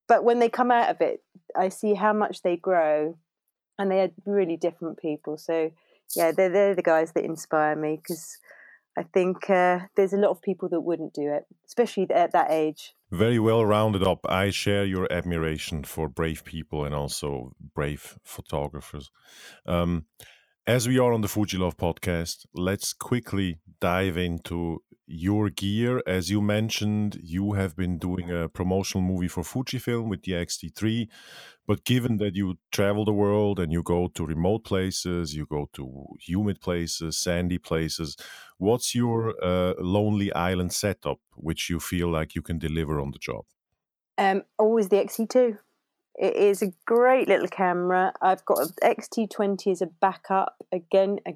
But 0.07 0.23
when 0.23 0.39
they 0.39 0.49
come 0.49 0.71
out 0.71 0.89
of 0.89 1.01
it, 1.01 1.23
I 1.55 1.69
see 1.69 1.93
how 1.93 2.13
much 2.13 2.41
they 2.41 2.57
grow, 2.57 3.17
and 3.79 3.91
they 3.91 4.01
are 4.01 4.11
really 4.25 4.57
different 4.57 4.99
people. 4.99 5.37
So, 5.37 5.71
yeah, 6.15 6.31
they're, 6.31 6.49
they're 6.49 6.75
the 6.75 6.81
guys 6.83 7.11
that 7.13 7.25
inspire 7.25 7.75
me 7.75 7.97
because 8.01 8.37
I 8.97 9.03
think 9.03 9.49
uh, 9.49 9.79
there's 9.95 10.13
a 10.13 10.17
lot 10.17 10.31
of 10.31 10.41
people 10.41 10.69
that 10.69 10.81
wouldn't 10.81 11.13
do 11.13 11.33
it, 11.33 11.45
especially 11.65 12.09
at 12.11 12.31
that 12.31 12.51
age. 12.51 12.93
Very 13.11 13.39
well 13.39 13.65
rounded 13.65 14.03
up. 14.03 14.25
I 14.27 14.49
share 14.49 14.85
your 14.85 15.11
admiration 15.11 15.83
for 15.83 16.07
brave 16.07 16.43
people 16.43 16.85
and 16.85 16.95
also 16.95 17.55
brave 17.73 18.17
photographers. 18.23 19.11
Um, 19.65 20.05
as 20.67 20.87
we 20.87 20.97
are 20.97 21.13
on 21.13 21.21
the 21.21 21.27
FujiLove 21.27 21.75
podcast, 21.75 22.45
let's 22.53 22.91
quickly 22.91 23.59
dive 23.79 24.17
into 24.17 24.81
your 25.05 25.49
gear. 25.51 26.01
As 26.07 26.31
you 26.31 26.41
mentioned, 26.41 27.19
you 27.21 27.53
have 27.53 27.75
been 27.75 27.99
doing 27.99 28.31
a 28.31 28.49
promotional 28.49 29.03
movie 29.03 29.27
for 29.27 29.43
Fujifilm 29.43 30.09
with 30.09 30.23
the 30.23 30.33
X-T3. 30.35 31.07
But 31.67 31.83
given 31.83 32.17
that 32.17 32.35
you 32.35 32.57
travel 32.71 33.05
the 33.05 33.13
world 33.13 33.59
and 33.59 33.71
you 33.71 33.83
go 33.83 34.07
to 34.07 34.25
remote 34.25 34.63
places, 34.63 35.35
you 35.35 35.45
go 35.45 35.69
to 35.73 36.05
humid 36.19 36.61
places, 36.61 37.19
sandy 37.19 37.59
places, 37.59 38.17
what's 38.57 38.95
your 38.95 39.35
uh, 39.43 39.73
lonely 39.77 40.33
island 40.33 40.73
setup 40.73 41.19
which 41.35 41.69
you 41.69 41.79
feel 41.79 42.09
like 42.09 42.33
you 42.33 42.41
can 42.41 42.57
deliver 42.57 42.99
on 42.99 43.11
the 43.11 43.19
job? 43.19 43.45
Um, 44.17 44.43
always 44.57 44.89
the 44.89 44.97
X-T2. 44.97 45.59
It 46.17 46.35
is 46.35 46.61
a 46.61 46.71
great 46.85 47.27
little 47.27 47.47
camera. 47.47 48.13
I've 48.21 48.45
got 48.45 48.59
an 48.59 48.69
X-T20 48.81 49.71
as 49.71 49.81
a 49.81 49.87
backup. 49.87 50.55
Again, 50.71 51.19
a 51.27 51.35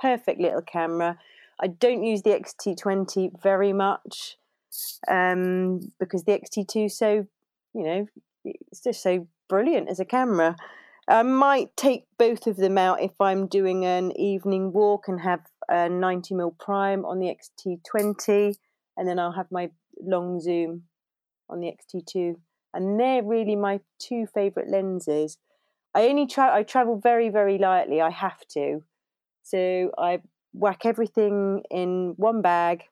perfect 0.00 0.40
little 0.40 0.62
camera. 0.62 1.18
I 1.60 1.68
don't 1.68 2.04
use 2.04 2.22
the 2.22 2.34
X-T20 2.34 3.42
very 3.42 3.72
much 3.72 4.36
um, 5.08 5.92
because 5.98 6.24
the 6.24 6.32
X-T2 6.32 6.90
so, 6.90 7.26
you 7.74 7.82
know, 7.82 8.06
it's 8.44 8.80
just 8.80 9.02
so 9.02 9.26
brilliant 9.48 9.88
as 9.88 10.00
a 10.00 10.04
camera. 10.04 10.56
I 11.08 11.22
might 11.22 11.76
take 11.76 12.04
both 12.18 12.46
of 12.46 12.56
them 12.56 12.78
out 12.78 13.02
if 13.02 13.20
I'm 13.20 13.46
doing 13.46 13.84
an 13.84 14.12
evening 14.12 14.72
walk 14.72 15.08
and 15.08 15.20
have 15.20 15.40
a 15.68 15.88
90mm 15.88 16.58
prime 16.58 17.04
on 17.04 17.18
the 17.18 17.28
X-T20, 17.30 18.54
and 18.96 19.08
then 19.08 19.18
I'll 19.18 19.32
have 19.32 19.50
my 19.50 19.70
long 20.00 20.40
zoom 20.40 20.84
on 21.48 21.60
the 21.60 21.68
X-T2 21.68 22.36
and 22.74 22.98
they're 22.98 23.22
really 23.22 23.56
my 23.56 23.80
two 23.98 24.26
favorite 24.26 24.68
lenses. 24.68 25.38
I 25.94 26.08
only 26.08 26.26
try 26.26 26.56
I 26.56 26.62
travel 26.62 26.98
very 26.98 27.28
very 27.28 27.58
lightly. 27.58 28.00
I 28.00 28.10
have 28.10 28.46
to, 28.54 28.82
so 29.42 29.90
I 29.98 30.20
whack 30.52 30.84
everything 30.84 31.62
in 31.70 32.14
one 32.16 32.42
bag. 32.42 32.84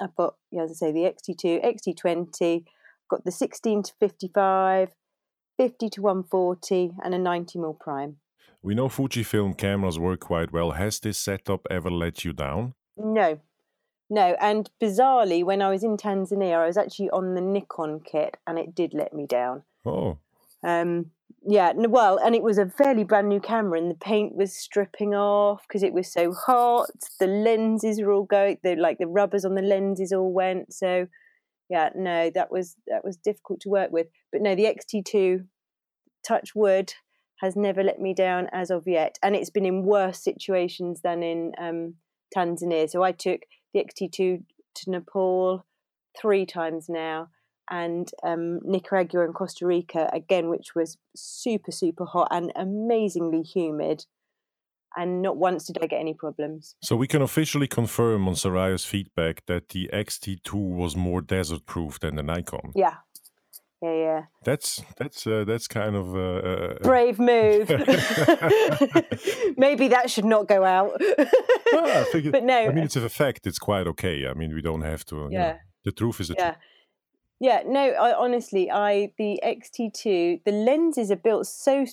I've 0.00 0.14
got, 0.14 0.36
as 0.58 0.70
I 0.70 0.74
say, 0.74 0.92
the 0.92 1.04
X-T2, 1.04 1.60
X-T20, 1.62 2.64
got 3.10 3.24
the 3.24 3.30
16 3.30 3.82
to 3.82 3.92
55, 4.00 4.88
50 5.58 5.90
to 5.90 6.00
140, 6.02 6.92
and 7.04 7.14
a 7.14 7.18
90 7.18 7.58
mm 7.58 7.78
prime. 7.78 8.16
We 8.62 8.74
know 8.74 8.88
Fujifilm 8.88 9.58
cameras 9.58 9.98
work 9.98 10.20
quite 10.20 10.52
well. 10.52 10.70
Has 10.72 11.00
this 11.00 11.18
setup 11.18 11.66
ever 11.70 11.90
let 11.90 12.24
you 12.24 12.32
down? 12.32 12.74
No, 12.96 13.40
no, 14.12 14.36
and 14.42 14.68
bizarrely, 14.78 15.42
when 15.42 15.62
I 15.62 15.70
was 15.70 15.82
in 15.82 15.96
Tanzania, 15.96 16.58
I 16.58 16.66
was 16.66 16.76
actually 16.76 17.08
on 17.08 17.34
the 17.34 17.40
Nikon 17.40 18.00
kit, 18.00 18.36
and 18.46 18.58
it 18.58 18.74
did 18.74 18.92
let 18.92 19.14
me 19.14 19.26
down. 19.26 19.62
Oh. 19.86 20.18
Um, 20.62 21.12
yeah, 21.42 21.72
well, 21.74 22.18
and 22.18 22.34
it 22.34 22.42
was 22.42 22.58
a 22.58 22.68
fairly 22.68 23.04
brand 23.04 23.30
new 23.30 23.40
camera, 23.40 23.78
and 23.78 23.90
the 23.90 23.94
paint 23.94 24.36
was 24.36 24.54
stripping 24.54 25.14
off 25.14 25.62
because 25.66 25.82
it 25.82 25.94
was 25.94 26.12
so 26.12 26.34
hot. 26.34 26.90
The 27.20 27.26
lenses 27.26 28.02
were 28.02 28.12
all 28.12 28.24
going, 28.24 28.58
the 28.62 28.76
like 28.76 28.98
the 28.98 29.06
rubbers 29.06 29.46
on 29.46 29.54
the 29.54 29.62
lenses 29.62 30.12
all 30.12 30.30
went. 30.30 30.74
So, 30.74 31.06
yeah, 31.70 31.88
no, 31.96 32.28
that 32.34 32.52
was 32.52 32.76
that 32.88 33.06
was 33.06 33.16
difficult 33.16 33.60
to 33.60 33.70
work 33.70 33.92
with. 33.92 34.08
But 34.30 34.42
no, 34.42 34.54
the 34.54 34.66
XT2, 34.66 35.46
touch 36.22 36.54
wood, 36.54 36.92
has 37.40 37.56
never 37.56 37.82
let 37.82 37.98
me 37.98 38.12
down 38.12 38.48
as 38.52 38.70
of 38.70 38.86
yet, 38.86 39.18
and 39.22 39.34
it's 39.34 39.48
been 39.48 39.64
in 39.64 39.84
worse 39.84 40.22
situations 40.22 41.00
than 41.00 41.22
in 41.22 41.52
um, 41.58 41.94
Tanzania. 42.36 42.90
So 42.90 43.02
I 43.02 43.12
took 43.12 43.40
the 43.72 43.84
XT2 43.84 44.42
to 44.74 44.90
Nepal 44.90 45.64
three 46.18 46.46
times 46.46 46.88
now, 46.88 47.28
and 47.70 48.10
um, 48.22 48.60
Nicaragua 48.62 49.24
and 49.24 49.34
Costa 49.34 49.66
Rica 49.66 50.10
again, 50.12 50.48
which 50.48 50.74
was 50.74 50.98
super, 51.16 51.72
super 51.72 52.04
hot 52.04 52.28
and 52.30 52.52
amazingly 52.56 53.42
humid. 53.42 54.06
And 54.94 55.22
not 55.22 55.38
once 55.38 55.66
did 55.66 55.78
I 55.82 55.86
get 55.86 56.00
any 56.00 56.12
problems. 56.12 56.76
So 56.82 56.96
we 56.96 57.06
can 57.06 57.22
officially 57.22 57.66
confirm 57.66 58.28
on 58.28 58.34
Saraya's 58.34 58.84
feedback 58.84 59.46
that 59.46 59.70
the 59.70 59.88
XT2 59.90 60.52
was 60.52 60.94
more 60.94 61.22
desert 61.22 61.64
proof 61.64 61.98
than 61.98 62.16
the 62.16 62.22
Nikon. 62.22 62.72
Yeah, 62.74 62.96
yeah, 63.82 63.94
yeah. 63.94 64.22
That's 64.44 64.82
that's 64.96 65.26
uh, 65.26 65.44
that's 65.44 65.66
kind 65.66 65.96
of 65.96 66.14
uh, 66.14 66.20
uh, 66.20 66.74
brave 66.82 67.18
move. 67.18 67.68
Maybe 69.56 69.88
that 69.88 70.04
should 70.08 70.24
not 70.24 70.46
go 70.46 70.64
out. 70.64 70.92
well, 71.72 72.06
but 72.30 72.44
no, 72.44 72.58
I 72.58 72.72
mean 72.72 72.84
it's 72.84 72.96
a 72.96 73.08
fact. 73.08 73.46
It's 73.46 73.58
quite 73.58 73.86
okay. 73.88 74.26
I 74.28 74.34
mean 74.34 74.54
we 74.54 74.62
don't 74.62 74.82
have 74.82 75.04
to. 75.06 75.28
Yeah, 75.30 75.52
know, 75.52 75.58
the 75.84 75.92
truth 75.92 76.20
is 76.20 76.28
the 76.28 76.34
yeah. 76.38 76.50
truth. 76.50 76.62
Yeah, 77.40 77.62
no. 77.66 77.80
I, 77.80 78.16
honestly, 78.16 78.70
I 78.70 79.12
the 79.18 79.40
XT2, 79.44 80.44
the 80.44 80.52
lenses 80.52 81.10
are 81.10 81.16
built 81.16 81.48
so 81.48 81.84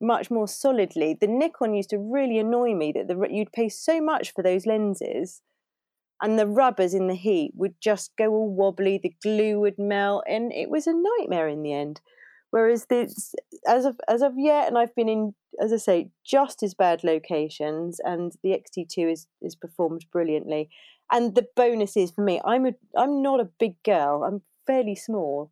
much 0.00 0.30
more 0.30 0.48
solidly. 0.48 1.16
The 1.18 1.28
Nikon 1.28 1.74
used 1.74 1.90
to 1.90 1.98
really 1.98 2.38
annoy 2.38 2.74
me 2.74 2.92
that 2.92 3.06
the 3.06 3.28
you'd 3.30 3.52
pay 3.52 3.68
so 3.68 4.00
much 4.00 4.32
for 4.32 4.42
those 4.42 4.66
lenses 4.66 5.42
and 6.22 6.38
the 6.38 6.46
rubbers 6.46 6.94
in 6.94 7.08
the 7.08 7.14
heat 7.14 7.52
would 7.54 7.74
just 7.80 8.16
go 8.16 8.30
all 8.32 8.52
wobbly, 8.52 8.98
the 8.98 9.14
glue 9.22 9.60
would 9.60 9.78
melt, 9.78 10.24
and 10.26 10.52
it 10.52 10.70
was 10.70 10.86
a 10.86 10.92
nightmare 10.94 11.48
in 11.48 11.62
the 11.62 11.72
end. 11.72 12.00
Whereas 12.50 12.86
this, 12.86 13.34
as 13.66 13.84
of 13.84 14.00
as 14.08 14.22
of 14.22 14.32
yet, 14.36 14.68
and 14.68 14.78
I've 14.78 14.94
been 14.94 15.08
in, 15.08 15.34
as 15.60 15.72
I 15.72 15.76
say, 15.76 16.10
just 16.24 16.62
as 16.62 16.74
bad 16.74 17.04
locations, 17.04 18.00
and 18.00 18.32
the 18.42 18.50
XT2 18.50 19.12
is 19.12 19.26
is 19.42 19.54
performed 19.54 20.06
brilliantly. 20.10 20.70
And 21.12 21.34
the 21.34 21.46
bonus 21.54 21.96
is 21.96 22.10
for 22.10 22.22
me, 22.22 22.40
I'm 22.44 22.66
a 22.66 22.72
I'm 22.96 23.22
not 23.22 23.40
a 23.40 23.50
big 23.58 23.82
girl. 23.82 24.24
I'm 24.24 24.42
fairly 24.66 24.94
small, 24.94 25.50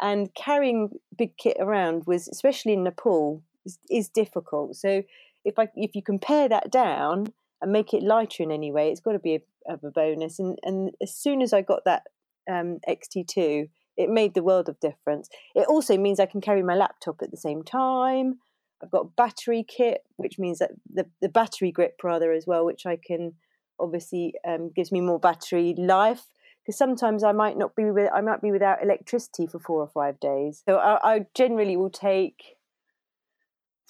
and 0.00 0.32
carrying 0.34 0.90
big 1.16 1.36
kit 1.36 1.56
around 1.58 2.04
was, 2.06 2.28
especially 2.28 2.74
in 2.74 2.84
Nepal, 2.84 3.42
is, 3.64 3.78
is 3.90 4.08
difficult. 4.08 4.76
So 4.76 5.02
if 5.44 5.58
I 5.58 5.68
if 5.74 5.96
you 5.96 6.02
compare 6.02 6.48
that 6.48 6.70
down 6.70 7.32
and 7.60 7.72
make 7.72 7.94
it 7.94 8.02
lighter 8.02 8.42
in 8.42 8.50
any 8.50 8.70
way, 8.70 8.90
it's 8.90 9.00
got 9.00 9.12
to 9.12 9.18
be 9.18 9.36
a 9.36 9.40
of 9.68 9.84
a 9.84 9.90
bonus. 9.90 10.38
And 10.38 10.58
and 10.62 10.92
as 11.02 11.14
soon 11.14 11.42
as 11.42 11.52
I 11.52 11.62
got 11.62 11.84
that 11.84 12.04
um, 12.50 12.78
XT2, 12.88 13.68
it 13.96 14.10
made 14.10 14.34
the 14.34 14.42
world 14.42 14.68
of 14.68 14.80
difference. 14.80 15.28
It 15.54 15.66
also 15.68 15.96
means 15.96 16.20
I 16.20 16.26
can 16.26 16.40
carry 16.40 16.62
my 16.62 16.74
laptop 16.74 17.22
at 17.22 17.30
the 17.30 17.36
same 17.36 17.62
time. 17.62 18.38
I've 18.82 18.90
got 18.90 19.16
battery 19.16 19.64
kit, 19.66 20.02
which 20.16 20.38
means 20.38 20.58
that 20.58 20.72
the, 20.92 21.06
the 21.22 21.30
battery 21.30 21.72
grip 21.72 22.00
rather 22.04 22.32
as 22.32 22.46
well, 22.46 22.64
which 22.64 22.84
I 22.84 22.96
can 23.02 23.32
obviously 23.80 24.34
um, 24.46 24.70
gives 24.74 24.92
me 24.92 25.00
more 25.00 25.18
battery 25.18 25.74
life. 25.76 26.26
Because 26.62 26.76
sometimes 26.78 27.22
I 27.22 27.32
might 27.32 27.56
not 27.56 27.76
be 27.76 27.84
with 27.84 28.10
I 28.12 28.20
might 28.20 28.42
be 28.42 28.50
without 28.50 28.82
electricity 28.82 29.46
for 29.46 29.60
four 29.60 29.80
or 29.80 29.88
five 29.88 30.18
days. 30.18 30.62
So 30.68 30.76
I, 30.76 31.14
I 31.14 31.26
generally 31.34 31.76
will 31.76 31.90
take. 31.90 32.55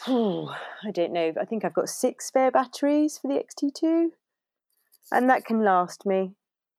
I 0.07 0.91
don't 0.93 1.13
know. 1.13 1.33
I 1.41 1.45
think 1.45 1.65
I've 1.65 1.75
got 1.75 1.89
six 1.89 2.27
spare 2.27 2.51
batteries 2.51 3.19
for 3.19 3.29
the 3.29 3.43
XT2 3.43 4.11
and 5.13 5.31
that 5.31 5.45
can 5.45 5.63
last 5.63 6.07
me. 6.07 6.33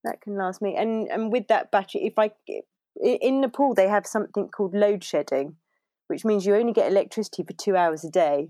That 0.04 0.22
can 0.22 0.38
last 0.38 0.62
me. 0.62 0.76
And 0.76 1.08
and 1.10 1.32
with 1.32 1.48
that 1.48 1.72
battery, 1.72 2.06
if 2.06 2.18
I 2.18 2.32
in 2.96 3.42
Nepal 3.42 3.74
they 3.74 3.88
have 3.88 4.06
something 4.06 4.50
called 4.50 4.74
load 4.74 5.04
shedding, 5.04 5.56
which 6.08 6.26
means 6.26 6.46
you 6.46 6.56
only 6.56 6.74
get 6.74 6.92
electricity 6.92 7.44
for 7.44 7.54
two 7.54 7.76
hours 7.76 8.04
a 8.04 8.10
day. 8.10 8.50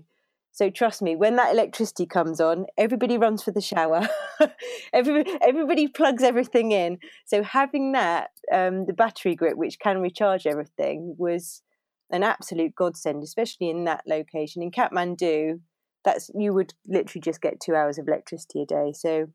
So 0.52 0.70
trust 0.70 1.02
me, 1.02 1.14
when 1.14 1.36
that 1.36 1.52
electricity 1.52 2.04
comes 2.04 2.40
on, 2.40 2.66
everybody 2.76 3.16
runs 3.16 3.44
for 3.44 3.52
the 3.52 3.60
shower. 3.60 4.08
everybody, 4.92 5.38
everybody 5.40 5.86
plugs 5.86 6.22
everything 6.22 6.72
in. 6.72 6.98
So 7.26 7.44
having 7.44 7.92
that, 7.92 8.30
um, 8.52 8.86
the 8.86 8.92
battery 8.92 9.36
grip, 9.36 9.56
which 9.56 9.78
can 9.78 10.00
recharge 10.00 10.48
everything, 10.48 11.14
was 11.16 11.62
an 12.10 12.22
absolute 12.22 12.74
godsend, 12.74 13.22
especially 13.22 13.70
in 13.70 13.84
that 13.84 14.02
location. 14.06 14.62
In 14.62 14.70
Kathmandu, 14.70 15.60
that's 16.04 16.30
you 16.34 16.54
would 16.54 16.74
literally 16.86 17.20
just 17.20 17.40
get 17.40 17.60
two 17.60 17.74
hours 17.74 17.98
of 17.98 18.08
electricity 18.08 18.62
a 18.62 18.66
day. 18.66 18.92
So 18.94 19.28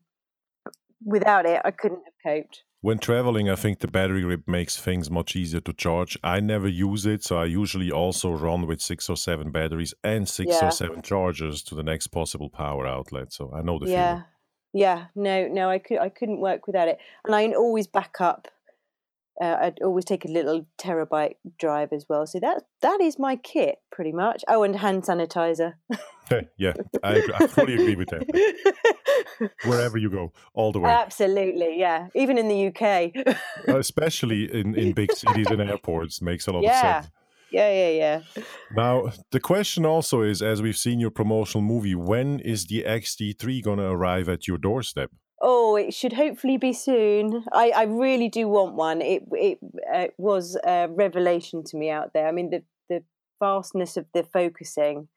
without 1.04 1.46
it, 1.46 1.60
I 1.64 1.70
couldn't 1.70 2.02
have 2.04 2.14
coped. 2.34 2.62
When 2.80 2.98
traveling, 2.98 3.48
I 3.48 3.54
think 3.54 3.78
the 3.78 3.88
battery 3.88 4.20
grip 4.20 4.46
makes 4.46 4.78
things 4.78 5.10
much 5.10 5.34
easier 5.34 5.60
to 5.60 5.72
charge. 5.72 6.18
I 6.22 6.40
never 6.40 6.68
use 6.68 7.06
it, 7.06 7.24
so 7.24 7.38
I 7.38 7.46
usually 7.46 7.90
also 7.90 8.30
run 8.32 8.66
with 8.66 8.82
six 8.82 9.08
or 9.08 9.16
seven 9.16 9.50
batteries 9.50 9.94
and 10.04 10.28
six 10.28 10.56
yeah. 10.60 10.68
or 10.68 10.70
seven 10.70 11.00
chargers 11.00 11.62
to 11.62 11.74
the 11.74 11.82
next 11.82 12.08
possible 12.08 12.50
power 12.50 12.86
outlet. 12.86 13.32
So 13.32 13.50
I 13.56 13.62
know 13.62 13.78
the 13.78 13.88
yeah. 13.88 14.12
feeling. 14.12 14.24
Yeah, 14.74 15.04
no, 15.14 15.46
no, 15.46 15.70
I 15.70 15.78
could, 15.78 15.98
I 15.98 16.10
couldn't 16.10 16.40
work 16.40 16.66
without 16.66 16.88
it, 16.88 16.98
and 17.24 17.34
I 17.34 17.46
always 17.52 17.86
back 17.86 18.16
up 18.20 18.48
uh, 19.40 19.56
I'd 19.60 19.82
always 19.82 20.04
take 20.04 20.24
a 20.24 20.28
little 20.28 20.66
terabyte 20.78 21.36
drive 21.58 21.92
as 21.92 22.06
well. 22.08 22.26
So 22.26 22.40
that 22.40 22.62
that 22.82 23.00
is 23.00 23.18
my 23.18 23.36
kit 23.36 23.76
pretty 23.90 24.12
much. 24.12 24.44
Oh, 24.48 24.62
and 24.62 24.76
hand 24.76 25.02
sanitizer. 25.02 25.74
yeah, 26.56 26.74
I, 27.02 27.14
agree. 27.14 27.34
I 27.34 27.46
fully 27.46 27.74
agree 27.74 27.96
with 27.96 28.08
that. 28.10 29.50
Wherever 29.64 29.98
you 29.98 30.10
go, 30.10 30.32
all 30.54 30.72
the 30.72 30.80
way. 30.80 30.90
Absolutely, 30.90 31.78
yeah. 31.78 32.08
Even 32.14 32.38
in 32.38 32.48
the 32.48 32.68
UK, 32.68 33.36
especially 33.68 34.52
in 34.52 34.74
in 34.74 34.92
big 34.92 35.12
cities 35.12 35.48
and 35.50 35.60
airports, 35.60 36.22
makes 36.22 36.46
a 36.46 36.52
lot 36.52 36.62
yeah. 36.62 36.98
of 36.98 37.04
sense. 37.04 37.14
Yeah, 37.50 37.70
yeah, 37.70 37.90
yeah. 37.90 38.44
Now, 38.74 39.12
the 39.30 39.38
question 39.38 39.86
also 39.86 40.22
is 40.22 40.42
as 40.42 40.60
we've 40.60 40.76
seen 40.76 40.98
your 40.98 41.12
promotional 41.12 41.62
movie, 41.62 41.94
when 41.94 42.40
is 42.40 42.66
the 42.66 42.82
XT3 42.84 43.62
going 43.62 43.78
to 43.78 43.84
arrive 43.84 44.28
at 44.28 44.48
your 44.48 44.58
doorstep? 44.58 45.12
Oh, 45.40 45.76
it 45.76 45.92
should 45.92 46.14
hopefully 46.14 46.56
be 46.56 46.72
soon. 46.72 47.44
I, 47.52 47.70
I 47.70 47.82
really 47.84 48.28
do 48.28 48.48
want 48.48 48.74
one. 48.74 49.02
It 49.02 49.24
it 49.32 49.58
uh, 49.92 50.06
was 50.16 50.56
a 50.64 50.88
revelation 50.88 51.64
to 51.64 51.76
me 51.76 51.90
out 51.90 52.12
there. 52.14 52.28
I 52.28 52.32
mean, 52.32 52.50
the 52.50 52.62
the 52.88 53.02
vastness 53.40 53.96
of 53.96 54.06
the 54.14 54.22
focusing 54.22 55.08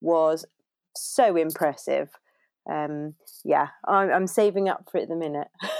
was 0.00 0.44
so 0.96 1.36
impressive. 1.36 2.10
Um, 2.70 3.14
yeah, 3.44 3.68
I'm, 3.86 4.10
I'm 4.10 4.26
saving 4.26 4.68
up 4.68 4.88
for 4.90 4.98
it 4.98 5.04
at 5.04 5.08
the 5.08 5.16
minute. 5.16 5.48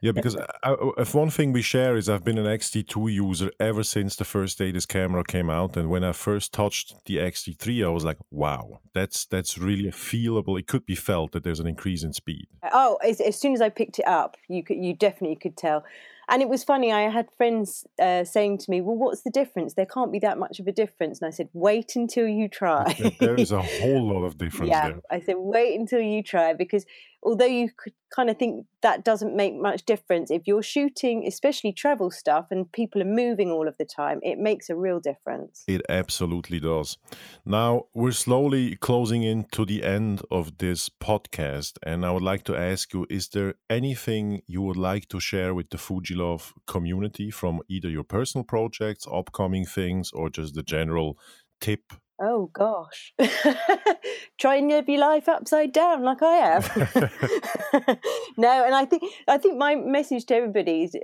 yeah, 0.00 0.12
because 0.12 0.36
I, 0.36 0.76
if 0.98 1.14
one 1.14 1.30
thing 1.30 1.52
we 1.52 1.62
share 1.62 1.96
is 1.96 2.08
I've 2.08 2.24
been 2.24 2.38
an 2.38 2.46
XT2 2.46 3.12
user 3.12 3.50
ever 3.60 3.82
since 3.82 4.16
the 4.16 4.24
first 4.24 4.58
day 4.58 4.70
this 4.70 4.86
camera 4.86 5.24
came 5.24 5.50
out, 5.50 5.76
and 5.76 5.88
when 5.88 6.04
I 6.04 6.12
first 6.12 6.52
touched 6.52 6.94
the 7.06 7.16
XT3, 7.16 7.84
I 7.84 7.88
was 7.88 8.04
like, 8.04 8.18
"Wow, 8.30 8.80
that's 8.94 9.26
that's 9.26 9.58
really 9.58 9.90
feelable. 9.90 10.58
It 10.58 10.66
could 10.66 10.86
be 10.86 10.94
felt 10.94 11.32
that 11.32 11.44
there's 11.44 11.60
an 11.60 11.66
increase 11.66 12.02
in 12.02 12.12
speed." 12.12 12.46
Oh, 12.72 12.96
as, 13.04 13.20
as 13.20 13.38
soon 13.38 13.52
as 13.54 13.60
I 13.60 13.68
picked 13.68 13.98
it 13.98 14.06
up, 14.06 14.36
you 14.48 14.62
could 14.62 14.78
you 14.78 14.94
definitely 14.94 15.36
could 15.36 15.56
tell. 15.56 15.84
And 16.28 16.42
it 16.42 16.48
was 16.48 16.64
funny. 16.64 16.92
I 16.92 17.08
had 17.08 17.28
friends 17.36 17.86
uh, 18.02 18.24
saying 18.24 18.58
to 18.58 18.70
me, 18.70 18.80
"Well, 18.80 18.96
what's 18.96 19.22
the 19.22 19.30
difference? 19.30 19.74
There 19.74 19.86
can't 19.86 20.10
be 20.10 20.18
that 20.20 20.38
much 20.38 20.58
of 20.58 20.66
a 20.66 20.72
difference." 20.72 21.20
And 21.20 21.28
I 21.28 21.30
said, 21.30 21.48
"Wait 21.52 21.94
until 21.94 22.26
you 22.26 22.48
try." 22.48 23.14
there 23.20 23.36
is 23.36 23.52
a 23.52 23.62
whole 23.80 24.12
lot 24.12 24.24
of 24.24 24.36
difference 24.36 24.70
yeah, 24.70 24.88
there. 24.88 25.00
I 25.10 25.20
said, 25.20 25.36
"Wait 25.38 25.78
until 25.78 26.00
you 26.00 26.24
try," 26.24 26.52
because 26.52 26.84
although 27.26 27.44
you 27.44 27.68
could 27.76 27.92
kind 28.14 28.30
of 28.30 28.38
think 28.38 28.66
that 28.82 29.04
doesn't 29.04 29.34
make 29.34 29.54
much 29.54 29.84
difference, 29.84 30.30
if 30.30 30.46
you're 30.46 30.62
shooting, 30.62 31.26
especially 31.26 31.72
travel 31.72 32.10
stuff, 32.10 32.46
and 32.52 32.70
people 32.70 33.02
are 33.02 33.16
moving 33.24 33.50
all 33.50 33.66
of 33.66 33.76
the 33.78 33.84
time, 33.84 34.20
it 34.22 34.38
makes 34.38 34.70
a 34.70 34.76
real 34.76 35.00
difference. 35.00 35.64
It 35.66 35.82
absolutely 35.88 36.60
does. 36.60 36.96
Now, 37.44 37.86
we're 37.94 38.12
slowly 38.12 38.76
closing 38.76 39.24
in 39.24 39.44
to 39.52 39.64
the 39.66 39.82
end 39.82 40.22
of 40.30 40.58
this 40.58 40.88
podcast, 40.88 41.72
and 41.84 42.06
I 42.06 42.12
would 42.12 42.22
like 42.22 42.44
to 42.44 42.56
ask 42.56 42.94
you 42.94 43.06
is 43.10 43.28
there 43.28 43.54
anything 43.68 44.42
you 44.46 44.62
would 44.62 44.76
like 44.76 45.08
to 45.08 45.18
share 45.18 45.52
with 45.52 45.70
the 45.70 45.78
FujiLove 45.78 46.52
community 46.66 47.30
from 47.32 47.60
either 47.68 47.88
your 47.88 48.04
personal 48.04 48.44
projects, 48.44 49.04
upcoming 49.12 49.66
things, 49.66 50.12
or 50.12 50.30
just 50.30 50.54
the 50.54 50.62
general 50.62 51.18
tip 51.60 51.92
Oh 52.20 52.50
gosh. 52.52 53.12
Try 54.38 54.56
and 54.56 54.68
live 54.68 54.88
your 54.88 55.00
life 55.00 55.28
upside 55.28 55.72
down 55.72 56.02
like 56.02 56.22
I 56.22 56.36
have. 56.36 56.76
no, 58.36 58.64
and 58.64 58.74
I 58.74 58.84
think 58.86 59.02
I 59.28 59.38
think 59.38 59.58
my 59.58 59.74
message 59.74 60.24
to 60.26 60.34
everybody 60.36 60.84
is 60.84 60.96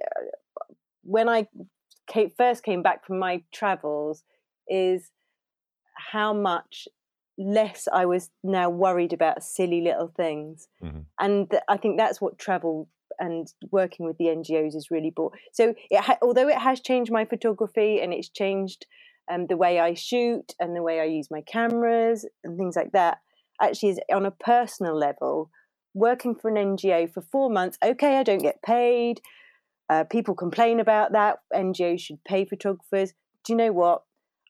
when 1.03 1.29
I 1.29 1.49
came, 2.07 2.31
first 2.37 2.63
came 2.63 2.83
back 2.83 3.07
from 3.07 3.19
my 3.19 3.43
travels 3.53 4.25
is 4.69 5.11
how 5.95 6.33
much 6.33 6.89
less 7.39 7.89
I 7.93 8.07
was 8.07 8.31
now 8.43 8.71
worried 8.71 9.13
about 9.13 9.43
silly 9.43 9.81
little 9.81 10.13
things. 10.17 10.69
Mm-hmm. 10.83 11.01
And 11.19 11.53
I 11.69 11.77
think 11.77 11.99
that's 11.99 12.21
what 12.21 12.39
travel 12.39 12.89
and 13.19 13.53
working 13.71 14.07
with 14.07 14.17
the 14.19 14.27
NGOs 14.27 14.75
has 14.75 14.91
really 14.91 15.11
brought. 15.11 15.35
So, 15.53 15.75
it 15.91 16.01
ha- 16.01 16.19
although 16.23 16.49
it 16.49 16.59
has 16.59 16.81
changed 16.81 17.13
my 17.13 17.25
photography 17.25 18.01
and 18.01 18.13
it's 18.13 18.29
changed 18.29 18.87
um, 19.31 19.47
the 19.47 19.57
way 19.57 19.79
I 19.81 19.95
shoot 19.95 20.55
and 20.59 20.75
the 20.75 20.83
way 20.83 21.01
I 21.01 21.05
use 21.05 21.29
my 21.31 21.43
cameras 21.43 22.27
and 22.45 22.57
things 22.57 22.77
like 22.77 22.93
that 22.93 23.19
actually 23.61 23.91
is 23.91 24.01
on 24.13 24.27
a 24.27 24.31
personal 24.31 24.97
level. 24.97 25.51
Working 25.95 26.35
for 26.35 26.49
an 26.49 26.77
NGO 26.77 27.13
for 27.13 27.21
four 27.21 27.51
months, 27.51 27.79
okay, 27.83 28.17
I 28.17 28.23
don't 28.23 28.43
get 28.43 28.63
paid. 28.63 29.21
Uh, 29.89 30.05
people 30.05 30.35
complain 30.35 30.81
about 30.81 31.13
that. 31.13 31.41
NGOs 31.55 32.01
should 32.01 32.25
pay 32.25 32.45
photographers. 32.45 33.13
Do 33.45 33.53
you 33.53 33.57
know 33.57 33.73
what? 33.73 34.03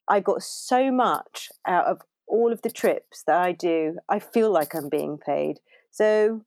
I 0.09 0.21
got 0.21 0.43
so 0.43 0.93
much 0.93 1.49
out 1.67 1.87
of 1.87 2.03
all 2.27 2.53
of 2.53 2.63
the 2.63 2.71
trips 2.71 3.25
that 3.27 3.37
I 3.37 3.53
do. 3.53 3.99
I 4.09 4.19
feel 4.19 4.51
like 4.51 4.75
I'm 4.75 4.89
being 4.89 5.19
paid. 5.19 5.59
So, 5.91 6.43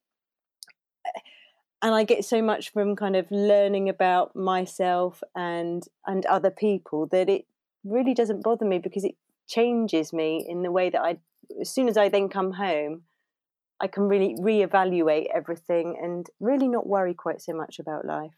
and 1.82 1.94
I 1.94 2.04
get 2.04 2.26
so 2.26 2.42
much 2.42 2.72
from 2.72 2.96
kind 2.96 3.16
of 3.16 3.30
learning 3.30 3.90
about 3.90 4.36
myself 4.36 5.22
and 5.36 5.84
and 6.06 6.26
other 6.26 6.50
people 6.50 7.08
that 7.08 7.30
it 7.30 7.46
really 7.86 8.14
doesn't 8.14 8.44
bother 8.44 8.66
me 8.66 8.80
because 8.80 9.04
it 9.04 9.16
changes 9.48 10.12
me 10.12 10.46
in 10.48 10.64
the 10.64 10.72
way 10.72 10.90
that 10.90 11.02
I, 11.02 11.18
as 11.62 11.70
soon 11.70 11.88
as 11.88 11.98
I 11.98 12.10
then 12.10 12.30
come 12.30 12.54
home, 12.54 13.04
I 13.80 13.88
can 13.88 14.04
really 14.04 14.36
reevaluate 14.40 15.28
everything 15.34 15.98
and 16.02 16.28
really 16.40 16.68
not 16.68 16.88
worry 16.88 17.14
quite 17.14 17.42
so 17.42 17.54
much 17.54 17.80
about 17.80 18.06
life, 18.06 18.36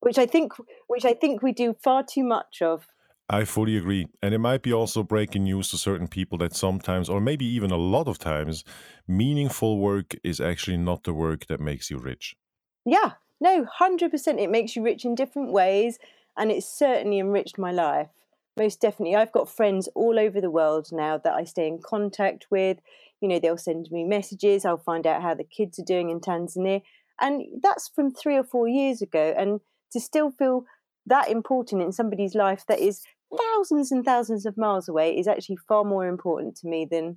which 0.00 0.18
I 0.18 0.26
think, 0.26 0.52
which 0.88 1.04
I 1.04 1.14
think 1.14 1.42
we 1.42 1.52
do 1.52 1.74
far 1.82 2.02
too 2.02 2.24
much 2.24 2.60
of. 2.62 2.86
I 3.28 3.44
fully 3.44 3.76
agree. 3.76 4.06
And 4.22 4.34
it 4.34 4.38
might 4.38 4.62
be 4.62 4.72
also 4.72 5.02
breaking 5.02 5.44
news 5.44 5.70
to 5.70 5.78
certain 5.78 6.06
people 6.06 6.38
that 6.38 6.54
sometimes, 6.54 7.08
or 7.08 7.20
maybe 7.20 7.44
even 7.44 7.70
a 7.70 7.76
lot 7.76 8.06
of 8.06 8.18
times, 8.18 8.62
meaningful 9.08 9.78
work 9.78 10.14
is 10.22 10.40
actually 10.40 10.76
not 10.76 11.04
the 11.04 11.14
work 11.14 11.46
that 11.46 11.60
makes 11.60 11.90
you 11.90 11.98
rich. 11.98 12.36
Yeah, 12.84 13.12
no, 13.40 13.66
100%. 13.80 14.38
It 14.38 14.50
makes 14.50 14.76
you 14.76 14.82
rich 14.82 15.04
in 15.04 15.16
different 15.16 15.52
ways. 15.52 15.98
And 16.36 16.52
it's 16.52 16.68
certainly 16.68 17.18
enriched 17.18 17.58
my 17.58 17.72
life 17.72 18.10
most 18.56 18.80
definitely. 18.80 19.16
I've 19.16 19.32
got 19.32 19.48
friends 19.48 19.88
all 19.94 20.18
over 20.18 20.40
the 20.40 20.50
world 20.50 20.88
now 20.92 21.18
that 21.18 21.34
I 21.34 21.44
stay 21.44 21.66
in 21.66 21.80
contact 21.82 22.46
with. 22.50 22.78
You 23.20 23.28
know, 23.28 23.38
they'll 23.38 23.58
send 23.58 23.90
me 23.90 24.04
messages. 24.04 24.64
I'll 24.64 24.76
find 24.76 25.06
out 25.06 25.22
how 25.22 25.34
the 25.34 25.44
kids 25.44 25.78
are 25.78 25.84
doing 25.84 26.10
in 26.10 26.20
Tanzania. 26.20 26.82
And 27.20 27.44
that's 27.62 27.88
from 27.88 28.10
three 28.10 28.36
or 28.36 28.44
four 28.44 28.68
years 28.68 29.02
ago. 29.02 29.34
And 29.36 29.60
to 29.92 30.00
still 30.00 30.30
feel 30.30 30.64
that 31.06 31.30
important 31.30 31.82
in 31.82 31.92
somebody's 31.92 32.34
life 32.34 32.64
that 32.68 32.80
is 32.80 33.02
thousands 33.36 33.92
and 33.92 34.04
thousands 34.04 34.46
of 34.46 34.56
miles 34.56 34.88
away 34.88 35.16
is 35.16 35.28
actually 35.28 35.56
far 35.68 35.84
more 35.84 36.06
important 36.06 36.56
to 36.56 36.66
me 36.66 36.86
than, 36.90 37.16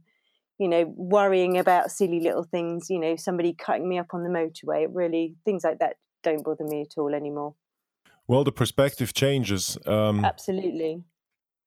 you 0.57 0.67
know, 0.67 0.93
worrying 0.95 1.57
about 1.57 1.91
silly 1.91 2.19
little 2.19 2.43
things, 2.43 2.89
you 2.89 2.99
know, 2.99 3.15
somebody 3.15 3.53
cutting 3.53 3.87
me 3.87 3.97
up 3.97 4.13
on 4.13 4.23
the 4.23 4.29
motorway. 4.29 4.83
It 4.83 4.91
really, 4.93 5.35
things 5.45 5.63
like 5.63 5.79
that 5.79 5.97
don't 6.23 6.43
bother 6.43 6.65
me 6.65 6.81
at 6.81 6.97
all 6.97 7.13
anymore. 7.13 7.55
Well, 8.27 8.43
the 8.43 8.51
perspective 8.51 9.13
changes. 9.13 9.77
Um, 9.85 10.23
Absolutely 10.23 11.03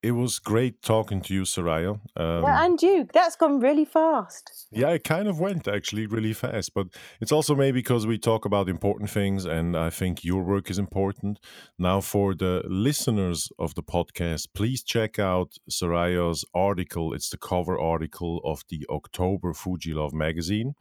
it 0.03 0.13
was 0.13 0.41
great 0.41 0.83
talking 0.83 1.21
to 1.23 1.35
you, 1.35 1.43
Saraya. 1.43 2.01
Um, 2.17 2.43
yeah, 2.43 2.65
and 2.65 2.83
you. 2.83 3.09
That's 3.13 3.37
gone 3.37 3.61
really 3.61 3.85
fast. 3.85 4.67
Yeah, 4.73 4.89
it 4.89 5.05
kind 5.05 5.29
of 5.29 5.39
went 5.39 5.69
actually 5.69 6.07
really 6.07 6.33
fast. 6.33 6.75
But 6.75 6.89
it's 7.21 7.31
also 7.31 7.55
maybe 7.55 7.79
because 7.79 8.07
we 8.07 8.19
talk 8.19 8.45
about 8.45 8.69
important 8.69 9.11
things, 9.11 9.45
and 9.45 9.77
I 9.77 9.91
think 9.91 10.25
your 10.25 10.43
work 10.43 10.71
is 10.71 10.79
important. 10.79 11.39
Now, 11.79 12.01
for 12.01 12.35
the 12.35 12.63
listeners 12.67 13.51
of 13.59 13.77
the 13.77 13.83
podcast, 13.83 14.49
please 14.55 14.83
check 14.83 15.21
out 15.21 15.53
Saraya's 15.71 16.45
article. 16.53 17.15
It's 17.15 17.31
the 17.31 17.39
cover 17.39 17.79
article 17.79 18.41
of 18.45 18.63
the 18.69 18.85
October 18.91 19.53
FujiLove 19.53 20.13
magazine. 20.13 20.75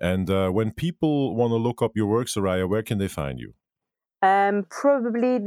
And 0.00 0.30
uh, 0.30 0.50
when 0.50 0.72
people 0.72 1.34
want 1.34 1.50
to 1.50 1.56
look 1.56 1.82
up 1.82 1.92
your 1.94 2.06
work, 2.06 2.28
Saraya, 2.28 2.68
where 2.68 2.82
can 2.82 2.98
they 2.98 3.08
find 3.08 3.38
you? 3.38 3.54
Um, 4.22 4.66
probably 4.70 5.38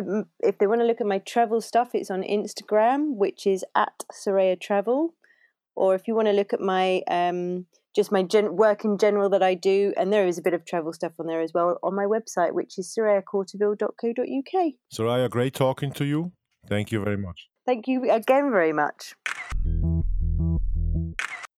if 0.41 0.57
they 0.57 0.67
want 0.67 0.81
to 0.81 0.85
look 0.85 1.01
at 1.01 1.07
my 1.07 1.19
travel 1.19 1.61
stuff, 1.61 1.89
it's 1.93 2.11
on 2.11 2.21
Instagram, 2.23 3.15
which 3.15 3.47
is 3.47 3.65
at 3.75 4.03
Saraya 4.13 4.59
Travel. 4.59 5.15
Or 5.75 5.95
if 5.95 6.07
you 6.07 6.15
want 6.15 6.27
to 6.27 6.33
look 6.33 6.53
at 6.53 6.59
my 6.61 7.01
um, 7.09 7.65
just 7.95 8.11
my 8.11 8.23
gen- 8.23 8.55
work 8.55 8.85
in 8.85 8.97
general 8.97 9.29
that 9.29 9.41
I 9.41 9.55
do, 9.55 9.93
and 9.97 10.13
there 10.13 10.27
is 10.27 10.37
a 10.37 10.41
bit 10.41 10.53
of 10.53 10.65
travel 10.65 10.93
stuff 10.93 11.13
on 11.19 11.27
there 11.27 11.41
as 11.41 11.53
well 11.53 11.79
on 11.81 11.95
my 11.95 12.05
website, 12.05 12.53
which 12.53 12.77
is 12.77 12.93
sarayacortaville.co.uk. 12.97 14.73
Saraya, 14.93 15.29
great 15.29 15.53
talking 15.53 15.91
to 15.93 16.05
you. 16.05 16.31
Thank 16.67 16.91
you 16.91 17.03
very 17.03 17.17
much. 17.17 17.49
Thank 17.65 17.87
you 17.87 18.09
again 18.11 18.51
very 18.51 18.73
much. 18.73 19.15